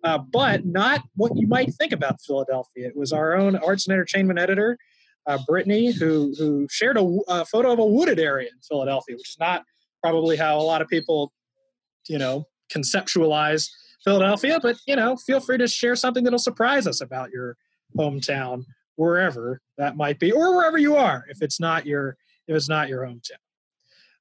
Uh, 0.03 0.19
but 0.19 0.65
not 0.65 1.01
what 1.15 1.35
you 1.35 1.47
might 1.47 1.73
think 1.73 1.91
about 1.91 2.21
Philadelphia. 2.21 2.87
It 2.87 2.95
was 2.95 3.11
our 3.11 3.35
own 3.35 3.55
arts 3.55 3.87
and 3.87 3.93
entertainment 3.93 4.37
editor, 4.37 4.77
uh, 5.25 5.39
Brittany, 5.47 5.91
who 5.91 6.35
who 6.37 6.67
shared 6.69 6.97
a, 6.97 7.19
a, 7.27 7.43
photo 7.43 7.71
of 7.71 7.79
a 7.79 7.85
wooded 7.85 8.19
area 8.19 8.49
in 8.49 8.59
Philadelphia, 8.61 9.15
which 9.15 9.31
is 9.31 9.37
not 9.39 9.63
probably 10.03 10.37
how 10.37 10.59
a 10.59 10.61
lot 10.61 10.83
of 10.83 10.87
people, 10.89 11.33
you 12.07 12.19
know, 12.19 12.45
conceptualize 12.73 13.69
Philadelphia, 14.03 14.59
but 14.61 14.77
you 14.87 14.95
know, 14.95 15.15
feel 15.15 15.39
free 15.39 15.57
to 15.57 15.67
share 15.67 15.95
something 15.95 16.23
that'll 16.23 16.39
surprise 16.39 16.87
us 16.87 17.01
about 17.01 17.31
your 17.31 17.57
hometown, 17.97 18.63
wherever 18.95 19.61
that 19.77 19.97
might 19.97 20.19
be, 20.19 20.31
or 20.31 20.55
wherever 20.55 20.77
you 20.77 20.95
are, 20.95 21.25
if 21.29 21.41
it's 21.41 21.59
not 21.59 21.85
your 21.85 22.17
if 22.47 22.55
it's 22.55 22.69
not 22.69 22.87
your 22.87 23.03
hometown. 23.03 23.31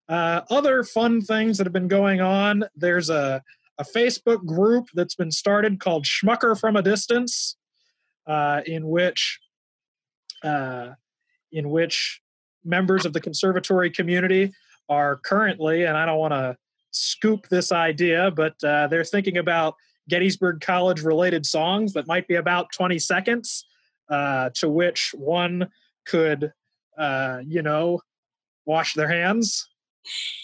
Uh, 0.09 0.43
other 0.51 0.85
fun 0.85 1.21
things 1.21 1.59
that 1.59 1.67
have 1.67 1.73
been 1.73 1.89
going 1.89 2.21
on. 2.21 2.65
There's 2.77 3.11
a 3.11 3.43
a 3.79 3.85
Facebook 3.85 4.45
group 4.45 4.87
that's 4.95 5.15
been 5.15 5.31
started 5.31 5.81
called 5.81 6.05
Schmucker 6.05 6.59
from 6.59 6.77
a 6.77 6.83
Distance, 6.83 7.57
uh, 8.27 8.61
in 8.67 8.89
which 8.89 9.41
uh, 10.43 10.91
in 11.53 11.71
which 11.71 12.21
members 12.65 13.05
of 13.05 13.13
the 13.13 13.21
conservatory 13.21 13.91
community 13.91 14.53
are 14.89 15.17
currently, 15.17 15.85
and 15.85 15.97
I 15.97 16.07
don't 16.07 16.19
want 16.19 16.33
to 16.33 16.57
scoop 16.95 17.49
this 17.49 17.73
idea, 17.73 18.31
but 18.31 18.63
uh, 18.65 18.87
they're 18.89 19.05
thinking 19.05 19.39
about 19.39 19.75
Gettysburg 20.09 20.61
College 20.61 21.03
related 21.03 21.45
songs 21.45 21.93
that 21.95 22.07
might 22.07 22.29
be 22.29 22.37
about 22.37 22.73
20 22.73 22.99
seconds, 22.99 23.67
uh, 24.09 24.51
to 24.55 24.69
which 24.69 25.15
one 25.17 25.69
could, 26.07 26.53
uh, 26.99 27.41
you 27.45 27.63
know, 27.63 28.01
wash 28.67 28.95
their 28.95 29.09
hands. 29.09 29.69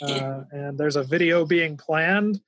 Uh, 0.03 0.43
and 0.51 0.79
there's 0.79 0.97
a 0.97 1.05
video 1.05 1.45
being 1.45 1.77
planned 1.77 2.41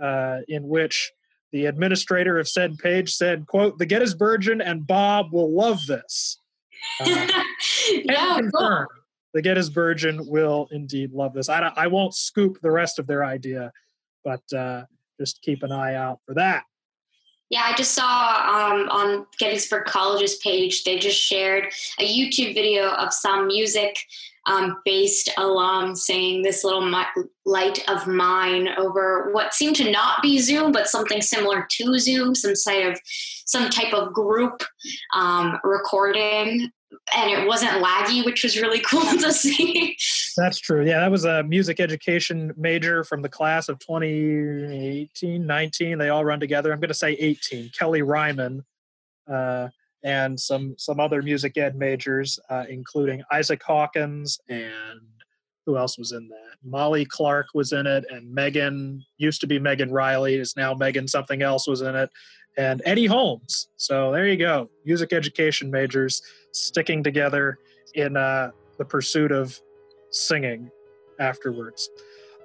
uh, 0.00 0.38
in 0.48 0.66
which 0.66 1.12
the 1.52 1.66
administrator 1.66 2.38
of 2.38 2.48
said 2.48 2.76
page 2.78 3.14
said, 3.14 3.46
quote, 3.46 3.78
the 3.78 3.86
Gettysburgian 3.86 4.60
and 4.64 4.86
Bob 4.86 5.32
will 5.32 5.54
love 5.54 5.86
this. 5.86 6.38
Uh, 7.00 7.28
yeah, 8.04 8.38
confirmed 8.38 8.88
the 9.34 9.42
Gettysburgian 9.42 10.26
will 10.28 10.68
indeed 10.70 11.12
love 11.12 11.34
this. 11.34 11.48
I, 11.48 11.72
I 11.76 11.88
won't 11.88 12.14
scoop 12.14 12.58
the 12.62 12.70
rest 12.70 12.98
of 12.98 13.06
their 13.06 13.24
idea, 13.24 13.72
but 14.24 14.40
uh, 14.56 14.84
just 15.20 15.42
keep 15.42 15.62
an 15.64 15.72
eye 15.72 15.96
out 15.96 16.20
for 16.24 16.34
that. 16.34 16.64
Yeah, 17.50 17.62
I 17.64 17.74
just 17.74 17.92
saw 17.92 18.04
um, 18.06 18.88
on 18.88 19.26
Gettysburg 19.38 19.84
College's 19.84 20.36
page, 20.36 20.84
they 20.84 20.98
just 20.98 21.20
shared 21.20 21.66
a 21.98 22.08
YouTube 22.08 22.54
video 22.54 22.88
of 22.92 23.12
some 23.12 23.48
music 23.48 23.98
um, 24.46 24.80
based 24.84 25.30
alum 25.36 25.94
saying 25.94 26.42
this 26.42 26.64
little 26.64 26.90
light 27.44 27.88
of 27.88 28.06
mine 28.06 28.68
over 28.76 29.30
what 29.32 29.54
seemed 29.54 29.76
to 29.76 29.90
not 29.90 30.22
be 30.22 30.38
Zoom, 30.38 30.72
but 30.72 30.88
something 30.88 31.20
similar 31.20 31.66
to 31.70 31.98
Zoom, 31.98 32.34
some 32.34 32.54
type 32.54 32.92
of 32.94 33.00
some 33.46 33.70
type 33.70 33.92
of 33.92 34.12
group 34.12 34.62
um, 35.14 35.58
recording 35.64 36.70
and 37.16 37.30
it 37.30 37.46
wasn't 37.46 37.72
laggy, 37.72 38.24
which 38.24 38.42
was 38.42 38.60
really 38.60 38.80
cool 38.90 39.02
to 39.02 39.32
see. 39.32 39.96
That's 40.36 40.58
true. 40.58 40.84
Yeah, 40.84 41.00
that 41.00 41.10
was 41.10 41.24
a 41.24 41.42
music 41.42 41.80
education 41.80 42.52
major 42.56 43.04
from 43.04 43.22
the 43.22 43.28
class 43.28 43.68
of 43.68 43.78
2018, 43.80 45.46
19. 45.46 45.98
They 45.98 46.08
all 46.08 46.24
run 46.24 46.40
together. 46.40 46.72
I'm 46.72 46.80
going 46.80 46.88
to 46.88 46.94
say 46.94 47.12
18. 47.12 47.70
Kelly 47.76 48.02
Ryman 48.02 48.64
uh, 49.30 49.68
and 50.02 50.38
some 50.38 50.74
some 50.78 51.00
other 51.00 51.22
music 51.22 51.56
ed 51.56 51.76
majors, 51.76 52.38
uh, 52.50 52.64
including 52.68 53.22
Isaac 53.32 53.62
Hawkins 53.62 54.38
and 54.48 55.00
who 55.66 55.78
else 55.78 55.98
was 55.98 56.12
in 56.12 56.28
that? 56.28 56.56
Molly 56.62 57.04
Clark 57.04 57.46
was 57.54 57.72
in 57.72 57.86
it, 57.86 58.04
and 58.10 58.32
Megan 58.32 59.04
used 59.16 59.40
to 59.40 59.46
be 59.46 59.58
Megan 59.58 59.90
Riley, 59.90 60.34
is 60.34 60.56
now 60.56 60.74
Megan 60.74 61.08
something 61.08 61.42
else 61.42 61.66
was 61.66 61.80
in 61.80 61.94
it, 61.94 62.10
and 62.56 62.82
Eddie 62.84 63.06
Holmes. 63.06 63.68
So 63.76 64.12
there 64.12 64.26
you 64.26 64.36
go, 64.36 64.68
music 64.84 65.12
education 65.12 65.70
majors 65.70 66.22
sticking 66.52 67.02
together 67.02 67.58
in 67.94 68.16
uh, 68.16 68.50
the 68.78 68.84
pursuit 68.84 69.32
of 69.32 69.60
singing 70.10 70.70
afterwards. 71.18 71.90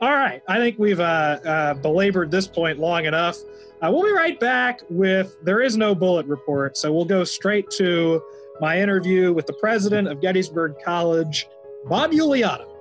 All 0.02 0.14
right, 0.14 0.42
I 0.48 0.58
think 0.58 0.80
we've 0.80 1.00
uh, 1.00 1.40
uh, 1.46 1.74
belabored 1.74 2.32
this 2.32 2.48
point 2.48 2.80
long 2.80 3.06
enough. 3.06 3.38
Uh, 3.82 3.90
we'll 3.92 4.04
be 4.04 4.12
right 4.12 4.40
back 4.40 4.82
with 4.90 5.36
There 5.44 5.62
Is 5.62 5.78
No 5.78 5.94
Bullet 5.94 6.26
Report. 6.26 6.78
So 6.78 6.92
we'll 6.94 7.06
go 7.06 7.24
straight 7.24 7.70
to 7.72 8.22
my 8.62 8.80
interview 8.80 9.34
with 9.34 9.46
the 9.46 9.54
president 9.54 10.08
of 10.08 10.22
Gettysburg 10.22 10.76
College, 10.84 11.48
Bob 11.86 12.12
Iuliano. 12.12 12.79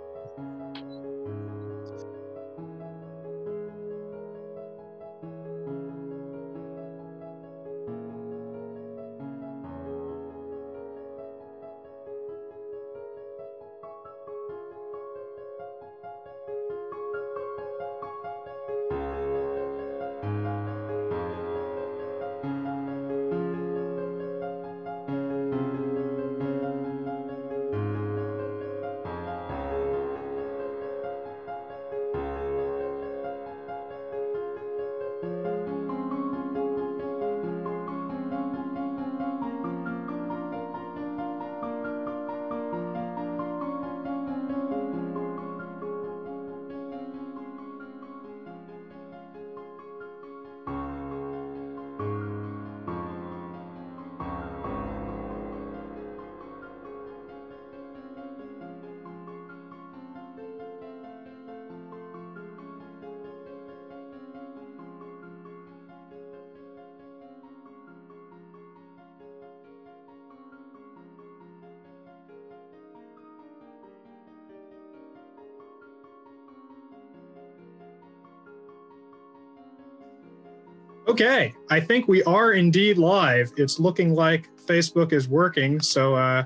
Okay, 81.08 81.54
I 81.70 81.80
think 81.80 82.06
we 82.06 82.22
are 82.24 82.52
indeed 82.52 82.98
live. 82.98 83.50
It's 83.56 83.78
looking 83.78 84.14
like 84.14 84.46
Facebook 84.66 85.14
is 85.14 85.26
working. 85.26 85.80
So, 85.80 86.14
uh, 86.14 86.44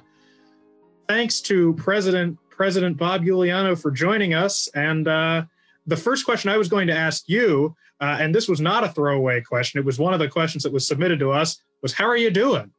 thanks 1.08 1.40
to 1.42 1.74
President 1.74 2.38
President 2.48 2.96
Bob 2.96 3.22
Iuliano, 3.22 3.76
for 3.76 3.90
joining 3.90 4.34
us. 4.34 4.68
And 4.74 5.08
uh, 5.08 5.42
the 5.88 5.96
first 5.96 6.24
question 6.24 6.48
I 6.48 6.58
was 6.58 6.68
going 6.68 6.86
to 6.86 6.96
ask 6.96 7.28
you, 7.28 7.74
uh, 8.00 8.18
and 8.20 8.32
this 8.32 8.46
was 8.48 8.60
not 8.60 8.84
a 8.84 8.88
throwaway 8.88 9.40
question, 9.40 9.80
it 9.80 9.84
was 9.84 9.98
one 9.98 10.14
of 10.14 10.20
the 10.20 10.28
questions 10.28 10.62
that 10.62 10.72
was 10.72 10.86
submitted 10.86 11.18
to 11.18 11.32
us, 11.32 11.60
was 11.82 11.92
how 11.92 12.04
are 12.04 12.16
you 12.16 12.30
doing? 12.30 12.70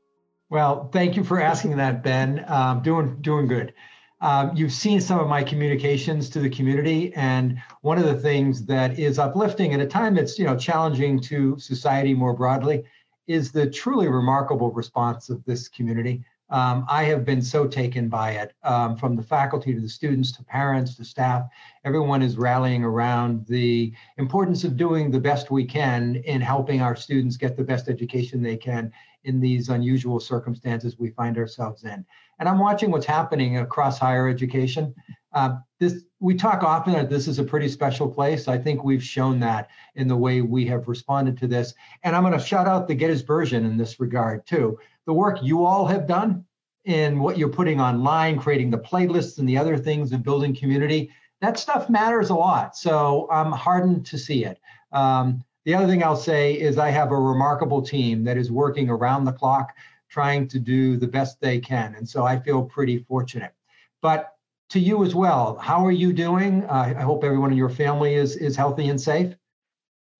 Well, 0.50 0.90
thank 0.94 1.18
you 1.18 1.24
for 1.26 1.42
asking 1.42 1.76
that, 1.78 2.02
Ben. 2.02 2.46
Um, 2.48 2.82
doing 2.82 3.18
doing 3.20 3.48
good. 3.48 3.74
Um, 4.24 4.56
you've 4.56 4.72
seen 4.72 5.02
some 5.02 5.20
of 5.20 5.28
my 5.28 5.44
communications 5.44 6.30
to 6.30 6.40
the 6.40 6.50
community, 6.50 7.14
and 7.14 7.62
one 7.82 7.98
of 7.98 8.06
the 8.06 8.16
things 8.16 8.66
that 8.68 8.98
is 8.98 9.20
uplifting 9.20 9.74
at 9.74 9.82
a 9.82 9.86
time 9.86 10.16
that's 10.16 10.40
you 10.40 10.46
know 10.46 10.56
challenging 10.56 11.20
to 11.24 11.60
society 11.60 12.14
more 12.14 12.34
broadly 12.34 12.86
is 13.28 13.52
the 13.52 13.70
truly 13.70 14.08
remarkable 14.08 14.72
response 14.72 15.30
of 15.30 15.44
this 15.44 15.68
community. 15.68 16.24
Um, 16.50 16.86
I 16.90 17.06
have 17.06 17.26
been 17.26 17.42
so 17.42 17.68
taken 17.68 18.10
by 18.10 18.32
it, 18.32 18.54
um, 18.64 18.96
from 18.96 19.16
the 19.16 19.24
faculty 19.24 19.74
to 19.74 19.82
the 19.82 19.90
students 19.90 20.32
to 20.34 20.44
parents 20.44 20.96
to 20.96 21.06
staff. 21.06 21.48
Everyone 21.84 22.22
is 22.22 22.38
rallying 22.38 22.84
around 22.84 23.46
the 23.48 23.94
importance 24.18 24.64
of 24.64 24.78
doing 24.78 25.10
the 25.10 25.20
best 25.20 25.50
we 25.52 25.66
can 25.66 26.18
in 26.26 26.42
helping 26.42 26.82
our 26.82 26.96
students 26.96 27.38
get 27.38 27.58
the 27.58 27.64
best 27.64 27.90
education 27.90 28.44
they 28.44 28.58
can 28.58 28.92
in 29.24 29.40
these 29.40 29.70
unusual 29.70 30.20
circumstances 30.20 31.00
we 31.00 31.10
find 31.12 31.38
ourselves 31.38 31.86
in. 31.86 32.06
And 32.40 32.50
I'm 32.50 32.60
watching 32.60 32.92
what's 32.92 33.06
happening 33.06 33.58
across 33.58 33.98
higher 33.98 34.28
education. 34.28 34.94
Uh, 35.32 35.58
this 35.80 36.04
we 36.20 36.36
talk 36.36 36.64
often 36.64 36.94
that 36.94 37.10
this 37.10 37.28
is 37.28 37.40
a 37.40 37.44
pretty 37.44 37.68
special 37.68 38.08
place. 38.08 38.48
I 38.48 38.58
think 38.58 38.84
we've 38.84 39.04
shown 39.04 39.40
that 39.42 39.70
in 39.96 40.08
the 40.08 40.16
way 40.16 40.42
we 40.42 40.66
have 40.68 40.88
responded 40.88 41.38
to 41.40 41.48
this. 41.48 41.74
And 42.04 42.16
I'm 42.16 42.24
going 42.24 42.38
to 42.38 42.40
shout 42.40 42.66
out 42.66 42.88
the 42.88 42.96
Gettysburgian 42.96 43.66
in 43.66 43.76
this 43.76 44.00
regard 44.00 44.46
too. 44.46 44.80
The 45.06 45.14
work 45.14 45.40
you 45.42 45.66
all 45.66 45.86
have 45.86 46.08
done 46.08 46.46
and 46.86 47.20
what 47.20 47.38
you're 47.38 47.50
putting 47.50 47.80
online, 47.80 48.38
creating 48.38 48.70
the 48.70 48.78
playlists 48.78 49.40
and 49.40 49.48
the 49.48 49.58
other 49.58 49.78
things 49.78 50.12
and 50.12 50.24
building 50.24 50.56
community, 50.56 51.12
that 51.42 51.58
stuff 51.60 51.90
matters 51.90 52.30
a 52.30 52.36
lot. 52.36 52.76
So 52.76 53.28
I'm 53.32 53.52
hardened 53.52 54.06
to 54.08 54.18
see 54.18 54.46
it. 54.46 54.60
Um, 54.92 55.44
the 55.66 55.76
other 55.76 55.88
thing 55.88 56.04
I'll 56.04 56.16
say 56.16 56.54
is 56.54 56.78
I 56.78 56.90
have 56.90 57.12
a 57.12 57.20
remarkable 57.20 57.82
team 57.82 58.24
that 58.26 58.38
is 58.38 58.52
working 58.52 58.90
around 58.90 59.26
the 59.26 59.32
clock 59.32 59.74
trying 60.10 60.48
to 60.48 60.60
do 60.60 60.98
the 60.98 61.08
best 61.08 61.40
they 61.42 61.60
can. 61.60 61.96
And 61.96 62.08
so 62.08 62.26
I 62.26 62.40
feel 62.40 62.64
pretty 62.64 63.00
fortunate. 63.00 63.54
But 64.02 64.34
to 64.70 64.80
you 64.80 65.04
as 65.04 65.16
well, 65.16 65.58
how 65.58 65.86
are 65.86 65.92
you 65.92 66.14
doing? 66.14 66.66
Uh, 66.66 66.94
I 66.98 67.02
hope 67.02 67.24
everyone 67.24 67.52
in 67.52 67.58
your 67.58 67.70
family 67.70 68.16
is 68.16 68.36
is 68.36 68.56
healthy 68.56 68.90
and 68.90 69.00
safe. 69.00 69.36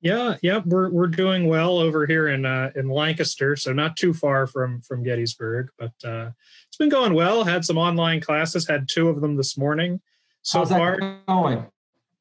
Yeah, 0.04 0.36
yeah, 0.42 0.62
we're 0.66 0.90
we're 0.90 1.08
doing 1.08 1.48
well 1.48 1.78
over 1.78 2.06
here 2.06 2.28
in 2.28 2.46
uh, 2.46 2.72
in 2.76 2.90
Lancaster, 2.90 3.56
so 3.56 3.72
not 3.72 3.96
too 3.96 4.14
far 4.14 4.48
from 4.48 4.82
from 4.82 5.02
Gettysburg, 5.02 5.70
but 5.80 5.94
uh, 6.04 6.32
it's 6.68 6.76
been 6.78 6.90
going 6.90 7.14
well. 7.14 7.46
Had 7.46 7.64
some 7.64 7.78
online 7.78 8.20
classes, 8.20 8.68
had 8.68 8.90
two 8.90 9.08
of 9.08 9.22
them 9.22 9.38
this 9.38 9.58
morning. 9.58 10.02
So 10.42 10.60
How's 10.60 10.70
far, 10.70 11.20
going? 11.26 11.66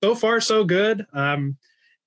So 0.01 0.15
far, 0.15 0.41
so 0.41 0.63
good. 0.63 1.05
Um, 1.13 1.57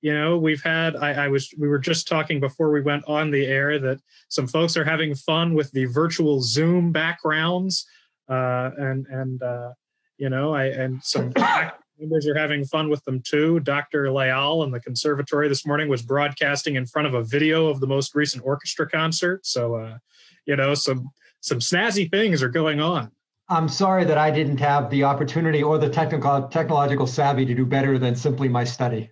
you 0.06 0.14
know 0.14 0.38
we've 0.38 0.62
had 0.62 0.96
I, 0.96 1.26
I, 1.26 1.28
was 1.30 1.52
we 1.58 1.68
were 1.68 1.80
just 1.80 2.08
talking 2.08 2.40
before 2.40 2.72
we 2.72 2.82
went 2.82 3.04
on 3.08 3.32
the 3.32 3.48
air 3.48 3.80
that 3.80 4.00
some 4.30 4.46
folks 4.46 4.78
are 4.78 4.86
having 4.86 5.16
fun 5.16 5.56
with 5.56 5.72
the 5.72 5.86
virtual 5.86 6.42
zoom 6.42 6.92
backgrounds 6.92 7.88
uh, 8.30 8.70
and 8.78 9.08
and 9.08 9.42
uh, 9.42 9.72
you 10.18 10.30
know 10.30 10.54
i 10.54 10.66
and 10.66 11.04
some 11.04 11.34
members 12.00 12.28
are 12.28 12.38
having 12.38 12.66
fun 12.66 12.90
with 12.90 13.04
them 13.06 13.22
too 13.22 13.60
dr 13.62 14.06
layal 14.06 14.64
in 14.64 14.72
the 14.72 14.80
conservatory 14.80 15.48
this 15.48 15.66
morning 15.66 15.88
was 15.88 16.02
broadcasting 16.02 16.76
in 16.76 16.86
front 16.86 17.08
of 17.08 17.14
a 17.14 17.24
video 17.24 17.68
of 17.68 17.80
the 17.80 17.88
most 17.88 18.16
recent 18.16 18.44
orchestra 18.46 18.88
concert 18.90 19.46
so 19.46 19.76
uh, 19.76 19.98
you 20.46 20.56
know 20.56 20.74
some 20.74 21.10
some 21.42 21.60
snazzy 21.60 22.10
things 22.10 22.42
are 22.42 22.50
going 22.50 22.80
on 22.80 23.12
I'm 23.48 23.70
sorry 23.70 24.06
that 24.06 24.18
I 24.18 24.32
didn't 24.32 24.60
have 24.60 24.90
the 24.90 25.04
opportunity 25.04 25.62
or 25.62 25.78
the 25.78 25.88
technical 25.88 26.48
technological 26.48 27.06
savvy 27.06 27.46
to 27.46 27.54
do 27.54 27.64
better 27.64 28.00
than 28.00 28.16
simply 28.16 28.50
my 28.50 28.64
study 28.64 29.10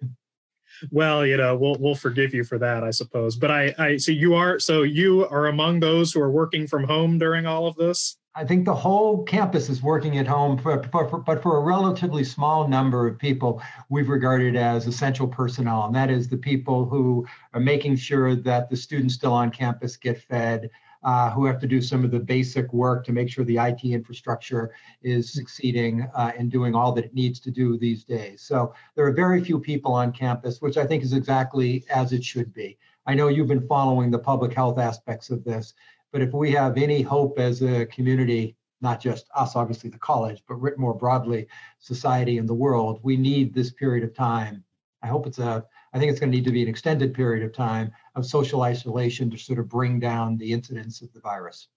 well, 0.91 1.26
you 1.26 1.38
know, 1.38 1.56
we'll 1.56 1.76
we'll 1.80 1.96
forgive 1.96 2.34
you 2.34 2.43
for 2.43 2.58
that, 2.60 2.84
I 2.84 2.91
suppose. 2.91 3.36
But 3.36 3.52
I 3.52 3.76
I 3.78 3.98
see 3.98 4.13
you 4.13 4.36
are 4.36 4.60
so 4.60 4.84
you 4.84 5.28
are 5.28 5.48
among 5.48 5.80
those 5.80 6.12
who 6.12 6.22
are 6.22 6.32
working 6.32 6.67
from 6.67 6.84
home 6.84 7.17
during 7.17 7.46
all 7.46 7.67
of 7.67 7.76
this. 7.76 8.17
I 8.36 8.43
think 8.46 8.65
the 8.65 8.74
whole 8.74 9.24
campus 9.24 9.69
is 9.69 9.84
working 9.84 10.17
at 10.17 10.26
home, 10.26 10.60
but 10.63 10.89
for, 10.91 11.19
but 11.19 11.43
for 11.43 11.58
a 11.58 11.62
relatively 11.62 12.24
small 12.24 12.67
number 12.67 13.06
of 13.08 13.19
people, 13.19 13.62
we've 13.89 14.10
regarded 14.10 14.56
as 14.56 14.88
essential 14.88 15.28
personnel, 15.28 15.86
and 15.86 15.96
that 15.96 16.10
is 16.10 16.28
the 16.28 16.38
people 16.38 16.86
who 16.86 17.28
are 17.54 17.60
making 17.60 17.96
sure 17.96 18.36
that 18.36 18.72
the 18.72 18.76
students 18.76 19.13
still 19.13 19.34
on 19.34 19.52
campus 19.52 19.98
get 19.98 20.19
fed, 20.19 20.72
uh, 21.04 21.30
who 21.30 21.46
have 21.46 21.60
to 21.60 21.67
do 21.67 21.80
some 21.80 22.04
of 22.04 22.10
the 22.10 22.19
basic 22.19 22.74
work 22.74 23.06
to 23.06 23.12
make 23.12 23.30
sure 23.30 23.46
the 23.46 23.58
IT 23.58 23.84
infrastructure 23.84 24.74
is 25.04 25.32
succeeding 25.32 26.08
uh, 26.15 26.32
and 26.36 26.52
doing 26.52 26.74
all 26.74 26.91
that 26.91 27.06
it 27.06 27.13
needs 27.13 27.39
to 27.41 27.52
do 27.52 27.78
these 27.78 28.04
days. 28.04 28.41
So 28.41 28.74
there 28.96 29.06
are 29.06 29.12
very 29.12 29.43
few 29.43 29.60
people 29.60 29.93
on 29.93 30.12
campus, 30.12 30.60
which 30.60 30.78
I 30.78 30.88
think 30.88 31.04
is 31.04 31.13
exactly 31.13 31.86
as 31.88 32.13
it 32.13 32.24
should 32.24 32.52
be. 32.52 32.80
I 33.06 33.13
know 33.13 33.28
you've 33.28 33.50
been 33.50 33.67
following 33.67 34.10
the 34.10 34.17
public 34.17 34.54
health 34.54 34.80
aspects 34.80 35.30
of 35.30 35.43
this, 35.43 35.76
but 36.13 36.21
if 36.21 36.32
we 36.32 36.52
have 36.52 36.78
any 36.78 37.02
hope 37.02 37.39
as 37.39 37.63
a 37.63 37.88
community, 37.88 38.56
not 38.82 39.02
just 39.02 39.26
us, 39.36 39.56
obviously 39.56 39.89
the 39.89 39.97
college, 39.97 40.43
but 40.47 40.62
written 40.62 40.80
more 40.80 40.93
broadly, 40.93 41.47
society 41.80 42.38
and 42.38 42.47
the 42.47 42.54
world, 42.54 42.99
we 43.02 43.17
need 43.17 43.54
this 43.54 43.71
period 43.71 44.04
of 44.04 44.13
time. 44.13 44.63
I 45.02 45.08
hope 45.08 45.28
it's 45.28 45.39
a 45.39 45.65
I 45.91 45.99
think 45.99 46.12
it's 46.12 46.19
going 46.19 46.32
to 46.32 46.38
need 46.38 46.45
to 46.45 46.52
be 46.52 46.63
an 46.63 46.69
extended 46.69 47.13
period 47.13 47.43
of 47.43 47.54
time 47.54 47.91
of 48.15 48.26
social 48.26 48.62
isolation 48.62 49.30
to 49.32 49.38
sort 49.38 49.60
of 49.60 49.69
bring 49.69 49.99
down 49.99 50.38
the 50.38 50.52
incidence 50.52 51.02
of 51.02 51.12
the 51.13 51.19
virus. 51.19 51.67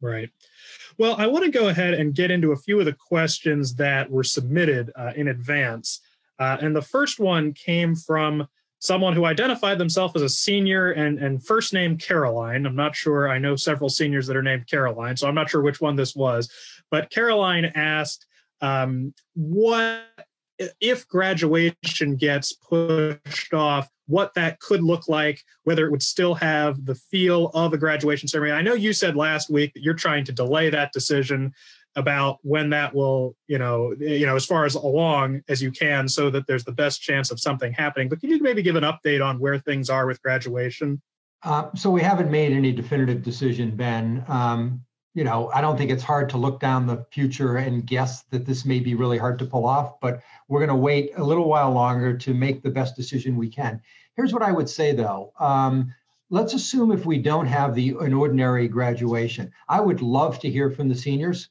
Right. 0.00 0.30
Well, 0.96 1.16
I 1.18 1.26
want 1.26 1.44
to 1.44 1.50
go 1.50 1.68
ahead 1.68 1.94
and 1.94 2.14
get 2.14 2.30
into 2.30 2.52
a 2.52 2.56
few 2.56 2.78
of 2.78 2.86
the 2.86 2.92
questions 2.92 3.74
that 3.76 4.10
were 4.10 4.24
submitted 4.24 4.92
uh, 4.96 5.12
in 5.16 5.28
advance. 5.28 6.00
Uh, 6.38 6.56
and 6.60 6.74
the 6.74 6.82
first 6.82 7.18
one 7.20 7.52
came 7.52 7.94
from 7.94 8.48
someone 8.80 9.14
who 9.14 9.24
identified 9.24 9.78
themselves 9.78 10.14
as 10.16 10.22
a 10.22 10.28
senior 10.28 10.92
and, 10.92 11.18
and 11.18 11.44
first 11.44 11.72
name 11.72 11.96
Caroline. 11.96 12.66
I'm 12.66 12.76
not 12.76 12.94
sure. 12.94 13.28
I 13.28 13.38
know 13.38 13.56
several 13.56 13.90
seniors 13.90 14.26
that 14.26 14.36
are 14.36 14.42
named 14.42 14.68
Caroline, 14.68 15.16
so 15.16 15.26
I'm 15.26 15.34
not 15.34 15.50
sure 15.50 15.62
which 15.62 15.80
one 15.80 15.96
this 15.96 16.14
was. 16.14 16.50
But 16.90 17.10
Caroline 17.10 17.66
asked, 17.74 18.26
um, 18.60 19.14
what 19.34 20.02
if 20.80 21.06
graduation 21.06 22.16
gets 22.16 22.52
pushed 22.52 23.54
off, 23.54 23.88
what 24.06 24.34
that 24.34 24.58
could 24.60 24.82
look 24.82 25.08
like, 25.08 25.42
whether 25.64 25.86
it 25.86 25.90
would 25.90 26.02
still 26.02 26.34
have 26.34 26.84
the 26.84 26.94
feel 26.94 27.48
of 27.48 27.72
a 27.72 27.78
graduation 27.78 28.26
ceremony. 28.26 28.52
I 28.58 28.62
know 28.62 28.74
you 28.74 28.92
said 28.92 29.16
last 29.16 29.50
week 29.50 29.74
that 29.74 29.82
you're 29.82 29.94
trying 29.94 30.24
to 30.24 30.32
delay 30.32 30.70
that 30.70 30.92
decision 30.92 31.52
about 31.96 32.38
when 32.42 32.70
that 32.70 32.94
will, 32.94 33.34
you 33.46 33.58
know, 33.58 33.94
you 33.98 34.26
know, 34.26 34.36
as 34.36 34.44
far 34.44 34.64
as 34.64 34.74
along 34.74 35.42
as 35.48 35.62
you 35.62 35.70
can, 35.70 36.08
so 36.08 36.30
that 36.30 36.46
there's 36.46 36.64
the 36.64 36.72
best 36.72 37.02
chance 37.02 37.30
of 37.30 37.40
something 37.40 37.72
happening. 37.72 38.08
But 38.08 38.20
can 38.20 38.30
you 38.30 38.40
maybe 38.40 38.62
give 38.62 38.76
an 38.76 38.84
update 38.84 39.24
on 39.24 39.38
where 39.38 39.58
things 39.58 39.90
are 39.90 40.06
with 40.06 40.22
graduation? 40.22 41.00
Uh, 41.42 41.70
so 41.74 41.90
we 41.90 42.02
haven't 42.02 42.30
made 42.30 42.52
any 42.52 42.72
definitive 42.72 43.22
decision, 43.22 43.76
Ben. 43.76 44.24
Um, 44.28 44.84
you 45.14 45.24
know, 45.24 45.50
I 45.52 45.60
don't 45.60 45.76
think 45.76 45.90
it's 45.90 46.02
hard 46.02 46.28
to 46.30 46.38
look 46.38 46.60
down 46.60 46.86
the 46.86 47.04
future 47.10 47.56
and 47.56 47.84
guess 47.84 48.22
that 48.30 48.46
this 48.46 48.64
may 48.64 48.78
be 48.78 48.94
really 48.94 49.18
hard 49.18 49.38
to 49.40 49.46
pull 49.46 49.66
off, 49.66 49.98
but 50.00 50.22
we're 50.48 50.60
going 50.60 50.68
to 50.68 50.76
wait 50.76 51.10
a 51.16 51.24
little 51.24 51.48
while 51.48 51.72
longer 51.72 52.16
to 52.16 52.34
make 52.34 52.62
the 52.62 52.70
best 52.70 52.94
decision 52.94 53.36
we 53.36 53.48
can. 53.48 53.80
Here's 54.16 54.32
what 54.32 54.42
I 54.42 54.52
would 54.52 54.68
say 54.68 54.92
though. 54.92 55.32
Um, 55.40 55.92
let's 56.30 56.54
assume 56.54 56.92
if 56.92 57.06
we 57.06 57.18
don't 57.18 57.46
have 57.46 57.74
the 57.74 57.96
an 58.00 58.12
ordinary 58.12 58.68
graduation, 58.68 59.50
I 59.68 59.80
would 59.80 60.02
love 60.02 60.38
to 60.40 60.50
hear 60.50 60.70
from 60.70 60.88
the 60.88 60.94
seniors. 60.94 61.50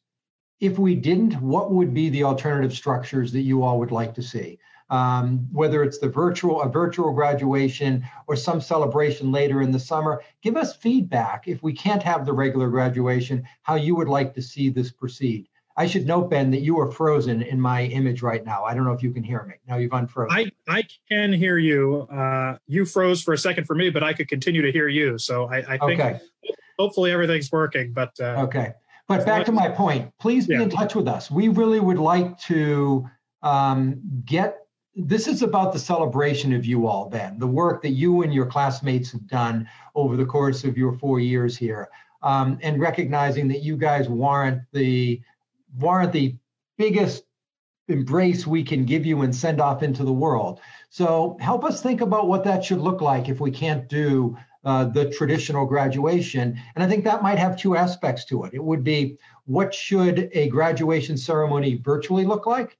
If 0.59 0.79
we 0.79 0.95
didn't, 0.95 1.39
what 1.41 1.71
would 1.71 1.93
be 1.93 2.09
the 2.09 2.23
alternative 2.23 2.73
structures 2.73 3.31
that 3.33 3.41
you 3.41 3.63
all 3.63 3.79
would 3.79 3.91
like 3.91 4.15
to 4.15 4.21
see? 4.21 4.59
um, 4.89 5.47
whether 5.51 5.83
it's 5.83 5.97
the 5.97 6.09
virtual 6.09 6.61
a 6.61 6.69
virtual 6.69 7.11
graduation 7.11 8.05
or 8.27 8.35
some 8.35 8.61
celebration 8.61 9.31
later 9.31 9.61
in 9.61 9.71
the 9.71 9.79
summer 9.79 10.23
give 10.41 10.55
us 10.55 10.75
feedback 10.75 11.47
if 11.47 11.61
we 11.61 11.73
can't 11.73 12.03
have 12.03 12.25
the 12.25 12.33
regular 12.33 12.69
graduation 12.69 13.43
how 13.63 13.75
you 13.75 13.95
would 13.95 14.07
like 14.07 14.33
to 14.33 14.41
see 14.41 14.69
this 14.69 14.91
proceed 14.91 15.47
I 15.79 15.85
should 15.85 16.07
note, 16.07 16.31
Ben, 16.31 16.49
that 16.49 16.61
you 16.61 16.79
are 16.79 16.91
frozen 16.91 17.43
in 17.43 17.61
my 17.61 17.83
image 17.83 18.23
right 18.23 18.43
now. 18.43 18.63
I 18.63 18.73
don't 18.73 18.83
know 18.83 18.93
if 18.93 19.03
you 19.03 19.11
can 19.11 19.21
hear 19.21 19.43
me. 19.43 19.53
Now 19.67 19.77
you've 19.77 19.93
unfrozen. 19.93 20.35
I, 20.35 20.51
I 20.67 20.83
can 21.07 21.31
hear 21.31 21.59
you. 21.59 22.07
Uh, 22.11 22.57
you 22.65 22.83
froze 22.83 23.21
for 23.21 23.35
a 23.35 23.37
second 23.37 23.65
for 23.65 23.75
me, 23.75 23.91
but 23.91 24.01
I 24.01 24.13
could 24.13 24.27
continue 24.27 24.63
to 24.63 24.71
hear 24.71 24.87
you. 24.87 25.19
So 25.19 25.45
I, 25.45 25.57
I 25.57 25.77
think 25.77 26.01
okay. 26.01 26.19
hopefully 26.79 27.11
everything's 27.11 27.51
working. 27.51 27.93
But 27.93 28.19
uh, 28.19 28.45
okay. 28.45 28.73
But 29.07 29.25
back 29.25 29.45
to 29.45 29.51
my 29.51 29.69
point. 29.69 30.11
Please 30.19 30.47
be 30.47 30.55
yeah. 30.55 30.63
in 30.63 30.69
touch 30.69 30.93
with 30.93 31.07
us. 31.07 31.31
We 31.31 31.47
really 31.47 31.79
would 31.79 31.99
like 31.99 32.37
to 32.41 33.09
um, 33.41 34.01
get 34.25 34.67
this 34.97 35.27
is 35.27 35.43
about 35.43 35.73
the 35.73 35.79
celebration 35.79 36.53
of 36.53 36.65
you 36.65 36.87
all, 36.87 37.07
Ben, 37.07 37.37
the 37.37 37.47
work 37.47 37.83
that 37.83 37.91
you 37.91 38.23
and 38.23 38.33
your 38.33 38.47
classmates 38.47 39.11
have 39.11 39.27
done 39.27 39.69
over 39.93 40.17
the 40.17 40.25
course 40.25 40.63
of 40.63 40.75
your 40.75 40.93
four 40.93 41.19
years 41.19 41.55
here, 41.55 41.87
um, 42.23 42.57
and 42.63 42.81
recognizing 42.81 43.47
that 43.49 43.61
you 43.61 43.77
guys 43.77 44.09
warrant 44.09 44.63
the 44.73 45.21
warrant 45.77 46.11
the 46.11 46.35
biggest 46.77 47.23
embrace 47.87 48.47
we 48.47 48.63
can 48.63 48.85
give 48.85 49.05
you 49.05 49.21
and 49.21 49.35
send 49.35 49.61
off 49.61 49.83
into 49.83 50.03
the 50.03 50.11
world. 50.11 50.59
So 50.89 51.37
help 51.39 51.63
us 51.63 51.81
think 51.81 52.01
about 52.01 52.27
what 52.27 52.43
that 52.45 52.65
should 52.65 52.79
look 52.79 52.99
like 52.99 53.29
if 53.29 53.39
we 53.39 53.51
can't 53.51 53.87
do 53.87 54.35
uh, 54.67 54.83
the 54.83 55.09
traditional 55.09 55.65
graduation. 55.65 56.59
And 56.75 56.83
I 56.83 56.89
think 56.89 57.05
that 57.05 57.23
might 57.23 57.39
have 57.39 57.55
two 57.55 57.77
aspects 57.77 58.25
to 58.25 58.43
it. 58.43 58.53
It 58.53 58.61
would 58.61 58.83
be 58.83 59.17
what 59.45 59.73
should 59.73 60.29
a 60.33 60.49
graduation 60.49 61.15
ceremony 61.15 61.75
virtually 61.75 62.25
look 62.25 62.45
like? 62.45 62.77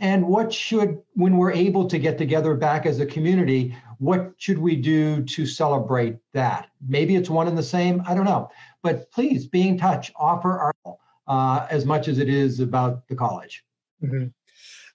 And 0.00 0.28
what 0.28 0.52
should, 0.52 1.02
when 1.14 1.36
we're 1.36 1.50
able 1.50 1.88
to 1.88 1.98
get 1.98 2.16
together 2.16 2.54
back 2.54 2.86
as 2.86 3.00
a 3.00 3.06
community, 3.06 3.76
what 3.98 4.34
should 4.38 4.58
we 4.58 4.76
do 4.76 5.22
to 5.24 5.46
celebrate 5.46 6.16
that? 6.32 6.68
Maybe 6.88 7.16
it's 7.16 7.28
one 7.28 7.48
and 7.48 7.58
the 7.58 7.62
same, 7.62 8.02
I 8.06 8.14
don't 8.14 8.24
know. 8.24 8.48
But 8.84 9.10
please 9.10 9.48
be 9.48 9.66
in 9.66 9.78
touch, 9.78 10.12
offer 10.14 10.58
our 10.58 10.96
uh, 11.26 11.66
as 11.70 11.84
much 11.84 12.06
as 12.06 12.18
it 12.18 12.28
is 12.28 12.60
about 12.60 13.08
the 13.08 13.16
college. 13.16 13.64
Mm-hmm. 14.02 14.28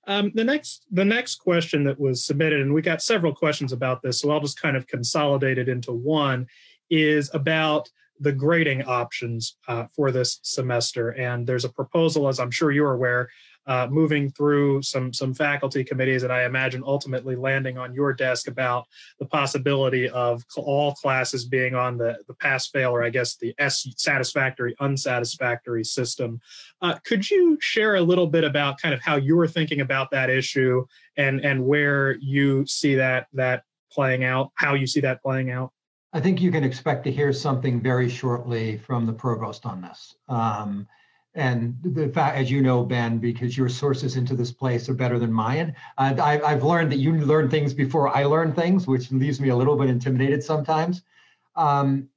Um, 0.08 0.32
the 0.36 0.44
next 0.44 0.86
the 0.92 1.06
next 1.06 1.36
question 1.36 1.84
that 1.86 2.00
was 2.00 2.26
submitted, 2.26 2.62
and 2.62 2.74
we 2.74 2.82
got 2.82 3.02
several 3.02 3.34
questions 3.34 3.74
about 3.74 4.02
this, 4.02 4.22
so 4.22 4.30
I'll 4.30 4.40
just 4.40 4.62
kind 4.62 4.78
of 4.78 4.88
consolidate 4.88 5.58
it 5.58 5.68
into 5.68 5.92
one, 5.92 6.48
is 6.90 7.30
about 7.34 7.90
the 8.20 8.32
grading 8.32 8.84
options 8.84 9.58
uh, 9.68 9.86
for 9.96 10.12
this 10.12 10.40
semester. 10.44 11.10
And 11.10 11.46
there's 11.46 11.66
a 11.66 11.70
proposal, 11.70 12.28
as 12.28 12.40
I'm 12.40 12.52
sure 12.52 12.72
you're 12.72 12.94
aware, 12.94 13.30
uh, 13.68 13.88
moving 13.90 14.30
through 14.30 14.82
some 14.82 15.12
some 15.14 15.34
faculty 15.34 15.84
committees 15.84 16.24
and 16.24 16.32
I 16.32 16.44
imagine 16.44 16.84
ultimately 16.86 17.36
landing 17.36 17.78
on 17.78 17.94
your 17.94 18.14
desk 18.14 18.48
about 18.48 18.86
the 19.20 19.26
possibility 19.26 20.10
of 20.10 20.44
all 20.58 20.94
classes 20.94 21.46
being 21.46 21.76
on 21.76 21.98
the 21.98 22.18
the 22.28 22.34
pass 22.36 22.68
fail 22.68 22.92
or 22.92 23.04
I 23.04 23.10
guess 23.10 23.36
the 23.36 23.54
S 23.58 23.88
satisfactory 23.98 24.76
unsatisfactory 24.80 25.84
system. 25.84 26.40
Uh, 26.82 26.96
could 27.06 27.30
you 27.30 27.58
share 27.62 27.96
a 27.96 28.02
little 28.02 28.28
bit 28.28 28.44
about 28.44 28.80
kind 28.82 28.94
of 28.94 29.02
how 29.02 29.16
you 29.16 29.36
were 29.36 29.48
thinking 29.48 29.82
about 29.82 30.12
that 30.12 30.30
issue 30.30 30.86
and 31.18 31.44
and 31.44 31.66
where 31.66 32.16
you 32.20 32.66
see 32.66 32.96
that 32.96 33.28
that 33.34 33.64
playing 33.92 34.24
out, 34.24 34.52
how 34.56 34.74
you 34.74 34.86
see 34.86 35.00
that 35.00 35.22
playing 35.22 35.52
out? 35.52 35.72
I 36.14 36.20
think 36.22 36.42
you 36.42 36.52
can 36.52 36.64
expect 36.64 37.04
to 37.06 37.12
hear 37.12 37.34
something 37.34 37.82
very 37.82 38.10
shortly 38.10 38.78
from 38.78 39.06
the 39.06 39.14
provost 39.14 39.66
on 39.66 39.82
this. 39.82 40.16
Um, 40.30 40.88
and 41.36 41.78
the 41.84 42.08
fact, 42.08 42.38
as 42.38 42.50
you 42.50 42.62
know, 42.62 42.84
Ben, 42.84 43.18
because 43.18 43.58
your 43.58 43.68
sources 43.68 44.16
into 44.16 44.36
this 44.36 44.52
place 44.52 44.88
are 44.88 44.94
better 44.94 45.20
than 45.20 45.34
mine, 45.34 45.76
uh, 45.98 46.16
I, 46.18 46.42
I've 46.42 46.64
learned 46.64 46.92
that 46.94 46.98
you 46.98 47.14
learn 47.14 47.50
things 47.50 47.74
before 47.74 48.16
I 48.16 48.24
learn 48.24 48.54
things, 48.54 48.88
which 48.88 49.12
leaves 49.12 49.42
me 49.42 49.50
a 49.50 49.56
little 49.56 49.76
bit 49.76 49.90
intimidated 49.90 50.44
sometimes. 50.44 51.04
Um, 51.58 52.08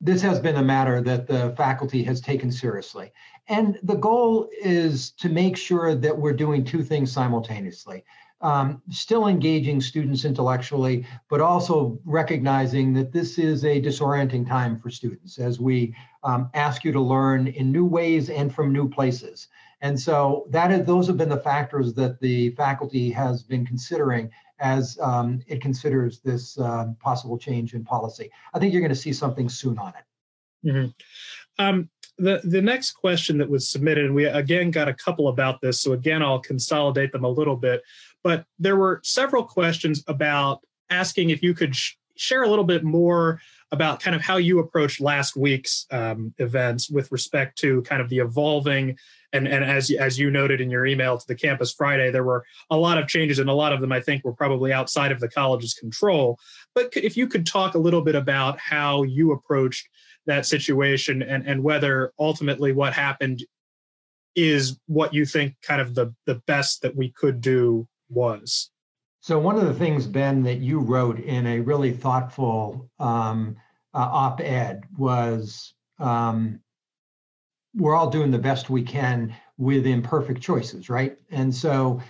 this 0.00 0.22
has 0.22 0.38
been 0.38 0.56
a 0.56 0.62
matter 0.62 1.00
that 1.00 1.26
the 1.26 1.54
faculty 1.56 2.04
has 2.04 2.20
taken 2.20 2.52
seriously. 2.52 3.12
And 3.48 3.78
the 3.82 3.96
goal 3.96 4.48
is 4.60 5.10
to 5.12 5.28
make 5.28 5.56
sure 5.56 5.94
that 5.96 6.16
we're 6.16 6.32
doing 6.32 6.64
two 6.64 6.84
things 6.84 7.10
simultaneously 7.10 8.04
um, 8.42 8.82
still 8.90 9.28
engaging 9.28 9.80
students 9.80 10.24
intellectually, 10.24 11.06
but 11.30 11.40
also 11.40 11.98
recognizing 12.04 12.92
that 12.94 13.12
this 13.12 13.38
is 13.38 13.64
a 13.64 13.80
disorienting 13.80 14.46
time 14.46 14.78
for 14.78 14.90
students 14.90 15.38
as 15.38 15.60
we 15.60 15.94
um, 16.24 16.50
ask 16.54 16.84
you 16.84 16.92
to 16.92 17.00
learn 17.00 17.46
in 17.46 17.72
new 17.72 17.84
ways 17.84 18.30
and 18.30 18.54
from 18.54 18.72
new 18.72 18.88
places. 18.88 19.48
And 19.80 19.98
so 19.98 20.46
that 20.50 20.70
is, 20.70 20.86
those 20.86 21.06
have 21.08 21.16
been 21.16 21.28
the 21.28 21.36
factors 21.36 21.94
that 21.94 22.20
the 22.20 22.50
faculty 22.50 23.10
has 23.10 23.42
been 23.42 23.66
considering 23.66 24.30
as 24.60 24.96
um, 25.00 25.40
it 25.48 25.60
considers 25.60 26.20
this 26.20 26.56
uh, 26.58 26.86
possible 27.00 27.36
change 27.36 27.74
in 27.74 27.84
policy. 27.84 28.30
I 28.54 28.58
think 28.58 28.72
you're 28.72 28.80
going 28.80 28.90
to 28.90 28.94
see 28.94 29.12
something 29.12 29.48
soon 29.48 29.78
on 29.78 29.92
it. 29.96 30.68
Mm-hmm. 30.68 31.64
Um, 31.64 31.90
the, 32.18 32.40
the 32.44 32.62
next 32.62 32.92
question 32.92 33.38
that 33.38 33.50
was 33.50 33.68
submitted, 33.68 34.04
and 34.04 34.14
we 34.14 34.26
again 34.26 34.70
got 34.70 34.88
a 34.88 34.94
couple 34.94 35.28
about 35.28 35.60
this, 35.60 35.80
so 35.80 35.92
again, 35.92 36.22
I'll 36.22 36.38
consolidate 36.38 37.10
them 37.10 37.24
a 37.24 37.28
little 37.28 37.56
bit 37.56 37.82
but 38.22 38.44
there 38.58 38.76
were 38.76 39.00
several 39.04 39.44
questions 39.44 40.02
about 40.06 40.60
asking 40.90 41.30
if 41.30 41.42
you 41.42 41.54
could 41.54 41.74
sh- 41.74 41.94
share 42.16 42.42
a 42.42 42.48
little 42.48 42.64
bit 42.64 42.84
more 42.84 43.40
about 43.72 44.00
kind 44.00 44.14
of 44.14 44.20
how 44.20 44.36
you 44.36 44.58
approached 44.58 45.00
last 45.00 45.34
week's 45.34 45.86
um, 45.90 46.34
events 46.38 46.90
with 46.90 47.10
respect 47.10 47.56
to 47.58 47.80
kind 47.82 48.02
of 48.02 48.08
the 48.10 48.18
evolving 48.18 48.96
and, 49.32 49.48
and 49.48 49.64
as, 49.64 49.90
as 49.90 50.18
you 50.18 50.30
noted 50.30 50.60
in 50.60 50.70
your 50.70 50.84
email 50.84 51.16
to 51.16 51.26
the 51.26 51.34
campus 51.34 51.72
friday 51.72 52.10
there 52.10 52.22
were 52.22 52.44
a 52.68 52.76
lot 52.76 52.98
of 52.98 53.08
changes 53.08 53.38
and 53.38 53.48
a 53.48 53.54
lot 53.54 53.72
of 53.72 53.80
them 53.80 53.90
i 53.90 53.98
think 53.98 54.22
were 54.24 54.34
probably 54.34 54.72
outside 54.72 55.10
of 55.10 55.20
the 55.20 55.28
college's 55.28 55.72
control. 55.74 56.38
But 56.74 56.96
if 56.96 57.16
you 57.16 57.26
could 57.26 57.46
talk 57.46 57.74
a 57.74 57.78
little 57.78 58.02
bit 58.02 58.14
about 58.14 58.58
how 58.58 59.02
you 59.02 59.32
approached 59.32 59.88
that 60.26 60.46
situation 60.46 61.22
and, 61.22 61.46
and 61.46 61.62
whether 61.62 62.12
ultimately 62.18 62.72
what 62.72 62.92
happened 62.92 63.44
is 64.34 64.78
what 64.86 65.12
you 65.12 65.26
think 65.26 65.56
kind 65.62 65.80
of 65.80 65.94
the, 65.94 66.14
the 66.26 66.36
best 66.46 66.82
that 66.82 66.96
we 66.96 67.10
could 67.10 67.40
do 67.40 67.86
was. 68.12 68.70
So, 69.20 69.38
one 69.38 69.56
of 69.56 69.64
the 69.64 69.74
things, 69.74 70.06
Ben, 70.06 70.42
that 70.42 70.58
you 70.58 70.80
wrote 70.80 71.20
in 71.20 71.46
a 71.46 71.60
really 71.60 71.92
thoughtful 71.92 72.90
um, 72.98 73.56
uh, 73.94 73.98
op 73.98 74.40
ed 74.40 74.82
was 74.96 75.74
um, 75.98 76.60
we're 77.74 77.94
all 77.94 78.10
doing 78.10 78.30
the 78.30 78.38
best 78.38 78.68
we 78.68 78.82
can 78.82 79.34
with 79.58 79.86
imperfect 79.86 80.40
choices, 80.40 80.90
right? 80.90 81.16
And 81.30 81.54
so, 81.54 82.02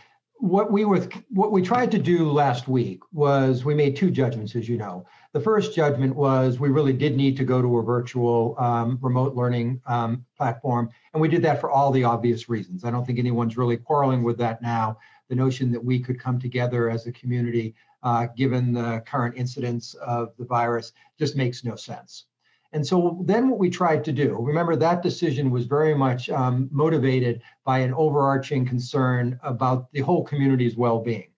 what 0.42 0.72
we 0.72 0.84
were 0.84 1.06
what 1.28 1.52
we 1.52 1.62
tried 1.62 1.88
to 1.88 2.00
do 2.00 2.28
last 2.28 2.66
week 2.66 3.00
was 3.12 3.64
we 3.64 3.76
made 3.76 3.94
two 3.94 4.10
judgments 4.10 4.56
as 4.56 4.68
you 4.68 4.76
know 4.76 5.06
the 5.32 5.40
first 5.40 5.72
judgment 5.72 6.16
was 6.16 6.58
we 6.58 6.68
really 6.68 6.92
did 6.92 7.16
need 7.16 7.36
to 7.36 7.44
go 7.44 7.62
to 7.62 7.78
a 7.78 7.82
virtual 7.82 8.56
um, 8.58 8.98
remote 9.00 9.36
learning 9.36 9.80
um, 9.86 10.24
platform 10.36 10.90
and 11.14 11.20
we 11.20 11.28
did 11.28 11.42
that 11.42 11.60
for 11.60 11.70
all 11.70 11.92
the 11.92 12.02
obvious 12.02 12.48
reasons 12.48 12.84
i 12.84 12.90
don't 12.90 13.06
think 13.06 13.20
anyone's 13.20 13.56
really 13.56 13.76
quarreling 13.76 14.24
with 14.24 14.36
that 14.36 14.60
now 14.60 14.98
the 15.28 15.34
notion 15.34 15.72
that 15.72 15.84
we 15.84 15.98
could 15.98 16.20
come 16.20 16.38
together 16.38 16.90
as 16.90 17.06
a 17.06 17.12
community, 17.12 17.74
uh, 18.02 18.26
given 18.36 18.72
the 18.72 19.02
current 19.06 19.36
incidence 19.36 19.94
of 19.94 20.32
the 20.38 20.44
virus, 20.44 20.92
just 21.18 21.36
makes 21.36 21.64
no 21.64 21.76
sense. 21.76 22.26
And 22.72 22.86
so 22.86 23.22
then 23.26 23.50
what 23.50 23.58
we 23.58 23.68
tried 23.68 24.02
to 24.04 24.12
do, 24.12 24.36
remember 24.40 24.76
that 24.76 25.02
decision 25.02 25.50
was 25.50 25.66
very 25.66 25.94
much 25.94 26.30
um, 26.30 26.68
motivated 26.72 27.42
by 27.64 27.80
an 27.80 27.92
overarching 27.92 28.66
concern 28.66 29.38
about 29.42 29.92
the 29.92 30.00
whole 30.00 30.24
community's 30.24 30.76
well-being. 30.76 31.28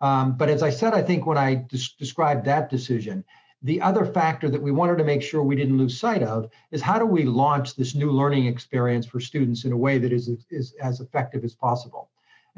Um, 0.00 0.36
but 0.36 0.48
as 0.48 0.62
I 0.62 0.70
said, 0.70 0.94
I 0.94 1.02
think 1.02 1.26
when 1.26 1.36
I 1.36 1.56
des- 1.56 1.96
described 1.98 2.44
that 2.44 2.70
decision, 2.70 3.24
the 3.62 3.80
other 3.80 4.06
factor 4.06 4.48
that 4.48 4.62
we 4.62 4.70
wanted 4.70 4.98
to 4.98 5.04
make 5.04 5.20
sure 5.20 5.42
we 5.42 5.56
didn't 5.56 5.78
lose 5.78 5.98
sight 5.98 6.22
of 6.22 6.48
is 6.70 6.80
how 6.80 6.96
do 7.00 7.06
we 7.06 7.24
launch 7.24 7.74
this 7.74 7.96
new 7.96 8.12
learning 8.12 8.46
experience 8.46 9.04
for 9.04 9.18
students 9.18 9.64
in 9.64 9.72
a 9.72 9.76
way 9.76 9.98
that 9.98 10.12
is, 10.12 10.30
is 10.50 10.74
as 10.80 11.00
effective 11.00 11.42
as 11.42 11.56
possible. 11.56 12.08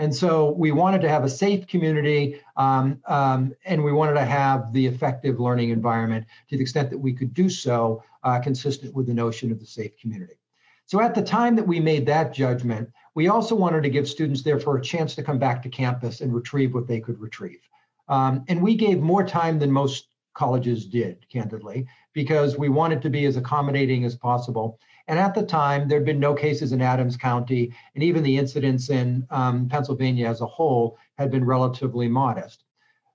And 0.00 0.16
so 0.16 0.52
we 0.52 0.72
wanted 0.72 1.02
to 1.02 1.10
have 1.10 1.24
a 1.24 1.28
safe 1.28 1.66
community 1.66 2.40
um, 2.56 3.02
um, 3.04 3.54
and 3.66 3.84
we 3.84 3.92
wanted 3.92 4.14
to 4.14 4.24
have 4.24 4.72
the 4.72 4.86
effective 4.86 5.38
learning 5.38 5.68
environment 5.68 6.24
to 6.48 6.56
the 6.56 6.62
extent 6.62 6.88
that 6.88 6.96
we 6.96 7.12
could 7.12 7.34
do 7.34 7.50
so 7.50 8.02
uh, 8.24 8.38
consistent 8.40 8.94
with 8.94 9.06
the 9.06 9.12
notion 9.12 9.52
of 9.52 9.60
the 9.60 9.66
safe 9.66 9.94
community. 9.98 10.40
So 10.86 11.02
at 11.02 11.14
the 11.14 11.20
time 11.20 11.54
that 11.56 11.66
we 11.66 11.80
made 11.80 12.06
that 12.06 12.32
judgment, 12.32 12.88
we 13.14 13.28
also 13.28 13.54
wanted 13.54 13.82
to 13.82 13.90
give 13.90 14.08
students 14.08 14.40
therefore 14.40 14.78
a 14.78 14.82
chance 14.82 15.14
to 15.16 15.22
come 15.22 15.38
back 15.38 15.62
to 15.64 15.68
campus 15.68 16.22
and 16.22 16.34
retrieve 16.34 16.72
what 16.72 16.88
they 16.88 17.00
could 17.00 17.20
retrieve. 17.20 17.60
Um, 18.08 18.42
and 18.48 18.62
we 18.62 18.76
gave 18.76 19.00
more 19.00 19.22
time 19.22 19.58
than 19.58 19.70
most 19.70 20.06
colleges 20.32 20.86
did, 20.86 21.28
candidly, 21.28 21.86
because 22.14 22.56
we 22.56 22.70
wanted 22.70 23.02
to 23.02 23.10
be 23.10 23.26
as 23.26 23.36
accommodating 23.36 24.06
as 24.06 24.16
possible 24.16 24.78
and 25.10 25.18
at 25.18 25.34
the 25.34 25.42
time, 25.42 25.88
there 25.88 25.98
had 25.98 26.06
been 26.06 26.20
no 26.20 26.34
cases 26.34 26.70
in 26.70 26.80
Adams 26.80 27.16
County, 27.16 27.74
and 27.96 28.04
even 28.04 28.22
the 28.22 28.38
incidents 28.38 28.90
in 28.90 29.26
um, 29.30 29.68
Pennsylvania 29.68 30.28
as 30.28 30.40
a 30.40 30.46
whole 30.46 30.98
had 31.18 31.32
been 31.32 31.44
relatively 31.44 32.06
modest. 32.06 32.62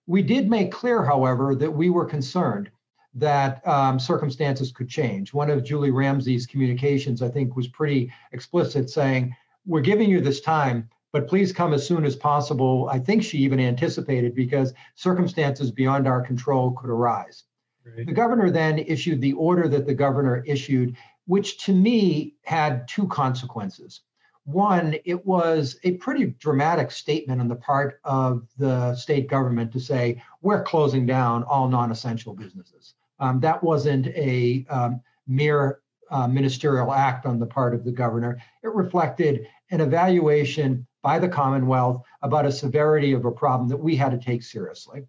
We 0.06 0.22
did 0.22 0.50
make 0.50 0.74
clear, 0.74 1.06
however, 1.06 1.56
that 1.56 1.72
we 1.72 1.90
were 1.90 2.04
concerned 2.04 2.70
that 3.14 3.66
um, 3.66 3.98
circumstances 3.98 4.74
could 4.74 4.90
change. 4.90 5.34
One 5.34 5.50
of 5.50 5.64
Julie 5.64 5.92
Ramsey's 5.92 6.46
communications, 6.46 7.22
I 7.22 7.30
think, 7.30 7.56
was 7.56 7.70
pretty 7.70 8.12
explicit, 8.34 8.90
saying, 8.90 9.34
We're 9.66 9.80
giving 9.80 10.10
you 10.10 10.20
this 10.20 10.42
time, 10.42 10.90
but 11.14 11.30
please 11.30 11.54
come 11.54 11.74
as 11.74 11.88
soon 11.88 12.04
as 12.04 12.18
possible. 12.18 12.90
I 12.92 13.00
think 13.00 13.24
she 13.24 13.38
even 13.38 13.62
anticipated 13.62 14.36
because 14.36 14.74
circumstances 14.96 15.72
beyond 15.72 16.10
our 16.10 16.22
control 16.22 16.72
could 16.72 16.90
arise. 16.90 17.46
Right. 17.86 18.06
The 18.06 18.14
governor 18.14 18.50
then 18.50 18.80
issued 18.80 19.22
the 19.22 19.34
order 19.34 19.70
that 19.70 19.86
the 19.86 19.94
governor 19.94 20.44
issued 20.46 20.98
which 21.26 21.58
to 21.66 21.74
me 21.74 22.36
had 22.44 22.88
two 22.88 23.08
consequences. 23.08 24.02
One, 24.46 24.96
it 25.06 25.26
was 25.26 25.80
a 25.84 25.94
pretty 25.94 26.26
dramatic 26.26 26.92
statement 26.92 27.42
on 27.42 27.48
the 27.48 27.56
part 27.56 28.00
of 28.04 28.48
the 28.58 28.96
state 28.96 29.28
government 29.28 29.72
to 29.74 29.80
say, 29.80 30.22
we're 30.42 30.64
closing 30.64 31.06
down 31.06 31.44
all 31.44 31.68
non 31.68 31.92
essential 31.92 32.34
businesses. 32.34 32.94
Um, 33.20 33.40
that 33.40 33.64
wasn't 33.64 34.08
a 34.08 34.66
um, 34.70 35.02
mere 35.28 35.80
uh, 36.12 36.28
ministerial 36.28 36.94
act 36.94 37.26
on 37.26 37.40
the 37.40 37.46
part 37.48 37.74
of 37.74 37.84
the 37.84 37.92
governor. 37.92 38.40
It 38.64 38.74
reflected 38.74 39.48
an 39.72 39.82
evaluation 39.82 40.86
by 41.02 41.18
the 41.18 41.28
Commonwealth 41.28 42.04
about 42.22 42.46
a 42.46 42.52
severity 42.52 43.14
of 43.14 43.26
a 43.26 43.32
problem 43.32 43.68
that 43.70 43.78
we 43.78 43.96
had 43.96 44.12
to 44.12 44.18
take 44.18 44.44
seriously. 44.44 45.06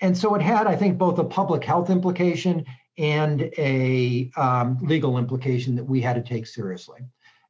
And 0.00 0.16
so 0.16 0.34
it 0.34 0.42
had, 0.42 0.66
I 0.66 0.76
think, 0.76 0.98
both 0.98 1.18
a 1.18 1.24
public 1.24 1.64
health 1.64 1.90
implication 1.90 2.64
and 2.98 3.50
a 3.58 4.30
um, 4.36 4.78
legal 4.82 5.18
implication 5.18 5.74
that 5.76 5.84
we 5.84 6.00
had 6.00 6.14
to 6.14 6.22
take 6.22 6.46
seriously. 6.46 7.00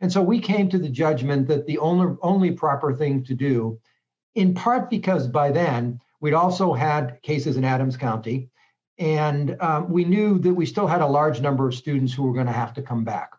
And 0.01 0.11
so 0.13 0.23
we 0.23 0.41
came 0.41 0.69
to 0.71 0.79
the 0.79 0.89
judgment 0.89 1.49
that 1.49 1.67
the 1.67 1.79
only, 1.79 2.17
only 2.23 2.53
proper 2.53 2.95
thing 2.95 3.25
to 3.25 3.35
do, 3.35 3.79
in 4.35 4.55
part 4.55 4.89
because 4.89 5.27
by 5.27 5.51
then 5.51 6.01
we'd 6.21 6.35
also 6.35 6.73
had 6.73 7.21
cases 7.23 7.57
in 7.57 7.65
Adams 7.65 7.97
County, 7.97 8.51
And 9.01 9.57
um, 9.61 9.91
we 9.91 10.05
knew 10.05 10.39
that 10.41 10.53
we 10.53 10.67
still 10.67 10.87
had 10.87 11.01
a 11.01 11.07
large 11.07 11.41
number 11.41 11.67
of 11.67 11.75
students 11.75 12.13
who 12.13 12.23
were 12.23 12.35
going 12.35 12.47
to 12.47 12.53
have 12.53 12.75
to 12.75 12.83
come 12.83 13.03
back. 13.03 13.31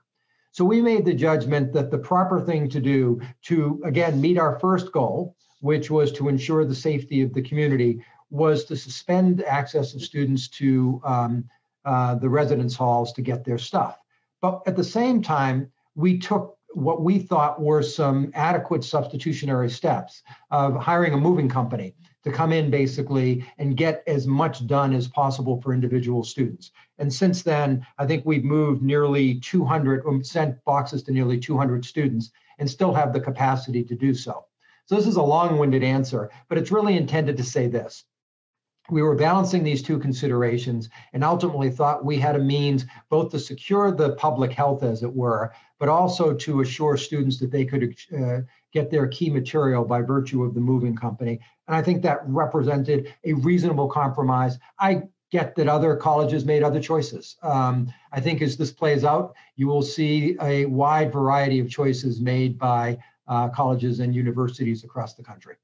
So 0.51 0.65
we 0.65 0.81
made 0.81 1.05
the 1.05 1.13
judgment 1.13 1.71
that 1.73 1.91
the 1.91 1.99
proper 1.99 2.41
thing 2.41 2.67
to 2.69 2.81
do 2.81 3.21
to, 3.43 3.79
again, 3.85 4.19
meet 4.19 4.39
our 4.39 4.59
first 4.59 4.91
goal, 4.91 5.35
which 5.61 5.91
was 5.91 6.11
to 6.13 6.27
ensure 6.27 6.65
the 6.65 6.75
safety 6.75 7.21
of 7.21 7.33
the 7.33 7.43
community, 7.43 8.03
was 8.31 8.65
to 8.65 8.75
suspend 8.75 9.43
access 9.43 9.93
of 9.93 10.01
students 10.01 10.47
to 10.47 10.99
um, 11.05 11.45
uh, 11.85 12.15
the 12.15 12.29
residence 12.29 12.75
halls 12.75 13.13
to 13.13 13.21
get 13.21 13.43
their 13.43 13.57
stuff. 13.57 13.97
But 14.41 14.61
at 14.65 14.75
the 14.75 14.83
same 14.83 15.21
time, 15.21 15.71
we 15.95 16.19
took 16.19 16.57
what 16.73 17.01
we 17.01 17.19
thought 17.19 17.61
were 17.61 17.83
some 17.83 18.31
adequate 18.33 18.83
substitutionary 18.83 19.69
steps 19.69 20.23
of 20.51 20.75
hiring 20.75 21.13
a 21.13 21.17
moving 21.17 21.49
company 21.49 21.95
to 22.23 22.31
come 22.31 22.53
in 22.53 22.69
basically 22.69 23.45
and 23.57 23.75
get 23.75 24.03
as 24.07 24.27
much 24.27 24.65
done 24.67 24.93
as 24.93 25.07
possible 25.07 25.59
for 25.61 25.73
individual 25.73 26.23
students. 26.23 26.71
And 26.99 27.11
since 27.11 27.41
then, 27.41 27.85
I 27.97 28.05
think 28.05 28.25
we've 28.25 28.43
moved 28.43 28.83
nearly 28.83 29.39
200, 29.39 30.03
or 30.05 30.23
sent 30.23 30.63
boxes 30.65 31.03
to 31.03 31.11
nearly 31.11 31.39
200 31.39 31.83
students 31.83 32.31
and 32.59 32.69
still 32.69 32.93
have 32.93 33.11
the 33.11 33.19
capacity 33.19 33.83
to 33.83 33.95
do 33.95 34.13
so. 34.13 34.45
So 34.85 34.95
this 34.95 35.07
is 35.07 35.15
a 35.15 35.23
long-winded 35.23 35.83
answer, 35.83 36.29
but 36.47 36.57
it's 36.57 36.71
really 36.71 36.95
intended 36.95 37.37
to 37.37 37.43
say 37.43 37.67
this 37.67 38.05
we 38.91 39.01
were 39.01 39.15
balancing 39.15 39.63
these 39.63 39.81
two 39.81 39.97
considerations 39.97 40.89
and 41.13 41.23
ultimately 41.23 41.71
thought 41.71 42.03
we 42.03 42.17
had 42.17 42.35
a 42.35 42.39
means 42.39 42.85
both 43.09 43.31
to 43.31 43.39
secure 43.39 43.91
the 43.91 44.11
public 44.15 44.51
health, 44.51 44.83
as 44.83 45.01
it 45.01 45.15
were, 45.15 45.53
but 45.79 45.87
also 45.87 46.33
to 46.33 46.59
assure 46.59 46.97
students 46.97 47.39
that 47.39 47.51
they 47.51 47.63
could 47.63 47.95
uh, 48.15 48.39
get 48.73 48.91
their 48.91 49.07
key 49.07 49.29
material 49.29 49.85
by 49.85 50.01
virtue 50.01 50.43
of 50.43 50.53
the 50.53 50.59
moving 50.59 50.95
company. 50.95 51.39
And 51.67 51.75
I 51.75 51.81
think 51.81 52.03
that 52.03 52.19
represented 52.25 53.13
a 53.23 53.33
reasonable 53.33 53.87
compromise. 53.87 54.59
I 54.77 55.03
get 55.31 55.55
that 55.55 55.69
other 55.69 55.95
colleges 55.95 56.43
made 56.43 56.61
other 56.61 56.81
choices. 56.81 57.37
Um, 57.41 57.91
I 58.11 58.19
think 58.19 58.41
as 58.41 58.57
this 58.57 58.73
plays 58.73 59.05
out, 59.05 59.33
you 59.55 59.67
will 59.67 59.81
see 59.81 60.35
a 60.41 60.65
wide 60.65 61.13
variety 61.13 61.59
of 61.59 61.69
choices 61.69 62.19
made 62.19 62.59
by 62.59 62.97
uh, 63.29 63.47
colleges 63.47 64.01
and 64.01 64.13
universities 64.13 64.83
across 64.83 65.13
the 65.13 65.23
country 65.23 65.55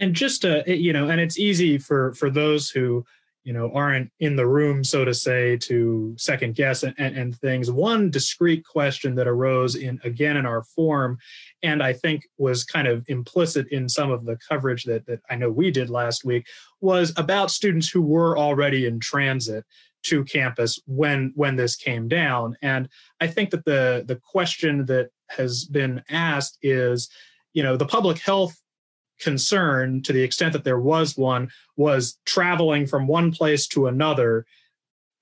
and 0.00 0.14
just 0.14 0.44
uh, 0.44 0.62
to 0.64 0.76
you 0.76 0.92
know 0.92 1.08
and 1.08 1.20
it's 1.20 1.38
easy 1.38 1.78
for 1.78 2.12
for 2.14 2.30
those 2.30 2.70
who 2.70 3.04
you 3.44 3.52
know 3.52 3.70
aren't 3.72 4.10
in 4.20 4.36
the 4.36 4.46
room 4.46 4.84
so 4.84 5.04
to 5.04 5.14
say 5.14 5.56
to 5.56 6.14
second 6.18 6.54
guess 6.54 6.82
and, 6.82 6.94
and, 6.98 7.16
and, 7.16 7.36
things. 7.38 7.70
One 7.70 8.10
discrete 8.10 8.66
question 8.66 9.14
that 9.14 9.28
arose 9.28 9.76
in 9.76 10.00
again 10.04 10.36
in 10.36 10.46
our 10.46 10.62
form 10.62 11.18
and 11.62 11.82
i 11.82 11.92
think 11.92 12.26
was 12.38 12.64
kind 12.64 12.88
of 12.88 13.04
implicit 13.08 13.66
in 13.68 13.88
some 13.88 14.10
of 14.10 14.24
the 14.24 14.36
coverage 14.48 14.84
that, 14.84 15.06
that 15.06 15.20
i 15.30 15.36
know 15.36 15.50
we 15.50 15.70
did 15.70 15.88
last 15.88 16.24
week 16.24 16.46
was 16.80 17.12
about 17.16 17.50
students 17.50 17.88
who 17.88 18.02
were 18.02 18.36
already 18.36 18.86
in 18.86 19.00
transit 19.00 19.64
to 20.02 20.24
campus 20.24 20.78
when 20.86 21.32
when 21.34 21.56
this 21.56 21.76
came 21.76 22.08
down. 22.08 22.56
And 22.62 22.88
i 23.20 23.26
think 23.26 23.50
that 23.50 23.64
the 23.64 24.04
the 24.06 24.16
question 24.16 24.86
that 24.86 25.10
has 25.28 25.64
been 25.64 26.02
asked 26.10 26.58
is 26.62 27.08
you 27.52 27.62
know 27.62 27.76
the 27.76 27.86
public 27.86 28.18
health 28.18 28.60
concern, 29.20 30.02
to 30.02 30.12
the 30.12 30.22
extent 30.22 30.52
that 30.52 30.64
there 30.64 30.80
was 30.80 31.16
one, 31.16 31.50
was 31.76 32.18
traveling 32.26 32.86
from 32.86 33.06
one 33.06 33.32
place 33.32 33.66
to 33.68 33.86
another. 33.86 34.46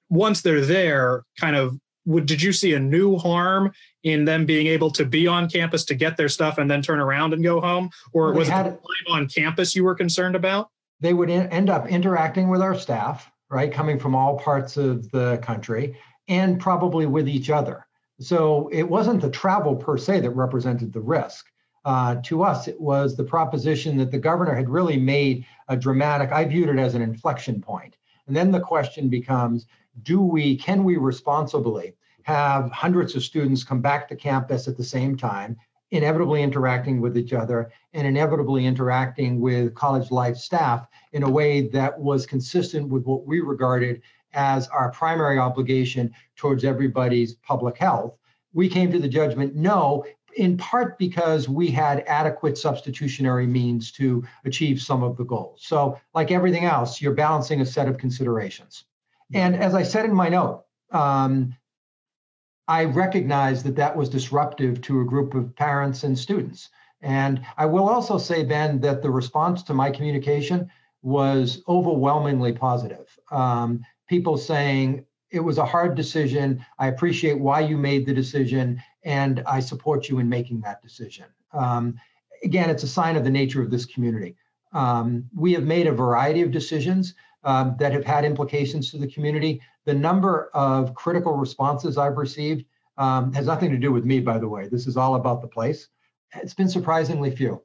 Once 0.09 0.41
they're 0.41 0.65
there, 0.65 1.25
kind 1.39 1.57
of, 1.57 1.79
would 2.07 2.25
did 2.25 2.41
you 2.41 2.53
see 2.53 2.73
a 2.73 2.81
new 2.81 3.19
harm 3.19 3.71
in 4.03 4.25
them 4.25 4.47
being 4.47 4.67
able 4.67 4.91
to 4.91 5.05
be 5.05 5.27
on 5.27 5.49
campus 5.49 5.85
to 5.85 5.95
get 5.95 6.17
their 6.17 6.29
stuff 6.29 6.57
and 6.57 6.71
then 6.71 6.81
turn 6.81 7.01
around 7.01 7.35
and 7.35 7.43
go 7.43 7.61
home, 7.61 7.91
or 8.13 8.33
was 8.33 8.49
had, 8.49 8.67
it 8.67 8.81
on 9.09 9.29
campus 9.29 9.77
you 9.77 9.85
were 9.85 9.95
concerned 9.95 10.35
about? 10.35 10.71
They 11.01 11.13
would 11.13 11.29
in, 11.29 11.47
end 11.49 11.69
up 11.69 11.87
interacting 11.89 12.49
with 12.49 12.63
our 12.63 12.75
staff, 12.75 13.31
right, 13.51 13.71
coming 13.71 13.99
from 13.99 14.15
all 14.15 14.39
parts 14.39 14.77
of 14.79 15.11
the 15.11 15.39
country, 15.43 15.99
and 16.29 16.59
probably 16.59 17.07
with 17.07 17.29
each 17.29 17.51
other. 17.51 17.87
So 18.21 18.69
it 18.73 18.83
wasn't 18.83 19.21
the 19.21 19.31
travel 19.31 19.77
per 19.77 19.97
se 19.99 20.21
that 20.21 20.31
represented 20.31 20.93
the 20.93 21.01
risk 21.01 21.47
uh, 21.85 22.17
to 22.25 22.43
us, 22.43 22.69
it 22.69 22.81
was 22.81 23.17
the 23.17 23.25
proposition 23.25 23.97
that 23.97 24.11
the 24.11 24.19
governor 24.19 24.55
had 24.55 24.69
really 24.69 24.99
made 24.99 25.47
a 25.69 25.77
dramatic, 25.77 26.33
I 26.33 26.45
viewed 26.45 26.69
it 26.69 26.79
as 26.79 26.95
an 26.95 27.03
inflection 27.03 27.61
point. 27.61 27.97
And 28.27 28.37
then 28.37 28.51
the 28.51 28.61
question 28.61 29.09
becomes, 29.09 29.67
do 30.03 30.21
we, 30.21 30.57
can 30.57 30.85
we 30.85 30.97
responsibly 30.97 31.95
have 32.23 32.71
hundreds 32.71 33.17
of 33.17 33.25
students 33.25 33.65
come 33.65 33.81
back 33.81 34.07
to 34.09 34.17
campus 34.17 34.69
at 34.69 34.77
the 34.77 34.85
same 34.85 35.17
time, 35.17 35.57
inevitably 35.91 36.43
interacting 36.43 37.01
with 37.01 37.17
each 37.17 37.33
other 37.33 37.71
and 37.95 38.07
inevitably 38.07 38.67
interacting 38.67 39.41
with 39.41 39.75
college 39.75 40.11
life 40.11 40.37
staff 40.37 40.87
in 41.13 41.23
a 41.23 41.31
way 41.31 41.69
that 41.69 41.99
was 41.99 42.27
consistent 42.27 42.89
with 42.89 43.05
what 43.05 43.27
we 43.27 43.41
regarded 43.41 44.03
as 44.35 44.69
our 44.69 44.91
primary 44.91 45.39
obligation 45.39 46.13
towards 46.37 46.65
everybody's 46.65 47.35
public 47.37 47.79
health. 47.79 48.15
We 48.53 48.69
came 48.69 48.93
to 48.93 48.99
the 48.99 49.09
judgment 49.09 49.55
no, 49.55 50.05
in 50.39 50.57
part 50.57 50.97
because 50.99 51.49
we 51.49 51.69
had 51.69 52.05
adequate 52.07 52.57
substitutionary 52.57 53.47
means 53.47 53.91
to 53.91 54.25
achieve 54.45 54.81
some 54.81 55.03
of 55.03 55.17
the 55.17 55.25
goals. 55.25 55.63
So, 55.65 56.01
like 56.15 56.31
everything 56.31 56.65
else, 56.65 57.03
you're 57.03 57.13
balancing 57.13 57.61
a 57.61 57.67
set 57.67 57.89
of 57.89 57.99
considerations. 57.99 58.85
And 59.35 59.57
as 59.57 59.75
I 59.75 59.83
said 59.83 60.05
in 60.05 60.15
my 60.15 60.29
note, 60.29 60.65
um, 60.93 61.57
I 62.69 62.85
recognize 62.85 63.65
that 63.65 63.77
that 63.77 63.97
was 63.97 64.09
disruptive 64.09 64.81
to 64.83 65.01
a 65.01 65.05
group 65.05 65.35
of 65.35 65.57
parents 65.57 66.05
and 66.05 66.17
students. 66.17 66.71
And 67.03 67.45
I 67.57 67.67
will 67.67 67.89
also 67.89 68.17
say, 68.17 68.45
Ben, 68.45 68.81
that 68.81 69.03
the 69.03 69.11
response 69.11 69.65
to 69.65 69.75
my 69.75 69.91
communication 69.91 70.71
was 71.03 71.63
overwhelmingly 71.69 72.53
positive. 72.53 73.19
Um, 73.31 73.85
people 74.09 74.37
saying, 74.37 75.05
it 75.31 75.41
was 75.41 75.59
a 75.59 75.65
hard 75.65 75.95
decision. 75.95 76.65
I 76.79 76.89
appreciate 76.89 77.39
why 77.39 77.61
you 77.61 77.77
made 77.77 78.07
the 78.07 78.15
decision, 78.15 78.83
and 79.05 79.43
I 79.47 79.61
support 79.61 80.09
you 80.09 80.19
in 80.19 80.29
making 80.29 80.61
that 80.63 80.83
decision. 80.83 81.27
Um, 81.53 81.99
again, 82.43 82.71
it's 82.71 82.83
a 82.83 82.89
sign 82.89 83.17
of 83.17 83.25
the 83.25 83.31
nature 83.31 83.63
of 83.63 83.71
this 83.71 83.85
community. 83.85 84.37
Um, 84.73 85.29
we 85.35 85.53
have 85.55 85.65
made 85.65 85.87
a 85.87 85.93
variety 85.93 86.43
of 86.43 86.51
decisions 86.51 87.15
um, 87.45 87.77
that 87.79 87.93
have 87.93 88.05
had 88.05 88.25
implications 88.25 88.91
to 88.91 88.99
the 88.99 89.07
community. 89.07 89.61
The 89.85 89.95
number 89.95 90.51
of 90.55 90.95
critical 90.95 91.35
responses 91.35 91.97
I've 91.97 92.17
received 92.17 92.65
um, 92.97 93.33
has 93.33 93.47
nothing 93.47 93.71
to 93.71 93.79
do 93.79 93.93
with 93.93 94.05
me, 94.05 94.21
by 94.21 94.39
the 94.39 94.49
way. 94.49 94.69
This 94.69 94.87
is 94.87 94.97
all 94.97 95.15
about 95.15 95.41
the 95.41 95.49
place. 95.49 95.89
It's 96.35 96.55
been 96.55 96.69
surprisingly 96.69 97.31
few. 97.35 97.63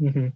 Mm-hmm. 0.00 0.28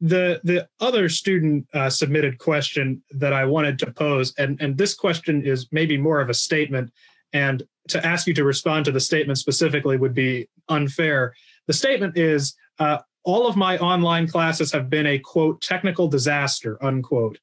The 0.00 0.40
the 0.44 0.68
other 0.80 1.08
student 1.08 1.66
uh, 1.74 1.90
submitted 1.90 2.38
question 2.38 3.02
that 3.10 3.32
I 3.32 3.44
wanted 3.44 3.78
to 3.80 3.90
pose, 3.90 4.32
and 4.38 4.60
and 4.60 4.76
this 4.76 4.94
question 4.94 5.44
is 5.44 5.66
maybe 5.72 5.96
more 5.96 6.20
of 6.20 6.30
a 6.30 6.34
statement, 6.34 6.92
and 7.32 7.62
to 7.88 8.04
ask 8.06 8.26
you 8.26 8.34
to 8.34 8.44
respond 8.44 8.84
to 8.84 8.92
the 8.92 9.00
statement 9.00 9.38
specifically 9.38 9.96
would 9.96 10.14
be 10.14 10.48
unfair. 10.68 11.34
The 11.66 11.72
statement 11.72 12.16
is. 12.16 12.54
Uh, 12.78 12.98
all 13.24 13.46
of 13.48 13.56
my 13.56 13.76
online 13.78 14.26
classes 14.26 14.72
have 14.72 14.88
been 14.88 15.04
a 15.04 15.18
quote 15.18 15.60
technical 15.60 16.08
disaster 16.08 16.82
unquote 16.82 17.38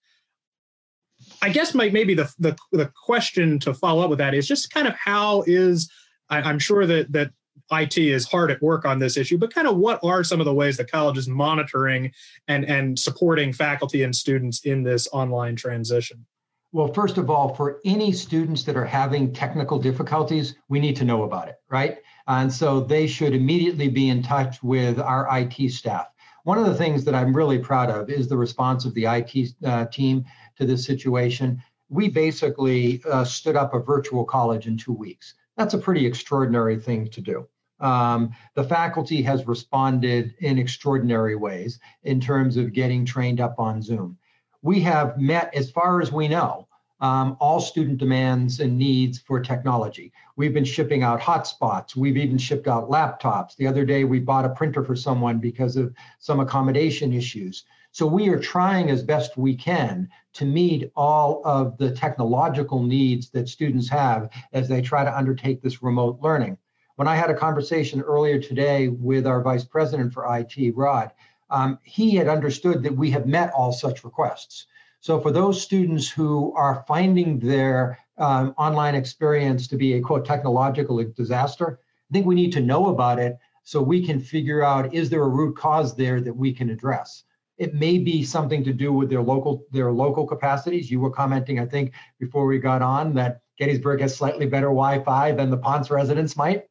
i 1.42 1.50
guess 1.50 1.76
my, 1.76 1.90
maybe 1.90 2.16
the, 2.16 2.34
the 2.40 2.58
the 2.72 2.90
question 3.06 3.60
to 3.60 3.74
follow 3.74 4.02
up 4.02 4.10
with 4.10 4.18
that 4.18 4.34
is 4.34 4.48
just 4.48 4.74
kind 4.74 4.88
of 4.88 4.96
how 4.96 5.44
is 5.46 5.92
I, 6.30 6.50
am 6.50 6.60
sure 6.60 6.86
that 6.86 7.12
that 7.12 7.32
IT 7.72 7.98
is 7.98 8.26
hard 8.26 8.52
at 8.52 8.62
work 8.62 8.86
on 8.86 9.00
this 9.00 9.18
issue, 9.18 9.38
but 9.38 9.54
kind 9.54 9.68
of 9.68 9.78
what 9.78 10.00
are 10.04 10.24
some 10.24 10.40
of 10.40 10.46
the 10.46 10.54
ways 10.54 10.78
the 10.78 10.86
college 10.86 11.18
is 11.18 11.28
monitoring 11.28 12.12
and, 12.48 12.66
and 12.66 12.98
supporting 12.98 13.52
faculty 13.52 14.04
and 14.04 14.16
students 14.16 14.62
in 14.62 14.84
this 14.84 15.08
online 15.12 15.56
transition? 15.56 16.26
Well, 16.72 16.94
first 16.94 17.18
of 17.18 17.30
all, 17.30 17.56
for 17.56 17.80
any 17.86 18.12
students 18.12 18.64
that 18.64 18.76
are 18.76 18.86
having 18.86 19.32
technical 19.32 19.80
difficulties, 19.80 20.56
we 20.68 20.80
need 20.80 20.96
to 20.98 21.06
know 21.06 21.24
about 21.24 21.48
it, 21.48 21.56
right? 21.70 22.00
And 22.28 22.52
so 22.52 22.82
they 22.82 23.08
should 23.08 23.34
immediately 23.34 23.88
be 23.88 24.10
in 24.10 24.22
touch 24.22 24.62
with 24.62 25.00
our 25.00 25.28
IT 25.40 25.72
staff. 25.72 26.08
One 26.44 26.58
of 26.58 26.66
the 26.66 26.76
things 26.76 27.04
that 27.06 27.16
I'm 27.16 27.36
really 27.36 27.60
proud 27.60 27.90
of 27.90 28.10
is 28.10 28.28
the 28.28 28.38
response 28.38 28.86
of 28.86 28.94
the 28.94 29.06
IT 29.06 29.56
uh, 29.64 29.86
team 29.86 30.26
to 30.58 30.66
this 30.66 30.86
situation. 30.86 31.64
We 31.90 32.10
basically 32.10 33.02
uh, 33.10 33.24
stood 33.24 33.56
up 33.56 33.74
a 33.74 33.80
virtual 33.80 34.26
college 34.26 34.68
in 34.68 34.78
two 34.78 34.94
weeks. 34.94 35.34
That's 35.58 35.74
a 35.74 35.80
pretty 35.80 36.06
extraordinary 36.06 36.78
thing 36.78 37.08
to 37.08 37.22
do. 37.22 37.48
Um, 37.80 38.32
the 38.54 38.64
faculty 38.64 39.22
has 39.24 39.48
responded 39.48 40.34
in 40.40 40.58
extraordinary 40.58 41.36
ways 41.36 41.80
in 42.04 42.22
terms 42.22 42.58
of 42.58 42.74
getting 42.74 43.06
trained 43.06 43.42
up 43.42 43.60
on 43.60 43.82
Zoom. 43.82 44.18
We 44.62 44.80
have 44.82 45.18
met, 45.18 45.54
as 45.54 45.72
far 45.72 46.02
as 46.02 46.12
we 46.12 46.28
know, 46.28 46.68
um, 47.02 47.36
all 47.40 47.60
student 47.60 47.98
demands 47.98 48.62
and 48.62 48.78
needs 48.78 49.20
for 49.20 49.40
technology. 49.40 50.14
We've 50.38 50.54
been 50.54 50.66
shipping 50.66 51.04
out 51.04 51.20
hotspots. 51.20 51.96
We've 51.96 52.18
even 52.18 52.38
shipped 52.38 52.68
out 52.68 52.90
laptops. 52.90 53.56
The 53.56 53.68
other 53.68 53.86
day, 53.86 54.06
we 54.06 54.20
bought 54.20 54.46
a 54.46 54.50
printer 54.50 54.84
for 54.84 54.96
someone 54.96 55.40
because 55.40 55.76
of 55.76 55.94
some 56.20 56.40
accommodation 56.40 57.14
issues. 57.14 57.66
So 57.92 58.08
we 58.08 58.30
are 58.30 58.40
trying 58.40 58.90
as 58.90 59.04
best 59.04 59.38
we 59.38 59.56
can 59.56 60.10
to 60.34 60.46
meet 60.46 60.92
all 60.96 61.42
of 61.46 61.78
the 61.78 61.92
technological 61.92 62.84
needs 62.84 63.30
that 63.30 63.48
students 63.50 63.88
have 63.90 64.30
as 64.52 64.68
they 64.68 64.82
try 64.82 65.04
to 65.04 65.18
undertake 65.18 65.62
this 65.62 65.84
remote 65.84 66.20
learning. 66.22 66.58
When 66.96 67.10
I 67.10 67.16
had 67.16 67.30
a 67.30 67.36
conversation 67.36 68.00
earlier 68.00 68.40
today 68.40 68.88
with 68.88 69.28
our 69.28 69.42
vice 69.42 69.66
president 69.66 70.14
for 70.14 70.34
IT, 70.38 70.56
Rod, 70.76 71.12
um, 71.50 71.78
he 71.84 72.16
had 72.16 72.30
understood 72.30 72.84
that 72.84 72.96
we 72.96 73.12
have 73.12 73.28
met 73.28 73.52
all 73.52 73.74
such 73.74 74.06
requests. 74.06 74.68
So 75.02 75.20
for 75.20 75.30
those 75.30 75.62
students 75.62 76.10
who 76.10 76.54
are 76.54 76.86
finding 76.88 77.38
their 77.38 78.00
um, 78.18 78.56
online 78.58 78.96
experience 78.96 79.68
to 79.68 79.76
be 79.76 79.94
a 79.94 80.02
quote 80.02 80.26
technological 80.26 81.04
disaster, 81.18 81.80
I 82.10 82.14
think 82.14 82.26
we 82.26 82.34
need 82.34 82.54
to 82.54 82.62
know 82.62 82.88
about 82.88 83.20
it 83.20 83.38
so 83.64 83.82
we 83.82 84.06
can 84.06 84.22
figure 84.22 84.64
out 84.64 84.94
is 84.94 85.10
there 85.10 85.24
a 85.24 85.28
root 85.28 85.58
cause 85.58 85.98
there 85.98 86.22
that 86.22 86.36
we 86.36 86.54
can 86.54 86.70
address. 86.70 87.26
It 87.58 87.74
may 87.74 87.98
be 87.98 88.24
something 88.24 88.64
to 88.64 88.72
do 88.72 88.94
with 88.94 89.10
their 89.10 89.22
local 89.22 89.66
their 89.72 89.92
local 89.92 90.26
capacities. 90.26 90.90
You 90.90 91.02
were 91.02 91.12
commenting, 91.12 91.60
I 91.60 91.66
think, 91.66 91.92
before 92.20 92.46
we 92.46 92.58
got 92.58 92.82
on 92.82 93.14
that 93.16 93.42
Gettysburg 93.58 94.02
has 94.02 94.16
slightly 94.16 94.46
better 94.46 94.68
Wi-Fi 94.68 95.32
than 95.34 95.50
the 95.50 95.58
Ponce 95.58 95.90
residents 95.90 96.36
might. 96.36 96.66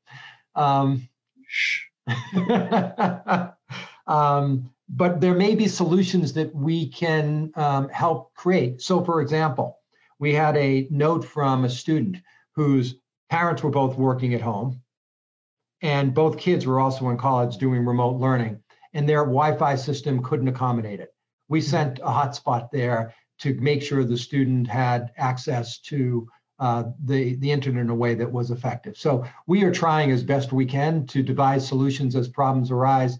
Um, 0.55 1.09
um, 4.07 4.70
but 4.89 5.20
there 5.20 5.35
may 5.35 5.55
be 5.55 5.66
solutions 5.66 6.32
that 6.35 6.55
we 6.55 6.89
can 6.89 7.51
um, 7.57 7.89
help 7.89 8.35
create. 8.35 8.82
So, 8.82 9.03
for 9.03 9.20
example, 9.20 9.78
we 10.18 10.35
had 10.35 10.57
a 10.57 10.87
note 10.91 11.24
from 11.24 11.64
a 11.64 11.70
student 11.70 12.18
whose 12.53 12.97
parents 13.30 13.62
were 13.62 13.70
both 13.70 13.97
working 13.97 14.35
at 14.35 14.43
home, 14.43 14.80
and 15.82 16.14
both 16.14 16.39
kids 16.39 16.66
were 16.66 16.80
also 16.80 17.09
in 17.09 17.16
college 17.16 17.57
doing 17.57 17.85
remote 17.85 18.20
learning, 18.20 18.62
and 18.93 19.09
their 19.09 19.24
Wi-Fi 19.24 19.74
system 19.76 20.22
couldn't 20.22 20.49
accommodate 20.49 21.01
it. 21.01 21.11
We 21.49 21.61
sent 21.61 21.99
a 21.99 22.03
hotspot 22.03 22.70
there 22.70 23.14
to 23.39 23.55
make 23.55 23.82
sure 23.82 24.05
the 24.05 24.16
student 24.16 24.68
had 24.68 25.12
access 25.16 25.78
to 25.80 26.28
uh, 26.59 26.85
the, 27.05 27.35
the 27.37 27.51
internet 27.51 27.83
in 27.83 27.91
a 27.91 27.95
way 27.95 28.15
that 28.15 28.31
was 28.31 28.51
effective. 28.51 28.97
So 28.97 29.25
we 29.47 29.65
are 29.65 29.73
trying 29.73 30.11
as 30.11 30.23
best 30.23 30.53
we 30.53 30.67
can 30.67 31.07
to 31.09 31.23
devise 31.23 31.67
solutions 31.67 32.15
as 32.15 32.29
problems 32.29 32.71
arise. 32.71 33.19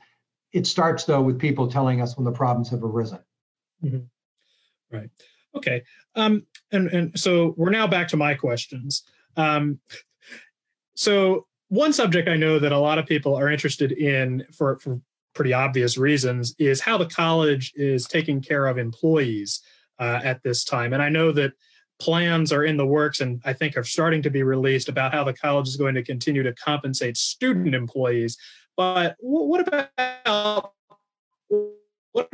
It 0.53 0.67
starts 0.67 1.05
though 1.05 1.23
with 1.23 1.39
people 1.39 1.69
telling 1.69 2.01
us 2.01 2.17
when 2.17 2.25
the 2.25 2.33
problems 2.33 2.71
have 2.71 2.85
arisen. 2.85 3.19
Mm-hmm. 3.83 4.97
Right. 4.97 5.11
Okay. 5.57 5.83
Um, 6.15 6.47
and 6.73 6.89
and 6.89 7.19
so 7.19 7.55
we're 7.57 7.71
now 7.71 7.87
back 7.87 8.09
to 8.09 8.17
my 8.17 8.35
questions. 8.35 9.03
Um, 9.37 9.81
so 10.95 11.47
one 11.69 11.93
subject 11.93 12.29
I 12.29 12.37
know 12.37 12.59
that 12.61 12.73
a 12.73 12.79
lot 12.79 12.99
of 12.99 13.07
people 13.07 13.35
are 13.35 13.51
interested 13.51 13.93
in 13.93 14.47
for, 14.53 14.79
for 14.79 15.01
pretty 15.35 15.53
obvious 15.53 15.99
reasons 15.99 16.55
is 16.59 16.81
how 16.81 16.97
the 16.97 17.07
college 17.07 17.73
is 17.75 18.07
taking 18.07 18.41
care 18.41 18.67
of 18.67 18.79
employees 18.79 19.61
uh, 19.99 20.21
at 20.23 20.43
this 20.45 20.65
time. 20.65 20.93
And 20.93 21.03
I 21.03 21.09
know 21.09 21.33
that 21.33 21.53
plans 22.05 22.53
are 22.53 22.65
in 22.65 22.77
the 22.77 22.85
works 22.85 23.21
and 23.21 23.41
I 23.47 23.55
think 23.55 23.79
are 23.79 23.83
starting 23.83 24.21
to 24.23 24.31
be 24.31 24.43
released 24.43 24.91
about 24.91 25.15
how 25.15 25.25
the 25.25 25.33
college 25.33 25.67
is 25.67 25.77
going 25.77 25.95
to 25.95 26.03
continue 26.03 26.43
to 26.43 26.53
compensate 26.53 27.17
student 27.17 27.75
employees. 27.75 28.37
But 28.77 29.17
what 29.21 29.67
about 29.67 30.73
what 32.13 32.31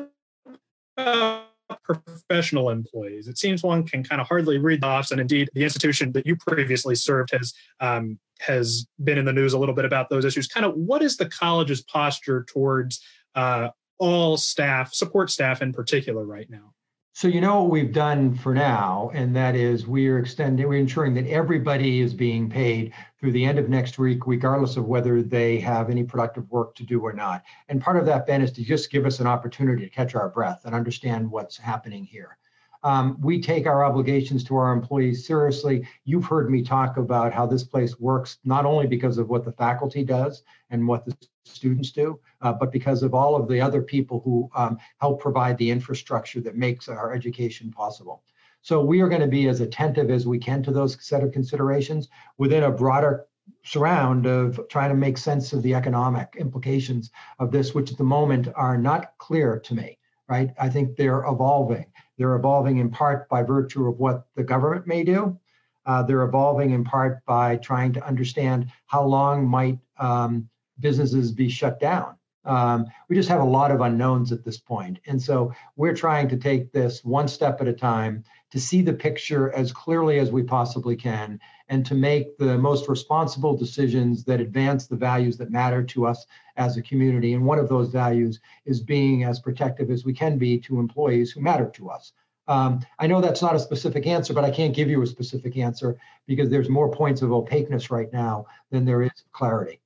about 0.96 1.46
professional 1.84 2.70
employees? 2.70 3.28
It 3.28 3.38
seems 3.38 3.62
one 3.62 3.86
can 3.86 4.02
kind 4.02 4.20
of 4.20 4.26
hardly 4.26 4.58
read 4.58 4.80
the 4.80 4.88
offs, 4.88 5.12
and 5.12 5.20
indeed, 5.20 5.48
the 5.54 5.62
institution 5.62 6.10
that 6.12 6.26
you 6.26 6.34
previously 6.34 6.96
served 6.96 7.30
has 7.30 7.54
um, 7.78 8.18
has 8.40 8.88
been 9.04 9.18
in 9.18 9.24
the 9.24 9.32
news 9.32 9.52
a 9.52 9.58
little 9.58 9.74
bit 9.74 9.84
about 9.84 10.10
those 10.10 10.24
issues. 10.24 10.48
Kind 10.48 10.66
of, 10.66 10.74
what 10.74 11.00
is 11.00 11.16
the 11.16 11.28
college's 11.28 11.82
posture 11.82 12.44
towards 12.48 13.00
uh, 13.36 13.68
all 13.98 14.36
staff, 14.36 14.92
support 14.92 15.30
staff 15.30 15.62
in 15.62 15.72
particular, 15.72 16.24
right 16.24 16.50
now? 16.50 16.74
So 17.12 17.26
you 17.26 17.40
know 17.40 17.62
what 17.62 17.72
we've 17.72 17.92
done 17.92 18.34
for 18.34 18.54
now, 18.54 19.10
and 19.12 19.34
that 19.34 19.56
is 19.56 19.86
we're 19.86 20.20
extending, 20.20 20.68
we're 20.68 20.78
ensuring 20.78 21.12
that 21.14 21.26
everybody 21.26 22.00
is 22.00 22.14
being 22.14 22.48
paid 22.48 22.94
through 23.18 23.32
the 23.32 23.44
end 23.44 23.58
of 23.58 23.68
next 23.68 23.98
week, 23.98 24.26
regardless 24.26 24.76
of 24.76 24.86
whether 24.86 25.20
they 25.20 25.58
have 25.58 25.90
any 25.90 26.04
productive 26.04 26.48
work 26.50 26.74
to 26.76 26.84
do 26.84 27.00
or 27.00 27.12
not. 27.12 27.42
And 27.68 27.80
part 27.80 27.96
of 27.96 28.06
that, 28.06 28.26
Ben, 28.26 28.42
is 28.42 28.52
to 28.52 28.64
just 28.64 28.92
give 28.92 29.06
us 29.06 29.18
an 29.18 29.26
opportunity 29.26 29.84
to 29.84 29.90
catch 29.90 30.14
our 30.14 30.28
breath 30.28 30.62
and 30.64 30.74
understand 30.74 31.28
what's 31.28 31.56
happening 31.56 32.04
here. 32.04 32.38
Um, 32.82 33.18
we 33.20 33.40
take 33.40 33.66
our 33.66 33.84
obligations 33.84 34.42
to 34.44 34.56
our 34.56 34.72
employees 34.72 35.26
seriously. 35.26 35.86
You've 36.04 36.24
heard 36.24 36.50
me 36.50 36.62
talk 36.62 36.96
about 36.96 37.32
how 37.32 37.46
this 37.46 37.64
place 37.64 38.00
works, 38.00 38.38
not 38.44 38.64
only 38.64 38.86
because 38.86 39.18
of 39.18 39.28
what 39.28 39.44
the 39.44 39.52
faculty 39.52 40.02
does 40.02 40.42
and 40.70 40.86
what 40.86 41.04
the 41.04 41.16
students 41.44 41.90
do, 41.90 42.18
uh, 42.40 42.52
but 42.52 42.72
because 42.72 43.02
of 43.02 43.14
all 43.14 43.36
of 43.36 43.48
the 43.48 43.60
other 43.60 43.82
people 43.82 44.20
who 44.24 44.50
um, 44.54 44.78
help 45.00 45.20
provide 45.20 45.58
the 45.58 45.70
infrastructure 45.70 46.40
that 46.40 46.56
makes 46.56 46.88
our 46.88 47.12
education 47.12 47.70
possible. 47.70 48.22
So 48.62 48.82
we 48.82 49.00
are 49.00 49.08
going 49.08 49.22
to 49.22 49.26
be 49.26 49.48
as 49.48 49.60
attentive 49.60 50.10
as 50.10 50.26
we 50.26 50.38
can 50.38 50.62
to 50.64 50.70
those 50.70 51.02
set 51.04 51.22
of 51.22 51.32
considerations 51.32 52.08
within 52.38 52.64
a 52.64 52.70
broader 52.70 53.26
surround 53.64 54.26
of 54.26 54.60
trying 54.68 54.90
to 54.90 54.96
make 54.96 55.18
sense 55.18 55.52
of 55.52 55.62
the 55.62 55.74
economic 55.74 56.36
implications 56.38 57.10
of 57.38 57.50
this, 57.50 57.74
which 57.74 57.90
at 57.90 57.98
the 57.98 58.04
moment 58.04 58.48
are 58.54 58.78
not 58.78 59.16
clear 59.18 59.58
to 59.58 59.74
me, 59.74 59.98
right? 60.28 60.50
I 60.58 60.68
think 60.68 60.96
they're 60.96 61.24
evolving. 61.24 61.86
They're 62.20 62.36
evolving 62.36 62.76
in 62.76 62.90
part 62.90 63.30
by 63.30 63.42
virtue 63.42 63.88
of 63.88 63.98
what 63.98 64.26
the 64.36 64.42
government 64.42 64.86
may 64.86 65.04
do. 65.04 65.38
Uh, 65.86 66.02
they're 66.02 66.24
evolving 66.24 66.72
in 66.72 66.84
part 66.84 67.24
by 67.24 67.56
trying 67.56 67.94
to 67.94 68.06
understand 68.06 68.70
how 68.84 69.04
long 69.04 69.48
might 69.48 69.78
um, 69.98 70.46
businesses 70.80 71.32
be 71.32 71.48
shut 71.48 71.80
down. 71.80 72.16
Um, 72.44 72.84
we 73.08 73.16
just 73.16 73.30
have 73.30 73.40
a 73.40 73.44
lot 73.44 73.70
of 73.70 73.80
unknowns 73.80 74.32
at 74.32 74.44
this 74.44 74.58
point. 74.58 74.98
And 75.06 75.20
so 75.20 75.54
we're 75.76 75.94
trying 75.94 76.28
to 76.28 76.36
take 76.36 76.72
this 76.72 77.02
one 77.02 77.26
step 77.26 77.62
at 77.62 77.68
a 77.68 77.72
time 77.72 78.22
to 78.50 78.60
see 78.60 78.82
the 78.82 78.92
picture 78.92 79.50
as 79.52 79.72
clearly 79.72 80.18
as 80.18 80.30
we 80.30 80.42
possibly 80.42 80.96
can 80.96 81.40
and 81.70 81.86
to 81.86 81.94
make 81.94 82.36
the 82.36 82.58
most 82.58 82.88
responsible 82.88 83.56
decisions 83.56 84.24
that 84.24 84.40
advance 84.40 84.88
the 84.88 84.96
values 84.96 85.38
that 85.38 85.52
matter 85.52 85.84
to 85.84 86.04
us 86.04 86.26
as 86.56 86.76
a 86.76 86.82
community. 86.82 87.32
And 87.32 87.46
one 87.46 87.60
of 87.60 87.68
those 87.68 87.90
values 87.90 88.40
is 88.66 88.80
being 88.80 89.22
as 89.22 89.38
protective 89.38 89.88
as 89.88 90.04
we 90.04 90.12
can 90.12 90.36
be 90.36 90.58
to 90.58 90.80
employees 90.80 91.30
who 91.30 91.40
matter 91.40 91.70
to 91.76 91.88
us. 91.88 92.12
Um, 92.48 92.84
I 92.98 93.06
know 93.06 93.20
that's 93.20 93.40
not 93.40 93.54
a 93.54 93.60
specific 93.60 94.08
answer, 94.08 94.34
but 94.34 94.44
I 94.44 94.50
can't 94.50 94.74
give 94.74 94.90
you 94.90 95.00
a 95.02 95.06
specific 95.06 95.56
answer 95.56 95.96
because 96.26 96.50
there's 96.50 96.68
more 96.68 96.90
points 96.90 97.22
of 97.22 97.30
opaqueness 97.30 97.88
right 97.88 98.12
now 98.12 98.46
than 98.72 98.84
there 98.84 99.02
is 99.02 99.12
clarity. 99.30 99.80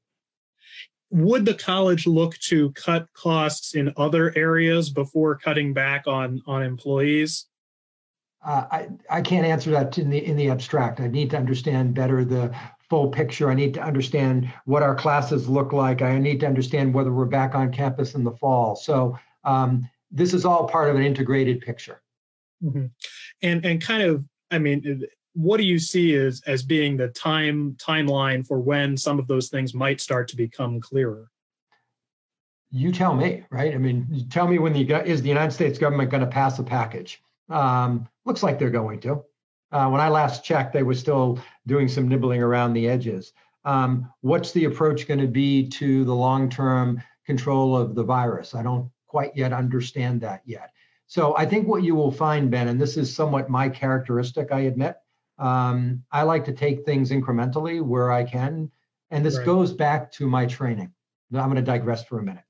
Would 1.11 1.45
the 1.45 1.55
college 1.55 2.07
look 2.07 2.39
to 2.39 2.73
cut 2.73 3.13
costs 3.13 3.75
in 3.75 3.93
other 3.99 4.33
areas 4.35 4.89
before 4.89 5.37
cutting 5.37 5.75
back 5.75 6.07
on 6.07 6.43
on 6.47 6.63
employees? 6.63 7.47
Uh, 8.45 8.67
I, 8.71 8.89
I 9.09 9.23
can't 9.23 9.47
answer 9.47 9.71
that 9.71 9.97
in 9.97 10.11
the 10.11 10.25
in 10.25 10.37
the 10.37 10.51
abstract. 10.51 11.01
I 11.01 11.07
need 11.07 11.31
to 11.31 11.39
understand 11.39 11.95
better 11.95 12.25
the 12.25 12.55
full 12.91 13.09
picture. 13.09 13.51
I 13.51 13.55
need 13.55 13.75
to 13.75 13.83
understand 13.83 14.53
what 14.67 14.83
our 14.83 14.95
classes 14.95 15.49
look 15.49 15.73
like. 15.73 16.03
I 16.03 16.19
need 16.19 16.41
to 16.41 16.47
understand 16.47 16.93
whether 16.93 17.13
we're 17.13 17.25
back 17.25 17.55
on 17.55 17.73
campus 17.73 18.15
in 18.15 18.23
the 18.23 18.33
fall. 18.33 18.77
So 18.77 19.19
um, 19.45 19.89
this 20.11 20.35
is 20.35 20.45
all 20.45 20.69
part 20.69 20.91
of 20.91 20.97
an 20.97 21.03
integrated 21.03 21.61
picture. 21.61 22.03
Mm-hmm. 22.63 22.87
And 23.43 23.65
and 23.65 23.81
kind 23.81 24.03
of, 24.03 24.25
I 24.51 24.59
mean, 24.59 25.03
what 25.33 25.57
do 25.57 25.65
you 25.65 25.79
see 25.79 26.15
as 26.15 26.43
as 26.47 26.63
being 26.63 26.97
the 26.97 27.09
time 27.09 27.77
timeline 27.81 28.47
for 28.47 28.61
when 28.61 28.97
some 28.97 29.19
of 29.19 29.27
those 29.27 29.49
things 29.49 29.75
might 29.75 30.01
start 30.01 30.29
to 30.29 30.37
become 30.37 30.81
clearer? 30.81 31.31
You 32.71 32.93
tell 32.93 33.15
me, 33.15 33.45
right? 33.51 33.73
I 33.75 33.79
mean, 33.79 34.27
tell 34.31 34.49
me 34.49 34.59
when 34.59 34.73
the 34.73 35.03
is 35.05 35.23
the 35.23 35.29
United 35.29 35.53
States 35.53 35.79
government 35.79 36.11
going 36.11 36.23
to 36.23 36.27
pass 36.27 36.59
a 36.59 36.63
package? 36.63 37.23
Um, 37.51 38.09
looks 38.25 38.43
like 38.43 38.59
they're 38.59 38.71
going 38.71 39.01
to. 39.01 39.25
Uh, 39.73 39.89
when 39.89 40.01
I 40.01 40.09
last 40.09 40.45
checked, 40.45 40.73
they 40.73 40.83
were 40.83 40.95
still 40.95 41.41
doing 41.67 41.89
some 41.89 42.09
nibbling 42.09 42.43
around 42.43 42.75
the 42.75 42.89
edges. 42.89 43.33
Um, 43.65 44.13
what's 44.21 44.53
the 44.53 44.67
approach 44.67 45.09
going 45.09 45.21
to 45.21 45.27
be 45.27 45.69
to 45.71 46.05
the 46.05 46.15
long-term 46.15 47.03
control 47.27 47.77
of 47.77 47.95
the 47.95 48.05
virus? 48.05 48.55
I 48.55 48.63
don't 48.63 48.91
quite 49.07 49.33
yet 49.35 49.53
understand 49.53 50.21
that 50.21 50.43
yet. 50.45 50.71
So 51.07 51.37
I 51.37 51.47
think 51.47 51.67
what 51.67 51.83
you 51.83 51.95
will 51.95 52.11
find, 52.11 52.51
Ben, 52.51 52.69
and 52.69 52.81
this 52.81 52.97
is 52.97 53.15
somewhat 53.15 53.49
my 53.49 53.69
characteristic, 53.69 54.53
I 54.53 54.61
admit, 54.61 54.97
um, 55.39 56.03
I 56.13 56.23
like 56.23 56.45
to 56.47 56.53
take 56.53 56.85
things 56.85 57.11
incrementally 57.11 57.83
where 57.83 58.13
I 58.13 58.25
can. 58.25 58.71
And 59.11 59.25
this 59.25 59.37
right. 59.37 59.47
goes 59.47 59.73
back 59.73 60.11
to 60.13 60.29
my 60.29 60.47
training. 60.47 60.93
I'm 61.33 61.45
going 61.45 61.57
to 61.57 61.63
digress 61.63 62.05
for 62.05 62.19
a 62.19 62.23
minute. 62.23 62.45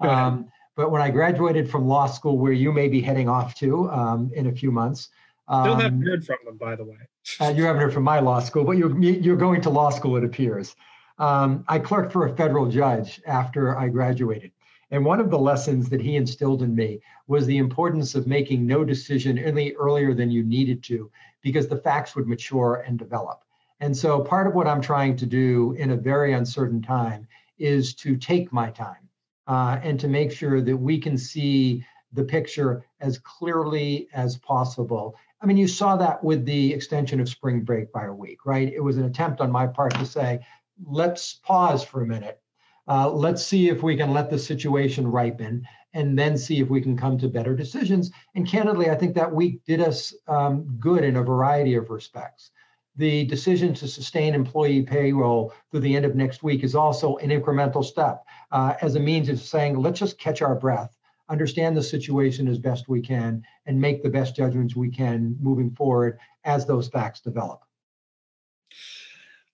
Um, 0.00 0.50
but 0.76 0.90
when 0.90 1.02
I 1.02 1.10
graduated 1.10 1.70
from 1.70 1.86
law 1.86 2.06
school, 2.06 2.38
where 2.38 2.52
you 2.52 2.72
may 2.72 2.88
be 2.88 3.00
heading 3.00 3.28
off 3.28 3.54
to 3.56 3.90
um, 3.90 4.30
in 4.34 4.46
a 4.46 4.52
few 4.52 4.70
months. 4.70 5.08
Still 5.48 5.74
haven't 5.76 5.94
um, 5.94 6.02
heard 6.02 6.24
from 6.24 6.36
them, 6.44 6.56
by 6.56 6.76
the 6.76 6.84
way. 6.84 6.96
uh, 7.40 7.52
you 7.54 7.64
haven't 7.64 7.82
heard 7.82 7.92
from 7.92 8.04
my 8.04 8.20
law 8.20 8.38
school, 8.38 8.64
but 8.64 8.76
you're, 8.76 8.96
you're 9.00 9.36
going 9.36 9.60
to 9.62 9.70
law 9.70 9.90
school, 9.90 10.16
it 10.16 10.24
appears. 10.24 10.76
Um, 11.18 11.64
I 11.68 11.78
clerked 11.78 12.12
for 12.12 12.26
a 12.26 12.36
federal 12.36 12.66
judge 12.66 13.20
after 13.26 13.76
I 13.76 13.88
graduated. 13.88 14.52
And 14.92 15.04
one 15.04 15.20
of 15.20 15.30
the 15.30 15.38
lessons 15.38 15.88
that 15.90 16.00
he 16.00 16.16
instilled 16.16 16.62
in 16.62 16.74
me 16.74 17.00
was 17.26 17.46
the 17.46 17.58
importance 17.58 18.14
of 18.14 18.26
making 18.26 18.66
no 18.66 18.84
decision 18.84 19.38
any 19.38 19.72
earlier 19.72 20.14
than 20.14 20.30
you 20.30 20.42
needed 20.42 20.82
to, 20.84 21.10
because 21.42 21.68
the 21.68 21.76
facts 21.76 22.16
would 22.16 22.26
mature 22.26 22.84
and 22.86 22.98
develop. 22.98 23.42
And 23.80 23.96
so 23.96 24.20
part 24.20 24.46
of 24.46 24.54
what 24.54 24.66
I'm 24.66 24.80
trying 24.80 25.16
to 25.16 25.26
do 25.26 25.72
in 25.78 25.90
a 25.90 25.96
very 25.96 26.32
uncertain 26.32 26.82
time 26.82 27.28
is 27.58 27.94
to 27.96 28.16
take 28.16 28.52
my 28.52 28.70
time 28.70 29.09
uh, 29.46 29.78
and 29.82 29.98
to 30.00 30.08
make 30.08 30.32
sure 30.32 30.60
that 30.60 30.76
we 30.76 30.98
can 30.98 31.16
see 31.16 31.84
the 32.12 32.24
picture 32.24 32.84
as 33.00 33.18
clearly 33.18 34.08
as 34.12 34.36
possible. 34.38 35.16
I 35.40 35.46
mean, 35.46 35.56
you 35.56 35.68
saw 35.68 35.96
that 35.96 36.22
with 36.22 36.44
the 36.44 36.72
extension 36.72 37.20
of 37.20 37.28
spring 37.28 37.60
break 37.62 37.92
by 37.92 38.06
a 38.06 38.12
week, 38.12 38.44
right? 38.44 38.72
It 38.72 38.80
was 38.80 38.96
an 38.96 39.04
attempt 39.04 39.40
on 39.40 39.50
my 39.50 39.66
part 39.66 39.94
to 39.94 40.04
say, 40.04 40.40
let's 40.84 41.34
pause 41.34 41.82
for 41.82 42.02
a 42.02 42.06
minute. 42.06 42.40
Uh, 42.88 43.08
let's 43.10 43.44
see 43.44 43.68
if 43.68 43.82
we 43.82 43.96
can 43.96 44.12
let 44.12 44.30
the 44.30 44.38
situation 44.38 45.06
ripen 45.06 45.66
and 45.94 46.18
then 46.18 46.36
see 46.36 46.60
if 46.60 46.68
we 46.68 46.80
can 46.80 46.96
come 46.96 47.18
to 47.18 47.28
better 47.28 47.54
decisions. 47.54 48.10
And 48.34 48.46
candidly, 48.46 48.90
I 48.90 48.96
think 48.96 49.14
that 49.14 49.32
week 49.32 49.64
did 49.64 49.80
us 49.80 50.14
um, 50.28 50.76
good 50.78 51.04
in 51.04 51.16
a 51.16 51.22
variety 51.22 51.74
of 51.74 51.90
respects. 51.90 52.50
The 52.96 53.24
decision 53.26 53.72
to 53.74 53.88
sustain 53.88 54.34
employee 54.34 54.82
payroll 54.82 55.52
through 55.70 55.80
the 55.80 55.96
end 55.96 56.04
of 56.04 56.16
next 56.16 56.42
week 56.42 56.64
is 56.64 56.74
also 56.74 57.16
an 57.16 57.30
incremental 57.30 57.84
step 57.84 58.24
uh, 58.52 58.74
as 58.80 58.94
a 58.94 59.00
means 59.00 59.28
of 59.28 59.40
saying, 59.40 59.76
let's 59.76 59.98
just 59.98 60.18
catch 60.18 60.42
our 60.42 60.54
breath, 60.54 60.96
understand 61.28 61.76
the 61.76 61.82
situation 61.82 62.48
as 62.48 62.58
best 62.58 62.88
we 62.88 63.00
can, 63.00 63.42
and 63.66 63.80
make 63.80 64.02
the 64.02 64.10
best 64.10 64.36
judgments 64.36 64.76
we 64.76 64.90
can 64.90 65.36
moving 65.40 65.70
forward 65.70 66.18
as 66.44 66.66
those 66.66 66.88
facts 66.88 67.20
develop. 67.20 67.62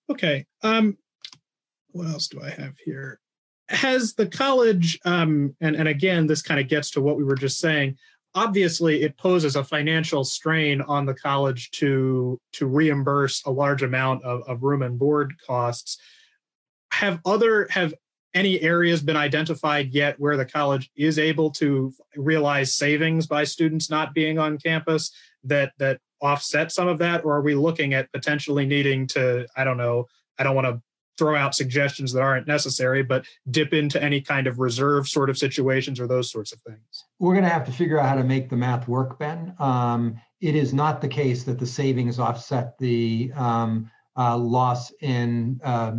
Okay. 0.09 0.45
Um, 0.63 0.97
what 1.91 2.07
else 2.07 2.27
do 2.27 2.41
I 2.41 2.49
have 2.49 2.77
here? 2.83 3.19
Has 3.69 4.13
the 4.13 4.27
college, 4.27 4.97
um, 5.03 5.55
and, 5.59 5.75
and 5.75 5.87
again, 5.87 6.27
this 6.27 6.41
kind 6.41 6.59
of 6.59 6.69
gets 6.69 6.91
to 6.91 7.01
what 7.01 7.17
we 7.17 7.23
were 7.23 7.35
just 7.35 7.59
saying, 7.59 7.97
obviously 8.37 9.01
it 9.01 9.17
poses 9.17 9.55
a 9.55 9.63
financial 9.63 10.23
strain 10.23 10.81
on 10.81 11.05
the 11.05 11.13
college 11.13 11.71
to 11.71 12.39
to 12.53 12.67
reimburse 12.67 13.43
a 13.45 13.51
large 13.51 13.81
amount 13.81 14.23
of, 14.23 14.43
of 14.47 14.61
room 14.61 14.83
and 14.83 14.99
board 14.99 15.33
costs 15.45 15.97
have 16.91 17.19
other 17.25 17.67
have 17.71 17.93
any 18.33 18.61
areas 18.61 19.01
been 19.01 19.15
identified 19.15 19.93
yet 19.93 20.19
where 20.19 20.37
the 20.37 20.45
college 20.45 20.91
is 20.95 21.17
able 21.17 21.49
to 21.51 21.93
realize 22.15 22.75
savings 22.75 23.25
by 23.25 23.43
students 23.43 23.89
not 23.89 24.13
being 24.13 24.37
on 24.37 24.57
campus 24.57 25.11
that 25.43 25.71
that 25.79 25.99
offset 26.21 26.71
some 26.71 26.87
of 26.87 26.97
that 26.97 27.23
or 27.23 27.35
are 27.35 27.41
we 27.41 27.55
looking 27.55 27.93
at 27.93 28.11
potentially 28.11 28.65
needing 28.65 29.05
to 29.05 29.45
i 29.55 29.63
don't 29.63 29.77
know 29.77 30.05
i 30.39 30.43
don't 30.43 30.55
want 30.55 30.65
to 30.65 30.81
throw 31.17 31.35
out 31.35 31.55
suggestions 31.55 32.13
that 32.13 32.21
aren't 32.21 32.47
necessary, 32.47 33.03
but 33.03 33.25
dip 33.49 33.73
into 33.73 34.01
any 34.01 34.21
kind 34.21 34.47
of 34.47 34.59
reserve 34.59 35.07
sort 35.07 35.29
of 35.29 35.37
situations 35.37 35.99
or 35.99 36.07
those 36.07 36.31
sorts 36.31 36.53
of 36.53 36.61
things? 36.61 37.05
We're 37.19 37.33
going 37.33 37.43
to 37.43 37.49
have 37.49 37.65
to 37.65 37.71
figure 37.71 37.99
out 37.99 38.07
how 38.07 38.15
to 38.15 38.23
make 38.23 38.49
the 38.49 38.55
math 38.55 38.87
work, 38.87 39.17
Ben. 39.17 39.53
Um, 39.59 40.19
it 40.39 40.55
is 40.55 40.73
not 40.73 41.01
the 41.01 41.07
case 41.07 41.43
that 41.45 41.57
the 41.57 41.65
savings 41.65 42.19
offset 42.19 42.77
the 42.77 43.31
um, 43.35 43.89
uh, 44.17 44.37
loss 44.37 44.91
in 45.01 45.59
uh, 45.63 45.93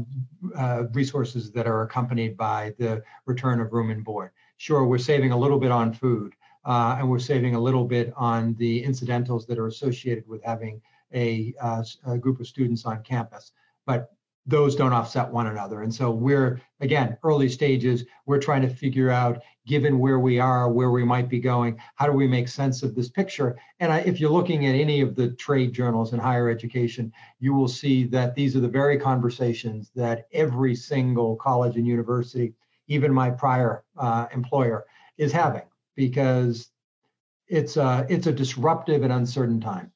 uh, 0.56 0.84
resources 0.92 1.52
that 1.52 1.66
are 1.66 1.82
accompanied 1.82 2.36
by 2.36 2.74
the 2.78 3.02
return 3.26 3.60
of 3.60 3.72
room 3.72 3.90
and 3.90 4.04
board. 4.04 4.30
Sure, 4.56 4.84
we're 4.84 4.98
saving 4.98 5.32
a 5.32 5.38
little 5.38 5.58
bit 5.58 5.70
on 5.70 5.92
food, 5.92 6.34
uh, 6.64 6.96
and 6.98 7.08
we're 7.08 7.18
saving 7.18 7.54
a 7.54 7.60
little 7.60 7.84
bit 7.84 8.12
on 8.16 8.54
the 8.54 8.82
incidentals 8.82 9.46
that 9.46 9.58
are 9.58 9.68
associated 9.68 10.26
with 10.26 10.42
having 10.42 10.80
a, 11.14 11.54
uh, 11.60 11.82
a 12.06 12.18
group 12.18 12.40
of 12.40 12.46
students 12.46 12.84
on 12.84 13.02
campus. 13.02 13.52
But 13.86 14.10
those 14.46 14.74
don't 14.74 14.92
offset 14.94 15.30
one 15.30 15.46
another. 15.46 15.82
And 15.82 15.94
so 15.94 16.10
we're, 16.10 16.60
again, 16.80 17.18
early 17.22 17.48
stages, 17.50 18.04
we're 18.26 18.40
trying 18.40 18.62
to 18.62 18.68
figure 18.68 19.10
out, 19.10 19.42
given 19.68 19.98
where 19.98 20.18
we 20.18 20.40
are, 20.40 20.72
where 20.72 20.90
we 20.90 21.04
might 21.04 21.28
be 21.28 21.38
going, 21.38 21.78
how 21.94 22.06
do 22.06 22.12
we 22.12 22.26
make 22.26 22.48
sense 22.48 22.82
of 22.82 22.94
this 22.94 23.10
picture? 23.10 23.56
And 23.78 23.92
I, 23.92 23.98
if 24.00 24.18
you're 24.18 24.30
looking 24.30 24.66
at 24.66 24.74
any 24.74 25.02
of 25.02 25.14
the 25.14 25.28
trade 25.32 25.72
journals 25.74 26.12
in 26.12 26.18
higher 26.18 26.48
education, 26.48 27.12
you 27.38 27.54
will 27.54 27.68
see 27.68 28.04
that 28.06 28.34
these 28.34 28.56
are 28.56 28.60
the 28.60 28.68
very 28.68 28.98
conversations 28.98 29.90
that 29.94 30.26
every 30.32 30.74
single 30.74 31.36
college 31.36 31.76
and 31.76 31.86
university, 31.86 32.54
even 32.88 33.12
my 33.12 33.30
prior 33.30 33.84
uh, 33.98 34.26
employer, 34.32 34.86
is 35.18 35.32
having 35.32 35.68
because 35.94 36.70
it's 37.46 37.76
a, 37.76 38.06
it's 38.08 38.26
a 38.26 38.32
disruptive 38.32 39.02
and 39.02 39.12
uncertain 39.12 39.60
time. 39.60 39.92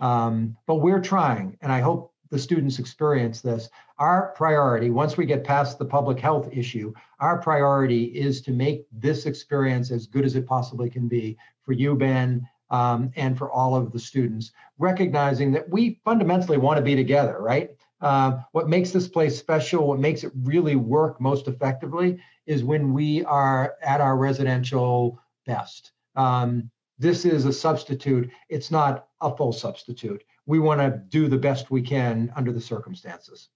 Um, 0.00 0.56
but 0.66 0.76
we're 0.76 1.00
trying, 1.00 1.56
and 1.60 1.70
I 1.70 1.80
hope 1.80 2.13
the 2.30 2.38
students 2.38 2.78
experience 2.78 3.40
this. 3.40 3.68
Our 3.98 4.32
priority, 4.36 4.90
once 4.90 5.16
we 5.16 5.26
get 5.26 5.44
past 5.44 5.78
the 5.78 5.84
public 5.84 6.18
health 6.18 6.48
issue, 6.52 6.92
our 7.20 7.38
priority 7.40 8.04
is 8.04 8.40
to 8.42 8.52
make 8.52 8.86
this 8.92 9.26
experience 9.26 9.90
as 9.90 10.06
good 10.06 10.24
as 10.24 10.34
it 10.34 10.46
possibly 10.46 10.90
can 10.90 11.08
be 11.08 11.36
for 11.62 11.72
you, 11.72 11.94
Ben, 11.94 12.48
um, 12.70 13.10
and 13.16 13.36
for 13.36 13.50
all 13.52 13.76
of 13.76 13.92
the 13.92 13.98
students, 13.98 14.52
recognizing 14.78 15.52
that 15.52 15.68
we 15.68 16.00
fundamentally 16.04 16.58
want 16.58 16.76
to 16.76 16.82
be 16.82 16.96
together, 16.96 17.38
right? 17.40 17.70
Uh, 18.00 18.38
what 18.52 18.68
makes 18.68 18.90
this 18.90 19.08
place 19.08 19.38
special, 19.38 19.86
what 19.86 20.00
makes 20.00 20.24
it 20.24 20.32
really 20.42 20.76
work 20.76 21.20
most 21.20 21.46
effectively, 21.46 22.18
is 22.46 22.64
when 22.64 22.92
we 22.92 23.24
are 23.24 23.76
at 23.82 24.00
our 24.00 24.16
residential 24.16 25.18
best. 25.46 25.92
Um, 26.16 26.70
this 26.98 27.24
is 27.24 27.44
a 27.44 27.52
substitute, 27.52 28.30
it's 28.48 28.70
not 28.70 29.08
a 29.20 29.34
full 29.34 29.52
substitute 29.52 30.22
we 30.46 30.58
want 30.58 30.80
to 30.80 31.02
do 31.08 31.28
the 31.28 31.38
best 31.38 31.70
we 31.70 31.82
can 31.82 32.32
under 32.36 32.52
the 32.52 32.60
circumstances. 32.60 33.48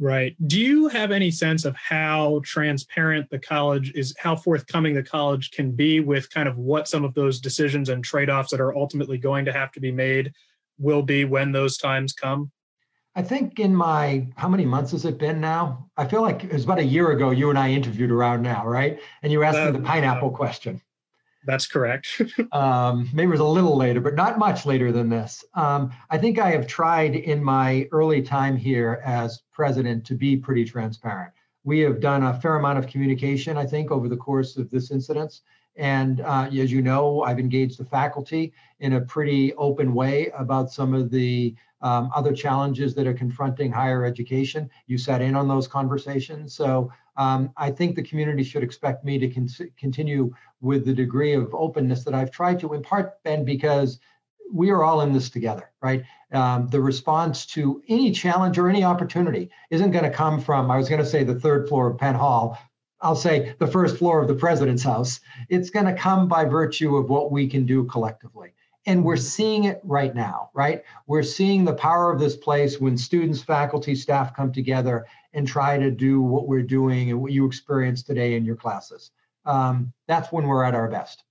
Right. 0.00 0.34
Do 0.48 0.58
you 0.58 0.88
have 0.88 1.12
any 1.12 1.30
sense 1.30 1.64
of 1.64 1.76
how 1.76 2.40
transparent 2.44 3.30
the 3.30 3.38
college 3.38 3.92
is, 3.94 4.12
how 4.18 4.34
forthcoming 4.34 4.92
the 4.92 5.04
college 5.04 5.52
can 5.52 5.70
be 5.70 6.00
with 6.00 6.30
kind 6.30 6.48
of 6.48 6.58
what 6.58 6.88
some 6.88 7.04
of 7.04 7.14
those 7.14 7.38
decisions 7.38 7.88
and 7.88 8.02
trade 8.02 8.28
offs 8.28 8.50
that 8.50 8.60
are 8.60 8.76
ultimately 8.76 9.18
going 9.18 9.44
to 9.44 9.52
have 9.52 9.70
to 9.72 9.80
be 9.80 9.92
made 9.92 10.32
will 10.78 11.02
be 11.02 11.24
when 11.24 11.52
those 11.52 11.78
times 11.78 12.12
come? 12.12 12.50
I 13.14 13.22
think 13.22 13.60
in 13.60 13.72
my, 13.72 14.26
how 14.36 14.48
many 14.48 14.64
months 14.64 14.90
has 14.90 15.04
it 15.04 15.18
been 15.18 15.40
now? 15.40 15.88
I 15.96 16.08
feel 16.08 16.22
like 16.22 16.42
it 16.42 16.52
was 16.52 16.64
about 16.64 16.80
a 16.80 16.84
year 16.84 17.12
ago 17.12 17.30
you 17.30 17.48
and 17.50 17.58
I 17.58 17.70
interviewed 17.70 18.10
around 18.10 18.42
now, 18.42 18.66
right? 18.66 18.98
And 19.22 19.30
you 19.30 19.44
asked 19.44 19.58
uh, 19.58 19.66
me 19.66 19.78
the 19.78 19.84
pineapple 19.84 20.30
uh, 20.30 20.36
question. 20.36 20.80
That's 21.46 21.66
correct. 21.66 22.22
um, 22.52 23.08
maybe 23.12 23.28
it 23.28 23.30
was 23.30 23.40
a 23.40 23.44
little 23.44 23.76
later, 23.76 24.00
but 24.00 24.14
not 24.14 24.38
much 24.38 24.66
later 24.66 24.92
than 24.92 25.08
this. 25.08 25.44
Um, 25.54 25.92
I 26.10 26.18
think 26.18 26.38
I 26.38 26.50
have 26.50 26.66
tried 26.66 27.16
in 27.16 27.42
my 27.42 27.88
early 27.92 28.22
time 28.22 28.56
here 28.56 29.02
as 29.04 29.42
president 29.52 30.04
to 30.06 30.14
be 30.14 30.36
pretty 30.36 30.64
transparent. 30.64 31.32
We 31.64 31.80
have 31.80 32.00
done 32.00 32.24
a 32.24 32.40
fair 32.40 32.56
amount 32.56 32.78
of 32.78 32.86
communication, 32.86 33.56
I 33.56 33.66
think, 33.66 33.90
over 33.90 34.08
the 34.08 34.16
course 34.16 34.56
of 34.56 34.70
this 34.70 34.90
incident. 34.90 35.40
And 35.76 36.20
uh, 36.20 36.48
as 36.56 36.70
you 36.70 36.82
know, 36.82 37.22
I've 37.22 37.40
engaged 37.40 37.78
the 37.78 37.84
faculty 37.84 38.52
in 38.80 38.94
a 38.94 39.00
pretty 39.00 39.54
open 39.54 39.94
way 39.94 40.30
about 40.36 40.70
some 40.70 40.94
of 40.94 41.10
the 41.10 41.54
um, 41.80 42.10
other 42.14 42.32
challenges 42.32 42.94
that 42.94 43.06
are 43.06 43.14
confronting 43.14 43.72
higher 43.72 44.04
education. 44.04 44.70
You 44.86 44.98
sat 44.98 45.20
in 45.20 45.34
on 45.34 45.48
those 45.48 45.66
conversations. 45.66 46.54
So 46.54 46.90
um, 47.16 47.52
I 47.56 47.70
think 47.70 47.94
the 47.94 48.02
community 48.02 48.42
should 48.42 48.62
expect 48.62 49.04
me 49.04 49.18
to 49.18 49.28
con- 49.28 49.48
continue 49.78 50.34
with 50.60 50.84
the 50.84 50.94
degree 50.94 51.34
of 51.34 51.54
openness 51.54 52.04
that 52.04 52.14
I've 52.14 52.30
tried 52.30 52.60
to 52.60 52.74
impart, 52.74 53.22
Ben, 53.22 53.44
because 53.44 54.00
we 54.52 54.70
are 54.70 54.82
all 54.82 55.00
in 55.00 55.12
this 55.12 55.30
together, 55.30 55.70
right? 55.80 56.04
Um, 56.32 56.68
the 56.68 56.80
response 56.80 57.46
to 57.46 57.82
any 57.88 58.10
challenge 58.10 58.58
or 58.58 58.68
any 58.68 58.84
opportunity 58.84 59.50
isn't 59.70 59.90
going 59.90 60.04
to 60.04 60.10
come 60.10 60.40
from, 60.40 60.70
I 60.70 60.76
was 60.76 60.88
going 60.88 61.00
to 61.00 61.06
say 61.06 61.24
the 61.24 61.38
third 61.38 61.68
floor 61.68 61.88
of 61.88 61.98
Penn 61.98 62.14
Hall. 62.14 62.58
I'll 63.00 63.16
say 63.16 63.54
the 63.58 63.66
first 63.66 63.98
floor 63.98 64.20
of 64.20 64.28
the 64.28 64.34
president's 64.34 64.82
house. 64.82 65.20
It's 65.48 65.70
going 65.70 65.86
to 65.86 65.94
come 65.94 66.26
by 66.26 66.44
virtue 66.44 66.96
of 66.96 67.10
what 67.10 67.30
we 67.30 67.46
can 67.46 67.66
do 67.66 67.84
collectively. 67.84 68.54
And 68.86 69.04
we're 69.04 69.16
seeing 69.16 69.64
it 69.64 69.80
right 69.82 70.14
now, 70.14 70.50
right? 70.54 70.82
We're 71.06 71.22
seeing 71.22 71.64
the 71.64 71.74
power 71.74 72.12
of 72.12 72.18
this 72.18 72.36
place 72.36 72.80
when 72.80 72.98
students, 72.98 73.42
faculty, 73.42 73.94
staff 73.94 74.34
come 74.36 74.52
together 74.52 75.06
and 75.34 75.46
try 75.46 75.76
to 75.76 75.90
do 75.90 76.20
what 76.20 76.48
we're 76.48 76.62
doing 76.62 77.10
and 77.10 77.20
what 77.20 77.32
you 77.32 77.46
experience 77.46 78.02
today 78.02 78.34
in 78.34 78.44
your 78.44 78.56
classes 78.56 79.10
um, 79.46 79.92
that's 80.06 80.32
when 80.32 80.46
we're 80.46 80.64
at 80.64 80.74
our 80.74 80.88
best. 80.88 81.22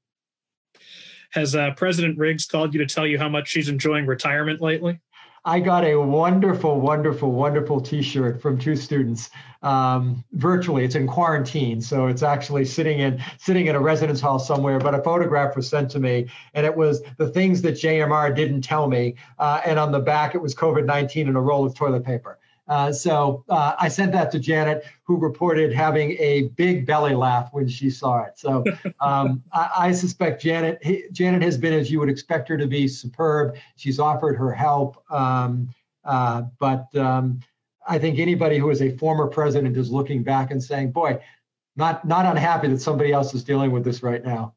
Has 1.32 1.56
uh, 1.56 1.72
President 1.76 2.18
Riggs 2.18 2.46
called 2.46 2.74
you 2.74 2.86
to 2.86 2.94
tell 2.94 3.08
you 3.08 3.18
how 3.18 3.30
much 3.30 3.50
she's 3.50 3.70
enjoying 3.70 4.06
retirement 4.06 4.62
lately? 4.62 5.00
I 5.46 5.60
got 5.60 5.84
a 5.84 5.98
wonderful, 5.98 6.80
wonderful, 6.80 7.30
wonderful 7.32 7.82
T-shirt 7.82 8.42
from 8.42 8.58
two 8.58 8.78
students 8.78 9.30
um, 9.62 10.24
virtually. 10.32 10.86
It's 10.86 10.96
in 10.96 11.06
quarantine, 11.06 11.82
so 11.82 12.08
it's 12.08 12.24
actually 12.24 12.64
sitting 12.64 13.00
in 13.00 13.22
sitting 13.40 13.68
in 13.68 13.76
a 13.76 13.80
residence 13.80 14.22
hall 14.22 14.40
somewhere. 14.40 14.80
But 14.80 14.96
a 14.96 15.04
photograph 15.04 15.58
was 15.58 15.68
sent 15.68 15.92
to 15.92 16.00
me, 16.00 16.30
and 16.54 16.66
it 16.66 16.74
was 16.74 17.02
the 17.18 17.28
things 17.28 17.62
that 17.64 17.74
JMR 17.74 18.34
didn't 18.34 18.62
tell 18.62 18.88
me. 18.88 19.16
Uh, 19.38 19.60
and 19.66 19.78
on 19.78 19.92
the 19.92 20.00
back, 20.00 20.34
it 20.34 20.42
was 20.42 20.56
COVID-19 20.56 21.28
and 21.28 21.36
a 21.36 21.42
roll 21.42 21.66
of 21.66 21.76
toilet 21.76 22.06
paper. 22.06 22.40
Uh, 22.68 22.92
so 22.94 23.44
uh, 23.50 23.74
I 23.78 23.90
sent 23.90 24.14
that 24.14 24.32
to 24.32 24.40
Janet, 24.40 24.86
who 25.04 25.18
reported 25.18 25.74
having 25.74 26.12
a 26.12 26.44
big 26.56 26.86
belly 26.86 27.14
laugh 27.14 27.50
when 27.52 27.68
she 27.68 27.90
saw 27.90 28.24
it. 28.24 28.40
So 28.40 28.64
um, 29.02 29.44
I, 29.52 29.70
I, 29.78 29.92
suspect 29.92 30.42
Janet 30.42 30.82
Janet 31.12 31.42
has 31.42 31.58
been 31.58 31.74
as 31.74 31.92
you 31.92 32.00
would 32.00 32.10
expect 32.10 32.48
her 32.50 32.58
to 32.58 32.68
be 32.68 32.88
superb. 32.88 33.58
She's 33.76 34.00
offered 34.00 34.38
her 34.38 34.54
help, 34.54 35.04
um, 35.12 35.70
uh, 36.06 36.44
but 36.58 36.94
um, 36.96 37.42
I 37.86 38.00
think 38.00 38.18
anybody 38.18 38.58
who 38.58 38.70
is 38.70 38.82
a 38.82 38.96
former 38.98 39.28
president 39.28 39.76
is 39.76 39.92
looking 39.92 40.24
back 40.24 40.52
and 40.52 40.64
saying, 40.64 40.92
"Boy, 40.92 41.20
not 41.76 42.08
not 42.08 42.26
unhappy 42.26 42.70
that 42.70 42.80
somebody 42.80 43.12
else 43.12 43.34
is 43.34 43.44
dealing 43.44 43.72
with 43.72 43.84
this 43.84 44.02
right 44.02 44.24
now." 44.24 44.54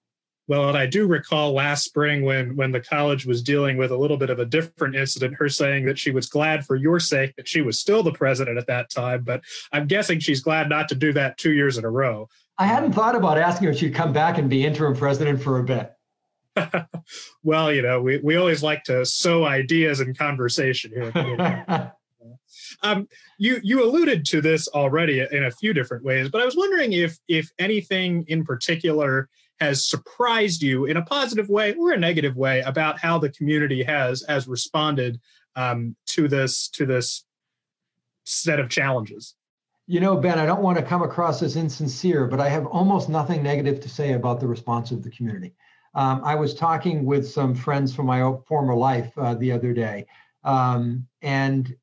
Well, 0.49 0.69
and 0.69 0.79
I 0.79 0.87
do 0.87 1.07
recall 1.07 1.53
last 1.53 1.85
spring 1.85 2.23
when 2.23 2.55
when 2.55 2.71
the 2.71 2.81
college 2.81 3.27
was 3.27 3.43
dealing 3.43 3.77
with 3.77 3.91
a 3.91 3.97
little 3.97 4.17
bit 4.17 4.31
of 4.31 4.39
a 4.39 4.45
different 4.45 4.95
incident, 4.95 5.35
her 5.35 5.49
saying 5.49 5.87
that 5.87 5.99
she 5.99 6.13
was 6.13 6.29
glad 6.29 6.65
for 6.65 6.77
your 6.77 7.01
sake 7.01 7.35
that 7.37 7.49
she 7.49 7.63
was 7.63 7.81
still 7.81 8.03
the 8.03 8.13
president 8.13 8.57
at 8.57 8.67
that 8.69 8.91
time. 8.91 9.25
But 9.25 9.43
I'm 9.73 9.87
guessing 9.87 10.21
she's 10.21 10.41
glad 10.41 10.69
not 10.69 10.89
to 10.91 10.95
do 10.95 11.13
that 11.15 11.37
two 11.37 11.53
years 11.53 11.79
in 11.79 11.85
a 11.85 11.91
row. 11.91 12.29
I 12.59 12.67
hadn't 12.67 12.93
thought 12.93 13.17
about 13.17 13.39
asking 13.39 13.67
her 13.67 13.73
if 13.73 13.79
she'd 13.79 13.95
come 13.95 14.13
back 14.13 14.39
and 14.39 14.49
be 14.49 14.65
interim 14.65 14.97
president 14.97 15.43
for 15.43 15.59
a 15.59 15.65
bit. 15.65 15.93
well, 17.43 17.73
you 17.73 17.83
know, 17.83 18.01
we, 18.01 18.19
we 18.19 18.37
always 18.37 18.63
like 18.63 18.85
to 18.85 19.05
sow 19.05 19.45
ideas 19.45 20.01
in 20.01 20.15
conversation 20.15 20.93
here. 20.93 21.93
Um, 22.83 23.09
you 23.39 23.61
you 23.63 23.85
alluded 23.85 24.25
to 24.27 24.41
this 24.41 24.69
already 24.69 25.21
in 25.21 25.45
a 25.45 25.51
few 25.51 25.73
different 25.73 26.05
ways, 26.05 26.29
but 26.29 26.43
I 26.43 26.45
was 26.45 26.57
wondering 26.57 26.93
if 26.93 27.19
if 27.29 27.51
anything 27.59 28.25
in 28.29 28.45
particular 28.45 29.29
has 29.61 29.87
surprised 29.87 30.63
you 30.63 30.85
in 30.85 30.97
a 30.97 31.03
positive 31.03 31.49
way 31.49 31.75
or 31.75 31.93
a 31.93 31.99
negative 31.99 32.37
way 32.37 32.61
about 32.61 32.99
how 32.99 33.19
the 33.19 33.31
community 33.31 33.83
has 33.83 34.25
has 34.29 34.47
responded 34.47 35.21
um, 35.55 35.97
to 36.07 36.29
this 36.29 36.69
to 36.69 36.87
this 36.87 37.25
set 38.25 38.61
of 38.61 38.69
challenges. 38.69 39.35
You 39.87 40.01
know, 40.01 40.17
Ben, 40.17 40.39
I 40.39 40.47
don't 40.47 40.63
want 40.63 40.79
to 40.79 40.85
come 40.85 41.03
across 41.03 41.43
as 41.43 41.57
insincere, 41.57 42.27
but 42.27 42.41
I 42.41 42.49
have 42.49 42.67
almost 42.67 43.09
nothing 43.09 43.43
negative 43.43 43.81
to 43.81 43.89
say 43.89 44.15
about 44.15 44.41
the 44.41 44.49
response 44.49 44.91
of 44.91 45.03
the 45.03 45.11
community. 45.11 45.55
Um, 45.95 46.21
I 46.25 46.35
was 46.35 46.55
talking 46.55 47.05
with 47.05 47.27
some 47.27 47.55
friends 47.55 47.95
from 47.95 48.07
my 48.07 48.33
former 48.47 48.75
life 48.75 49.17
uh, 49.17 49.35
the 49.35 49.53
other 49.53 49.73
day 49.73 50.07
um, 50.45 51.07
and 51.23 51.75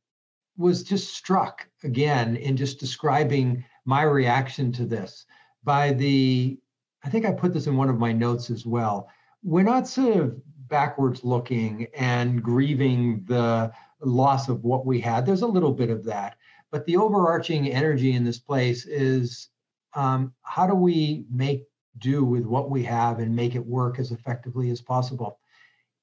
was 0.57 0.83
just 0.83 1.15
struck 1.15 1.67
again 1.83 2.35
in 2.35 2.55
just 2.55 2.79
describing 2.79 3.63
my 3.85 4.03
reaction 4.03 4.71
to 4.73 4.85
this 4.85 5.25
by 5.63 5.93
the, 5.93 6.59
I 7.03 7.09
think 7.09 7.25
I 7.25 7.31
put 7.31 7.53
this 7.53 7.67
in 7.67 7.75
one 7.75 7.89
of 7.89 7.99
my 7.99 8.11
notes 8.11 8.49
as 8.49 8.65
well. 8.65 9.09
We're 9.43 9.63
not 9.63 9.87
sort 9.87 10.17
of 10.17 10.41
backwards 10.69 11.23
looking 11.23 11.87
and 11.95 12.41
grieving 12.41 13.23
the 13.25 13.71
loss 14.01 14.49
of 14.49 14.63
what 14.63 14.85
we 14.85 14.99
had. 15.01 15.25
There's 15.25 15.41
a 15.41 15.47
little 15.47 15.73
bit 15.73 15.89
of 15.89 16.03
that 16.05 16.37
but 16.73 16.87
the 16.87 16.97
overarching 16.97 17.67
energy 17.67 18.13
in 18.13 18.23
this 18.23 18.39
place 18.39 18.87
is 18.87 19.49
um, 19.93 20.33
how 20.41 20.65
do 20.65 20.73
we 20.73 21.23
make 21.29 21.67
do 21.99 22.25
with 22.25 22.45
what 22.45 22.71
we 22.71 22.83
have 22.83 23.19
and 23.19 23.33
make 23.33 23.53
it 23.53 23.63
work 23.63 23.99
as 23.99 24.11
effectively 24.11 24.71
as 24.71 24.81
possible? 24.81 25.37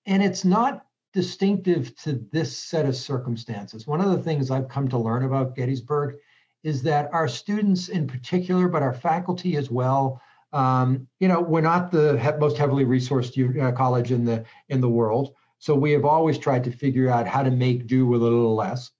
And 0.06 0.22
it's 0.22 0.44
not 0.44 0.86
distinctive 1.12 1.96
to 2.04 2.24
this 2.30 2.56
set 2.56 2.86
of 2.86 2.94
circumstances. 2.94 3.88
One 3.88 4.00
of 4.00 4.12
the 4.12 4.22
things 4.22 4.48
I've 4.48 4.68
come 4.68 4.86
to 4.90 4.96
learn 4.96 5.24
about 5.24 5.56
Gettysburg 5.56 6.18
is 6.62 6.84
that 6.84 7.12
our 7.12 7.26
students 7.26 7.88
in 7.88 8.06
particular, 8.06 8.68
but 8.68 8.84
our 8.84 8.94
faculty 8.94 9.56
as 9.56 9.72
well, 9.72 10.22
um, 10.52 11.06
you 11.18 11.28
know, 11.28 11.40
we're 11.40 11.60
not 11.60 11.90
the 11.90 12.18
he- 12.18 12.38
most 12.38 12.56
heavily 12.56 12.84
resourced 12.84 13.60
uh, 13.60 13.72
college 13.72 14.12
in 14.12 14.24
the 14.24 14.44
in 14.68 14.80
the 14.80 14.88
world, 14.88 15.34
so 15.58 15.74
we 15.74 15.92
have 15.92 16.04
always 16.04 16.38
tried 16.38 16.64
to 16.64 16.72
figure 16.72 17.08
out 17.08 17.26
how 17.26 17.42
to 17.42 17.50
make 17.50 17.86
do 17.86 18.06
with 18.06 18.20
a 18.20 18.24
little 18.24 18.54
less. 18.54 18.90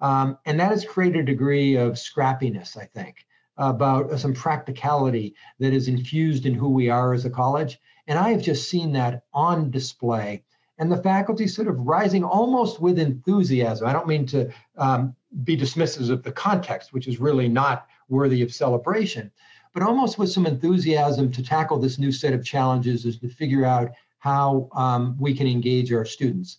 Um, 0.00 0.38
and 0.46 0.58
that 0.60 0.70
has 0.70 0.84
created 0.84 1.20
a 1.22 1.32
degree 1.32 1.76
of 1.76 1.92
scrappiness, 1.94 2.76
I 2.76 2.86
think, 2.86 3.26
about 3.56 4.18
some 4.18 4.32
practicality 4.32 5.34
that 5.58 5.72
is 5.72 5.88
infused 5.88 6.46
in 6.46 6.54
who 6.54 6.70
we 6.70 6.88
are 6.88 7.12
as 7.12 7.24
a 7.24 7.30
college. 7.30 7.78
And 8.06 8.18
I 8.18 8.30
have 8.30 8.42
just 8.42 8.70
seen 8.70 8.92
that 8.92 9.24
on 9.34 9.70
display. 9.70 10.44
And 10.78 10.90
the 10.90 11.02
faculty 11.02 11.46
sort 11.46 11.68
of 11.68 11.78
rising 11.78 12.24
almost 12.24 12.80
with 12.80 12.98
enthusiasm. 12.98 13.86
I 13.86 13.92
don't 13.92 14.08
mean 14.08 14.24
to 14.26 14.50
um, 14.78 15.14
be 15.44 15.56
dismissive 15.56 16.10
of 16.10 16.22
the 16.22 16.32
context, 16.32 16.94
which 16.94 17.06
is 17.06 17.20
really 17.20 17.48
not 17.48 17.86
worthy 18.08 18.42
of 18.42 18.52
celebration, 18.52 19.30
but 19.72 19.82
almost 19.82 20.18
with 20.18 20.30
some 20.30 20.46
enthusiasm 20.46 21.30
to 21.32 21.42
tackle 21.42 21.78
this 21.78 21.98
new 21.98 22.12
set 22.12 22.32
of 22.32 22.44
challenges 22.44 23.04
is 23.04 23.18
to 23.18 23.28
figure 23.28 23.64
out 23.64 23.92
how 24.18 24.68
um, 24.72 25.16
we 25.18 25.34
can 25.34 25.46
engage 25.46 25.92
our 25.92 26.04
students. 26.04 26.58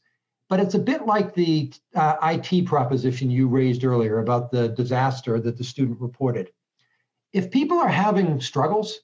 But 0.49 0.59
it's 0.59 0.75
a 0.75 0.79
bit 0.79 1.05
like 1.05 1.33
the 1.33 1.71
uh, 1.95 2.15
IT 2.23 2.65
proposition 2.65 3.31
you 3.31 3.47
raised 3.47 3.85
earlier 3.85 4.19
about 4.19 4.51
the 4.51 4.69
disaster 4.69 5.39
that 5.39 5.57
the 5.57 5.63
student 5.63 6.01
reported. 6.01 6.51
If 7.31 7.51
people 7.51 7.77
are 7.77 7.87
having 7.87 8.41
struggles, 8.41 8.99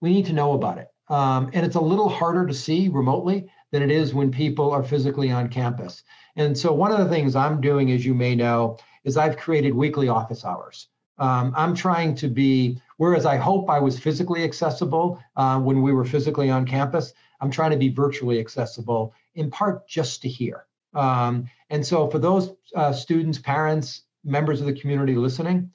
we 0.00 0.10
need 0.10 0.26
to 0.26 0.34
know 0.34 0.52
about 0.52 0.78
it. 0.78 0.88
Um, 1.08 1.50
and 1.54 1.64
it's 1.64 1.76
a 1.76 1.80
little 1.80 2.08
harder 2.08 2.46
to 2.46 2.54
see 2.54 2.88
remotely 2.88 3.50
than 3.72 3.82
it 3.82 3.90
is 3.90 4.14
when 4.14 4.30
people 4.30 4.70
are 4.70 4.82
physically 4.82 5.30
on 5.30 5.48
campus. 5.48 6.02
And 6.36 6.56
so, 6.56 6.72
one 6.72 6.92
of 6.92 6.98
the 6.98 7.08
things 7.08 7.34
I'm 7.34 7.60
doing, 7.60 7.90
as 7.90 8.04
you 8.04 8.14
may 8.14 8.34
know, 8.34 8.78
is 9.04 9.16
I've 9.16 9.36
created 9.36 9.74
weekly 9.74 10.08
office 10.08 10.44
hours. 10.44 10.88
Um, 11.20 11.52
I'm 11.54 11.74
trying 11.74 12.14
to 12.16 12.28
be, 12.28 12.80
whereas 12.96 13.26
I 13.26 13.36
hope 13.36 13.68
I 13.68 13.78
was 13.78 13.98
physically 13.98 14.42
accessible 14.42 15.22
uh, 15.36 15.60
when 15.60 15.82
we 15.82 15.92
were 15.92 16.04
physically 16.04 16.50
on 16.50 16.66
campus, 16.66 17.12
I'm 17.40 17.50
trying 17.50 17.70
to 17.70 17.76
be 17.76 17.90
virtually 17.90 18.40
accessible 18.40 19.14
in 19.34 19.50
part 19.50 19.86
just 19.86 20.22
to 20.22 20.28
hear. 20.28 20.64
Um, 20.94 21.48
and 21.68 21.86
so, 21.86 22.08
for 22.08 22.18
those 22.18 22.54
uh, 22.74 22.92
students, 22.92 23.38
parents, 23.38 24.02
members 24.24 24.60
of 24.60 24.66
the 24.66 24.72
community 24.72 25.14
listening, 25.14 25.70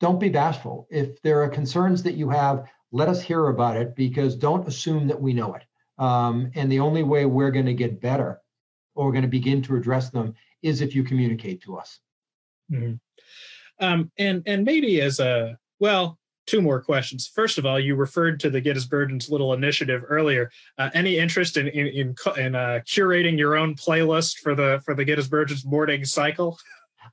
don't 0.00 0.20
be 0.20 0.28
bashful. 0.28 0.86
If 0.90 1.20
there 1.22 1.42
are 1.42 1.48
concerns 1.48 2.04
that 2.04 2.14
you 2.14 2.30
have, 2.30 2.70
let 2.92 3.08
us 3.08 3.20
hear 3.20 3.48
about 3.48 3.76
it 3.76 3.94
because 3.94 4.36
don't 4.36 4.66
assume 4.66 5.08
that 5.08 5.20
we 5.20 5.34
know 5.34 5.54
it. 5.54 5.64
Um, 5.98 6.52
and 6.54 6.70
the 6.70 6.80
only 6.80 7.02
way 7.02 7.26
we're 7.26 7.50
going 7.50 7.66
to 7.66 7.74
get 7.74 8.00
better 8.00 8.40
or 8.94 9.06
we're 9.06 9.12
going 9.12 9.22
to 9.22 9.28
begin 9.28 9.60
to 9.62 9.76
address 9.76 10.10
them 10.10 10.34
is 10.62 10.80
if 10.80 10.94
you 10.94 11.02
communicate 11.02 11.62
to 11.62 11.76
us. 11.76 11.98
Mm-hmm. 12.72 12.94
Um, 13.80 14.10
and 14.18 14.42
and 14.46 14.64
maybe 14.64 15.00
as 15.00 15.20
a 15.20 15.58
well, 15.78 16.18
two 16.46 16.62
more 16.62 16.80
questions. 16.80 17.30
First 17.32 17.58
of 17.58 17.66
all, 17.66 17.78
you 17.78 17.94
referred 17.94 18.40
to 18.40 18.50
the 18.50 18.60
Gettysburgians 18.60 19.30
little 19.30 19.52
initiative 19.52 20.02
earlier. 20.08 20.50
Uh, 20.78 20.90
any 20.94 21.18
interest 21.18 21.56
in 21.56 21.68
in 21.68 21.86
in, 21.86 22.14
in 22.36 22.54
uh, 22.54 22.80
curating 22.86 23.38
your 23.38 23.56
own 23.56 23.74
playlist 23.74 24.38
for 24.38 24.54
the 24.54 24.80
for 24.84 24.94
the 24.94 25.04
Gettysburgians 25.04 25.64
morning 25.64 26.04
cycle? 26.04 26.58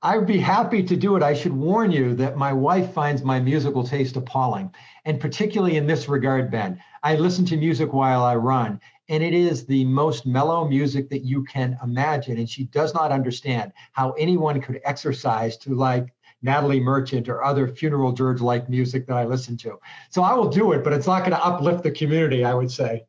I'd 0.01 0.27
be 0.27 0.37
happy 0.37 0.83
to 0.83 0.95
do 0.95 1.15
it. 1.15 1.23
I 1.23 1.33
should 1.33 1.53
warn 1.53 1.91
you 1.91 2.15
that 2.15 2.37
my 2.37 2.51
wife 2.51 2.91
finds 2.93 3.23
my 3.23 3.39
musical 3.39 3.83
taste 3.83 4.17
appalling, 4.17 4.73
and 5.05 5.19
particularly 5.19 5.77
in 5.77 5.87
this 5.87 6.09
regard, 6.09 6.51
Ben. 6.51 6.81
I 7.03 7.15
listen 7.15 7.45
to 7.45 7.57
music 7.57 7.93
while 7.93 8.23
I 8.23 8.35
run, 8.35 8.79
and 9.09 9.23
it 9.23 9.33
is 9.33 9.65
the 9.65 9.85
most 9.85 10.25
mellow 10.25 10.67
music 10.67 11.09
that 11.09 11.23
you 11.23 11.43
can 11.43 11.77
imagine. 11.83 12.37
And 12.37 12.49
she 12.49 12.65
does 12.65 12.93
not 12.93 13.11
understand 13.11 13.71
how 13.93 14.11
anyone 14.11 14.61
could 14.61 14.81
exercise 14.83 15.57
to 15.57 15.75
like 15.75 16.07
Natalie 16.41 16.79
Merchant 16.79 17.27
or 17.27 17.43
other 17.43 17.67
funeral 17.67 18.11
dirge 18.11 18.41
like 18.41 18.69
music 18.69 19.07
that 19.07 19.17
I 19.17 19.25
listen 19.25 19.57
to. 19.57 19.77
So 20.11 20.21
I 20.21 20.33
will 20.33 20.49
do 20.49 20.73
it, 20.73 20.83
but 20.83 20.93
it's 20.93 21.07
not 21.07 21.19
going 21.19 21.31
to 21.31 21.43
uplift 21.43 21.83
the 21.83 21.91
community, 21.91 22.45
I 22.45 22.53
would 22.53 22.71
say. 22.71 23.05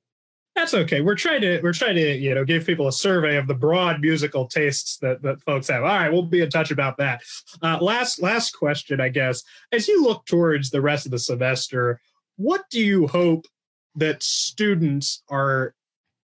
That's 0.56 0.72
okay. 0.72 1.02
We're 1.02 1.16
trying 1.16 1.42
to 1.42 1.60
we're 1.60 1.74
trying 1.74 1.96
to 1.96 2.16
you 2.16 2.34
know 2.34 2.42
give 2.42 2.64
people 2.64 2.88
a 2.88 2.92
survey 2.92 3.36
of 3.36 3.46
the 3.46 3.54
broad 3.54 4.00
musical 4.00 4.46
tastes 4.46 4.96
that 4.98 5.20
that 5.20 5.42
folks 5.42 5.68
have. 5.68 5.82
All 5.82 5.88
right, 5.88 6.10
we'll 6.10 6.22
be 6.22 6.40
in 6.40 6.48
touch 6.48 6.70
about 6.70 6.96
that. 6.96 7.20
Uh, 7.60 7.76
last 7.78 8.22
last 8.22 8.52
question, 8.52 8.98
I 8.98 9.10
guess. 9.10 9.42
As 9.70 9.86
you 9.86 10.02
look 10.02 10.24
towards 10.24 10.70
the 10.70 10.80
rest 10.80 11.04
of 11.04 11.12
the 11.12 11.18
semester, 11.18 12.00
what 12.36 12.62
do 12.70 12.80
you 12.80 13.06
hope 13.06 13.44
that 13.96 14.22
students 14.22 15.22
are 15.28 15.74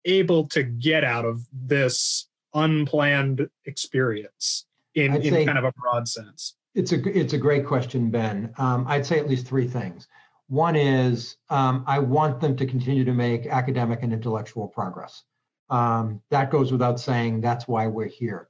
able 0.05 0.49
to 0.49 0.65
get 0.65 1.05
out 1.05 1.25
of 1.25 1.47
this 1.53 2.29
unplanned 2.53 3.49
experience 3.65 4.67
in, 4.97 5.15
in 5.23 5.47
kind 5.47 5.59
of 5.59 5.65
a 5.65 5.73
broad 5.73 6.09
sense? 6.09 6.56
It's 6.77 6.93
a 6.93 7.19
it's 7.19 7.33
a 7.33 7.39
great 7.39 7.65
question, 7.65 8.11
Ben. 8.11 8.53
Um, 8.59 8.85
I'd 8.87 9.07
say 9.07 9.19
at 9.19 9.29
least 9.29 9.47
three 9.47 9.67
things. 9.67 10.09
One 10.49 10.77
is 10.77 11.39
um, 11.49 11.83
I 11.87 11.99
want 11.99 12.39
them 12.39 12.55
to 12.57 12.67
continue 12.67 13.03
to 13.03 13.15
make 13.15 13.47
academic 13.47 14.03
and 14.03 14.13
intellectual 14.13 14.69
progress. 14.69 15.25
Um, 15.71 16.21
that 16.31 16.51
goes 16.51 16.71
without 16.71 17.01
saying. 17.01 17.41
That's 17.41 17.67
why 17.67 17.87
we're 17.87 18.09
here. 18.09 18.49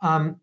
Um, 0.00 0.40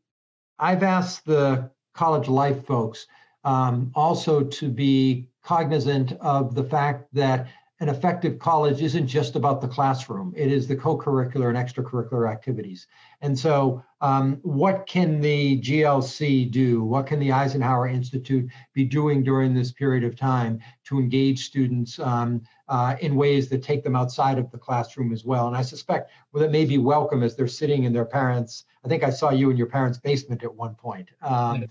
I've 0.59 0.83
asked 0.83 1.25
the 1.25 1.71
college 1.95 2.27
life 2.27 2.63
folks 2.67 3.07
um, 3.43 3.91
also 3.95 4.43
to 4.43 4.69
be 4.69 5.27
cognizant 5.43 6.13
of 6.21 6.53
the 6.53 6.63
fact 6.63 7.07
that 7.13 7.47
an 7.81 7.89
effective 7.89 8.39
college 8.39 8.81
isn't 8.81 9.05
just 9.05 9.35
about 9.35 9.59
the 9.59 9.67
classroom, 9.67 10.33
it 10.35 10.49
is 10.49 10.65
the 10.65 10.75
co 10.75 10.97
curricular 10.97 11.49
and 11.49 11.57
extracurricular 11.57 12.31
activities. 12.31 12.87
And 13.21 13.37
so, 13.37 13.83
um, 13.99 14.39
what 14.43 14.87
can 14.87 15.19
the 15.19 15.59
GLC 15.59 16.49
do? 16.51 16.83
What 16.83 17.05
can 17.05 17.19
the 17.19 17.33
Eisenhower 17.33 17.87
Institute 17.87 18.49
be 18.73 18.85
doing 18.85 19.23
during 19.23 19.53
this 19.53 19.73
period 19.73 20.05
of 20.05 20.15
time 20.15 20.59
to 20.85 20.99
engage 20.99 21.45
students 21.45 21.99
um, 21.99 22.41
uh, 22.69 22.95
in 23.01 23.15
ways 23.15 23.49
that 23.49 23.61
take 23.61 23.83
them 23.83 23.95
outside 23.95 24.37
of 24.37 24.49
the 24.51 24.57
classroom 24.57 25.11
as 25.11 25.25
well? 25.25 25.47
And 25.47 25.57
I 25.57 25.61
suspect 25.61 26.11
well, 26.31 26.41
that 26.41 26.51
may 26.51 26.63
be 26.63 26.77
welcome 26.77 27.23
as 27.23 27.35
they're 27.35 27.47
sitting 27.47 27.83
in 27.83 27.91
their 27.91 28.05
parents' 28.05 28.65
I 28.85 28.87
think 28.87 29.03
I 29.03 29.09
saw 29.09 29.31
you 29.31 29.49
in 29.49 29.57
your 29.57 29.67
parents' 29.67 29.97
basement 29.97 30.43
at 30.43 30.53
one 30.53 30.75
point. 30.75 31.09
Um. 31.21 31.65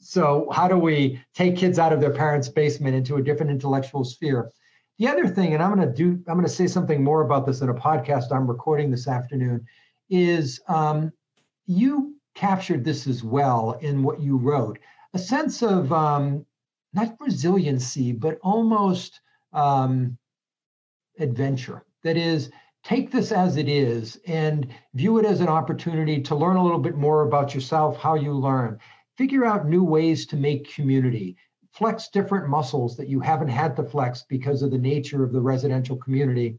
So, 0.00 0.48
how 0.52 0.68
do 0.68 0.78
we 0.78 1.20
take 1.34 1.56
kids 1.56 1.78
out 1.78 1.92
of 1.92 2.00
their 2.00 2.14
parents' 2.14 2.48
basement 2.48 2.94
into 2.94 3.16
a 3.16 3.22
different 3.22 3.50
intellectual 3.50 4.04
sphere? 4.04 4.50
The 4.98 5.06
other 5.06 5.28
thing, 5.28 5.54
and 5.54 5.62
I'm 5.62 5.74
going 5.74 5.88
to 5.88 5.94
do, 5.94 6.22
I'm 6.26 6.34
going 6.34 6.42
to 6.46 6.48
say 6.48 6.66
something 6.66 7.04
more 7.04 7.22
about 7.22 7.46
this 7.46 7.60
in 7.60 7.68
a 7.68 7.74
podcast 7.74 8.32
I'm 8.32 8.48
recording 8.48 8.90
this 8.90 9.06
afternoon, 9.06 9.64
is 10.10 10.60
um, 10.66 11.12
you 11.66 12.16
captured 12.34 12.84
this 12.84 13.06
as 13.06 13.22
well 13.22 13.78
in 13.80 14.02
what 14.02 14.20
you 14.20 14.36
wrote. 14.36 14.78
A 15.14 15.18
sense 15.18 15.62
of 15.62 15.92
um, 15.92 16.44
not 16.92 17.16
resiliency, 17.20 18.12
but 18.12 18.38
almost 18.42 19.20
um, 19.52 20.18
adventure. 21.18 21.84
That 22.02 22.16
is, 22.16 22.50
take 22.82 23.10
this 23.10 23.30
as 23.30 23.56
it 23.56 23.68
is 23.68 24.20
and 24.26 24.66
view 24.94 25.18
it 25.18 25.24
as 25.24 25.40
an 25.40 25.48
opportunity 25.48 26.22
to 26.22 26.34
learn 26.34 26.56
a 26.56 26.62
little 26.62 26.78
bit 26.78 26.96
more 26.96 27.22
about 27.22 27.54
yourself, 27.54 27.96
how 27.96 28.14
you 28.14 28.32
learn, 28.32 28.78
figure 29.16 29.44
out 29.44 29.68
new 29.68 29.84
ways 29.84 30.26
to 30.26 30.36
make 30.36 30.72
community, 30.72 31.36
flex 31.78 32.08
different 32.08 32.48
muscles 32.48 32.96
that 32.96 33.08
you 33.08 33.20
haven't 33.20 33.48
had 33.48 33.76
to 33.76 33.84
flex 33.84 34.24
because 34.28 34.62
of 34.62 34.70
the 34.70 34.78
nature 34.78 35.22
of 35.24 35.32
the 35.32 35.40
residential 35.40 35.96
community. 35.96 36.58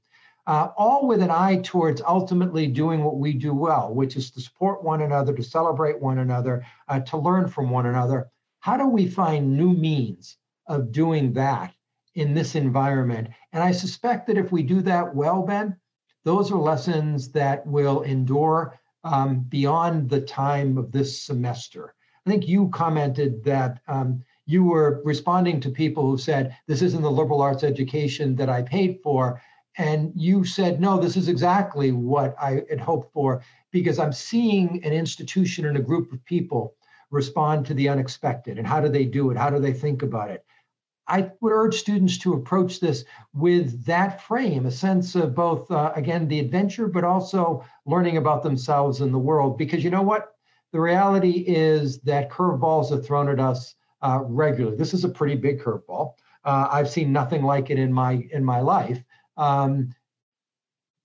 uh, 0.50 0.70
all 0.78 1.08
with 1.08 1.22
an 1.22 1.30
eye 1.30 1.62
towards 1.64 2.02
ultimately 2.02 2.66
doing 2.66 3.04
what 3.04 3.18
we 3.18 3.34
do 3.34 3.54
well, 3.54 3.94
which 3.94 4.16
is 4.16 4.32
to 4.32 4.42
support 4.42 4.84
one 4.84 5.04
another, 5.04 5.32
to 5.32 5.44
celebrate 5.44 6.02
one 6.02 6.18
another, 6.18 6.66
uh, 6.88 7.00
to 7.00 7.18
learn 7.18 7.48
from 7.48 7.70
one 7.70 7.86
another. 7.86 8.32
How 8.62 8.76
do 8.76 8.88
we 8.88 9.08
find 9.08 9.56
new 9.56 9.72
means 9.72 10.38
of 10.66 10.92
doing 10.92 11.34
that 11.34 11.72
in 12.16 12.34
this 12.34 12.56
environment? 12.56 13.28
And 13.54 13.62
I 13.62 13.72
suspect 13.72 14.26
that 14.26 14.40
if 14.40 14.52
we 14.52 14.64
do 14.64 14.82
that 14.82 15.14
well, 15.16 15.44
Ben, 15.44 15.78
those 16.24 16.52
are 16.52 16.58
lessons 16.58 17.32
that 17.34 17.66
will 17.68 18.02
endure 18.02 18.80
um, 19.04 19.42
beyond 19.50 20.10
the 20.10 20.22
time 20.22 20.80
of 20.80 20.92
this 20.92 21.22
semester. 21.22 21.94
I 22.26 22.30
think 22.32 22.48
you 22.48 22.70
commented 22.70 23.44
that 23.44 23.82
um, 23.88 24.24
you 24.50 24.64
were 24.64 25.00
responding 25.06 25.60
to 25.60 25.70
people 25.70 26.10
who 26.10 26.18
said, 26.18 26.58
This 26.66 26.82
isn't 26.82 27.04
the 27.04 27.12
liberal 27.12 27.40
arts 27.40 27.64
education 27.64 28.36
that 28.38 28.50
I 28.50 28.64
paid 28.64 29.00
for. 29.04 29.40
And 29.78 30.12
you 30.16 30.44
said, 30.44 30.82
No, 30.82 31.00
this 31.00 31.16
is 31.16 31.28
exactly 31.28 31.92
what 31.92 32.34
I 32.42 32.64
had 32.68 32.80
hoped 32.80 33.14
for 33.14 33.44
because 33.72 34.00
I'm 34.00 34.12
seeing 34.12 34.84
an 34.84 34.92
institution 34.92 35.68
and 35.68 35.78
a 35.78 35.84
group 35.84 36.12
of 36.12 36.26
people 36.26 36.74
respond 37.12 37.68
to 37.68 37.76
the 37.76 37.90
unexpected. 37.90 38.58
And 38.58 38.66
how 38.66 38.82
do 38.82 38.90
they 38.90 39.06
do 39.06 39.30
it? 39.30 39.38
How 39.38 39.52
do 39.52 39.60
they 39.60 39.72
think 39.72 40.02
about 40.02 40.32
it? 40.32 40.44
I 41.08 41.30
would 41.42 41.54
urge 41.54 41.76
students 41.76 42.18
to 42.20 42.34
approach 42.34 42.80
this 42.80 43.06
with 43.36 43.86
that 43.86 44.20
frame, 44.20 44.66
a 44.66 44.72
sense 44.72 45.14
of 45.14 45.36
both, 45.36 45.70
uh, 45.70 45.92
again, 45.96 46.28
the 46.28 46.40
adventure, 46.40 46.88
but 46.88 47.04
also 47.04 47.64
learning 47.86 48.18
about 48.18 48.42
themselves 48.42 49.02
and 49.02 49.14
the 49.14 49.20
world. 49.20 49.60
Because 49.60 49.84
you 49.84 49.92
know 49.92 50.02
what? 50.02 50.34
The 50.72 50.80
reality 50.80 51.44
is 51.46 52.00
that 52.02 52.32
curveballs 52.32 52.92
are 52.92 53.02
thrown 53.02 53.30
at 53.30 53.40
us 53.40 53.76
uh, 54.02 54.20
regularly. 54.24 54.78
This 54.78 54.94
is 54.94 55.04
a 55.04 55.10
pretty 55.10 55.36
big 55.36 55.62
curveball. 55.62 56.14
Uh, 56.44 56.68
I've 56.72 56.90
seen 56.90 57.12
nothing 57.12 57.44
like 57.44 57.70
it 57.70 57.78
in 57.78 57.92
my 57.92 58.28
in 58.32 58.44
my 58.44 58.62
life. 58.62 59.04
Um, 59.38 59.94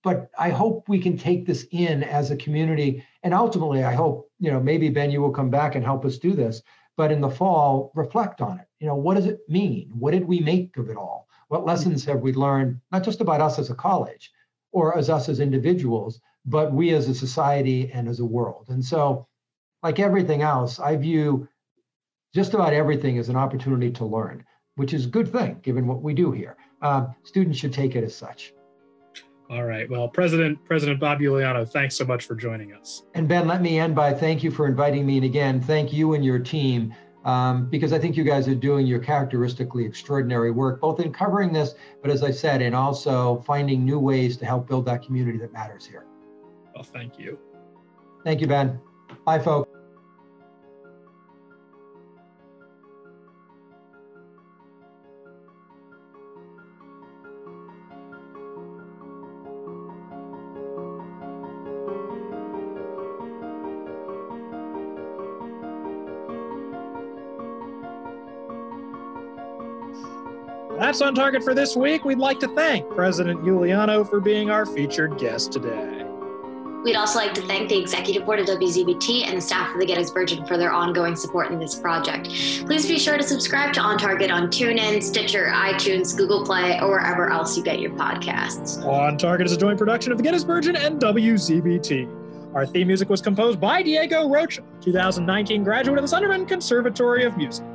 but 0.03 0.29
I 0.37 0.49
hope 0.49 0.87
we 0.87 0.99
can 0.99 1.17
take 1.17 1.45
this 1.45 1.65
in 1.71 2.03
as 2.03 2.29
a 2.29 2.37
community, 2.37 3.03
and 3.23 3.33
ultimately, 3.33 3.83
I 3.83 3.93
hope 3.93 4.29
you 4.39 4.51
know 4.51 4.59
maybe 4.59 4.89
Ben, 4.89 5.11
you 5.11 5.21
will 5.21 5.31
come 5.31 5.49
back 5.49 5.75
and 5.75 5.83
help 5.83 6.05
us 6.05 6.17
do 6.17 6.33
this. 6.33 6.61
But 6.97 7.11
in 7.11 7.19
the 7.19 7.29
fall, 7.29 7.91
reflect 7.93 8.39
on 8.39 8.59
it. 8.59 8.67
You 8.79 8.87
know, 8.87 8.95
what 8.95 9.15
does 9.15 9.25
it 9.25 9.39
mean? 9.49 9.91
What 9.93 10.11
did 10.11 10.25
we 10.25 10.39
make 10.39 10.77
of 10.77 10.89
it 10.89 10.95
all? 10.95 11.27
What 11.49 11.65
lessons 11.65 12.05
have 12.05 12.21
we 12.21 12.33
learned, 12.33 12.79
not 12.91 13.03
just 13.03 13.19
about 13.19 13.41
us 13.41 13.59
as 13.59 13.69
a 13.69 13.75
college 13.75 14.31
or 14.71 14.97
as 14.97 15.09
us 15.09 15.27
as 15.27 15.39
individuals, 15.39 16.21
but 16.45 16.71
we 16.71 16.93
as 16.93 17.09
a 17.09 17.13
society 17.13 17.91
and 17.91 18.07
as 18.07 18.19
a 18.19 18.25
world? 18.25 18.67
And 18.69 18.83
so, 18.83 19.27
like 19.83 19.99
everything 19.99 20.41
else, 20.41 20.79
I 20.79 20.95
view 20.95 21.47
just 22.35 22.53
about 22.53 22.73
everything 22.73 23.15
is 23.15 23.29
an 23.29 23.37
opportunity 23.37 23.89
to 23.89 24.05
learn, 24.05 24.43
which 24.75 24.93
is 24.93 25.05
a 25.05 25.09
good 25.09 25.31
thing 25.31 25.57
given 25.63 25.87
what 25.87 26.01
we 26.01 26.13
do 26.13 26.33
here. 26.33 26.57
Uh, 26.81 27.07
students 27.23 27.57
should 27.57 27.71
take 27.71 27.95
it 27.95 28.03
as 28.03 28.13
such. 28.13 28.53
All 29.49 29.63
right. 29.63 29.89
Well, 29.89 30.09
President 30.09 30.57
President 30.65 30.99
Bob 30.99 31.19
Iuliano, 31.19 31.67
thanks 31.69 31.95
so 31.95 32.03
much 32.03 32.25
for 32.25 32.35
joining 32.35 32.73
us. 32.73 33.03
And 33.13 33.27
Ben, 33.27 33.47
let 33.47 33.61
me 33.61 33.79
end 33.79 33.95
by 33.95 34.13
thank 34.13 34.43
you 34.43 34.51
for 34.51 34.67
inviting 34.67 35.05
me. 35.05 35.15
And 35.17 35.25
again, 35.25 35.61
thank 35.61 35.93
you 35.93 36.13
and 36.13 36.25
your 36.25 36.39
team 36.39 36.93
um, 37.23 37.69
because 37.69 37.93
I 37.93 37.99
think 37.99 38.17
you 38.17 38.23
guys 38.23 38.47
are 38.49 38.55
doing 38.55 38.85
your 38.85 38.99
characteristically 38.99 39.85
extraordinary 39.85 40.51
work, 40.51 40.81
both 40.81 40.99
in 40.99 41.13
covering 41.13 41.53
this, 41.53 41.75
but 42.01 42.11
as 42.11 42.21
I 42.21 42.31
said, 42.31 42.61
in 42.61 42.73
also 42.73 43.43
finding 43.47 43.85
new 43.85 43.97
ways 43.97 44.35
to 44.37 44.45
help 44.45 44.67
build 44.67 44.85
that 44.87 45.03
community 45.03 45.37
that 45.37 45.53
matters 45.53 45.85
here. 45.85 46.05
Well, 46.73 46.83
thank 46.83 47.17
you. 47.17 47.39
Thank 48.23 48.41
you, 48.41 48.47
Ben. 48.47 48.79
Bye, 49.25 49.39
folks. 49.39 49.74
That's 70.77 71.01
on 71.01 71.15
target 71.15 71.41
for 71.41 71.53
this 71.53 71.75
week. 71.75 72.03
We'd 72.03 72.17
like 72.17 72.39
to 72.41 72.49
thank 72.49 72.89
President 72.89 73.41
Iuliano 73.43 74.07
for 74.09 74.19
being 74.19 74.49
our 74.49 74.65
featured 74.65 75.17
guest 75.17 75.53
today. 75.53 76.05
We'd 76.83 76.97
also 76.97 77.17
like 77.17 77.33
to 77.35 77.41
thank 77.41 77.69
the 77.69 77.77
Executive 77.79 78.25
Board 78.25 78.39
of 78.39 78.45
WZBT 78.45 79.25
and 79.25 79.37
the 79.37 79.41
staff 79.41 79.73
of 79.73 79.79
the 79.79 79.85
Gettysburgian 79.87 80.45
for 80.47 80.57
their 80.57 80.71
ongoing 80.71 81.15
support 81.15 81.49
in 81.49 81.59
this 81.59 81.79
project. 81.79 82.27
Please 82.65 82.85
be 82.85 82.99
sure 82.99 83.17
to 83.17 83.23
subscribe 83.23 83.73
to 83.73 83.81
On 83.81 83.97
Target 83.97 84.29
on 84.29 84.49
TuneIn, 84.49 85.01
Stitcher, 85.01 85.45
iTunes, 85.47 86.15
Google 86.15 86.45
Play, 86.45 86.79
or 86.81 86.89
wherever 86.89 87.29
else 87.31 87.57
you 87.57 87.63
get 87.63 87.79
your 87.79 87.91
podcasts. 87.91 88.85
On 88.85 89.17
Target 89.17 89.47
is 89.47 89.53
a 89.53 89.57
joint 89.57 89.79
production 89.79 90.11
of 90.11 90.17
the 90.17 90.23
Gettysburgian 90.23 90.77
and 90.77 91.01
WZBT. 91.01 92.53
Our 92.53 92.65
theme 92.67 92.87
music 92.87 93.09
was 93.09 93.21
composed 93.21 93.59
by 93.59 93.81
Diego 93.81 94.29
Rocha, 94.29 94.61
2019 94.81 95.63
graduate 95.63 95.97
of 95.97 96.07
the 96.07 96.15
Sunderman 96.15 96.47
Conservatory 96.47 97.23
of 97.23 97.35
Music. 97.37 97.65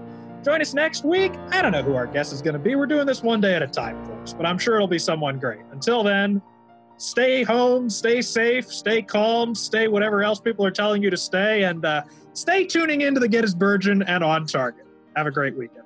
Join 0.43 0.63
us 0.63 0.73
next 0.73 1.05
week. 1.05 1.33
I 1.51 1.61
don't 1.61 1.73
know 1.73 1.83
who 1.83 1.95
our 1.95 2.07
guest 2.07 2.33
is 2.33 2.41
going 2.41 2.55
to 2.55 2.59
be. 2.59 2.75
We're 2.75 2.87
doing 2.87 3.07
this 3.07 3.23
one 3.23 3.43
day 3.43 3.55
at 3.55 3.63
a 3.63 3.67
time, 3.67 4.03
folks, 4.07 4.33
but 4.33 4.47
I'm 4.47 4.57
sure 4.57 4.77
it'll 4.77 4.89
be 4.89 4.99
someone 4.99 5.39
great. 5.39 5.61
Until 5.71 6.03
then, 6.03 6.41
stay 6.97 7.43
home, 7.43 7.91
stay 7.91 8.23
safe, 8.23 8.67
stay 8.73 9.03
calm, 9.03 9.55
stay 9.55 9.87
whatever 9.87 10.23
else 10.23 10.41
people 10.41 10.65
are 10.65 10.71
telling 10.71 11.03
you 11.03 11.11
to 11.11 11.17
stay, 11.17 11.65
and 11.65 11.85
uh, 11.85 12.03
stay 12.33 12.65
tuning 12.65 13.03
into 13.03 13.21
the 13.21 13.29
Gettysburgian 13.29 14.03
and 14.07 14.25
on 14.25 14.47
target. 14.47 14.87
Have 15.15 15.27
a 15.27 15.31
great 15.31 15.57
weekend. 15.57 15.80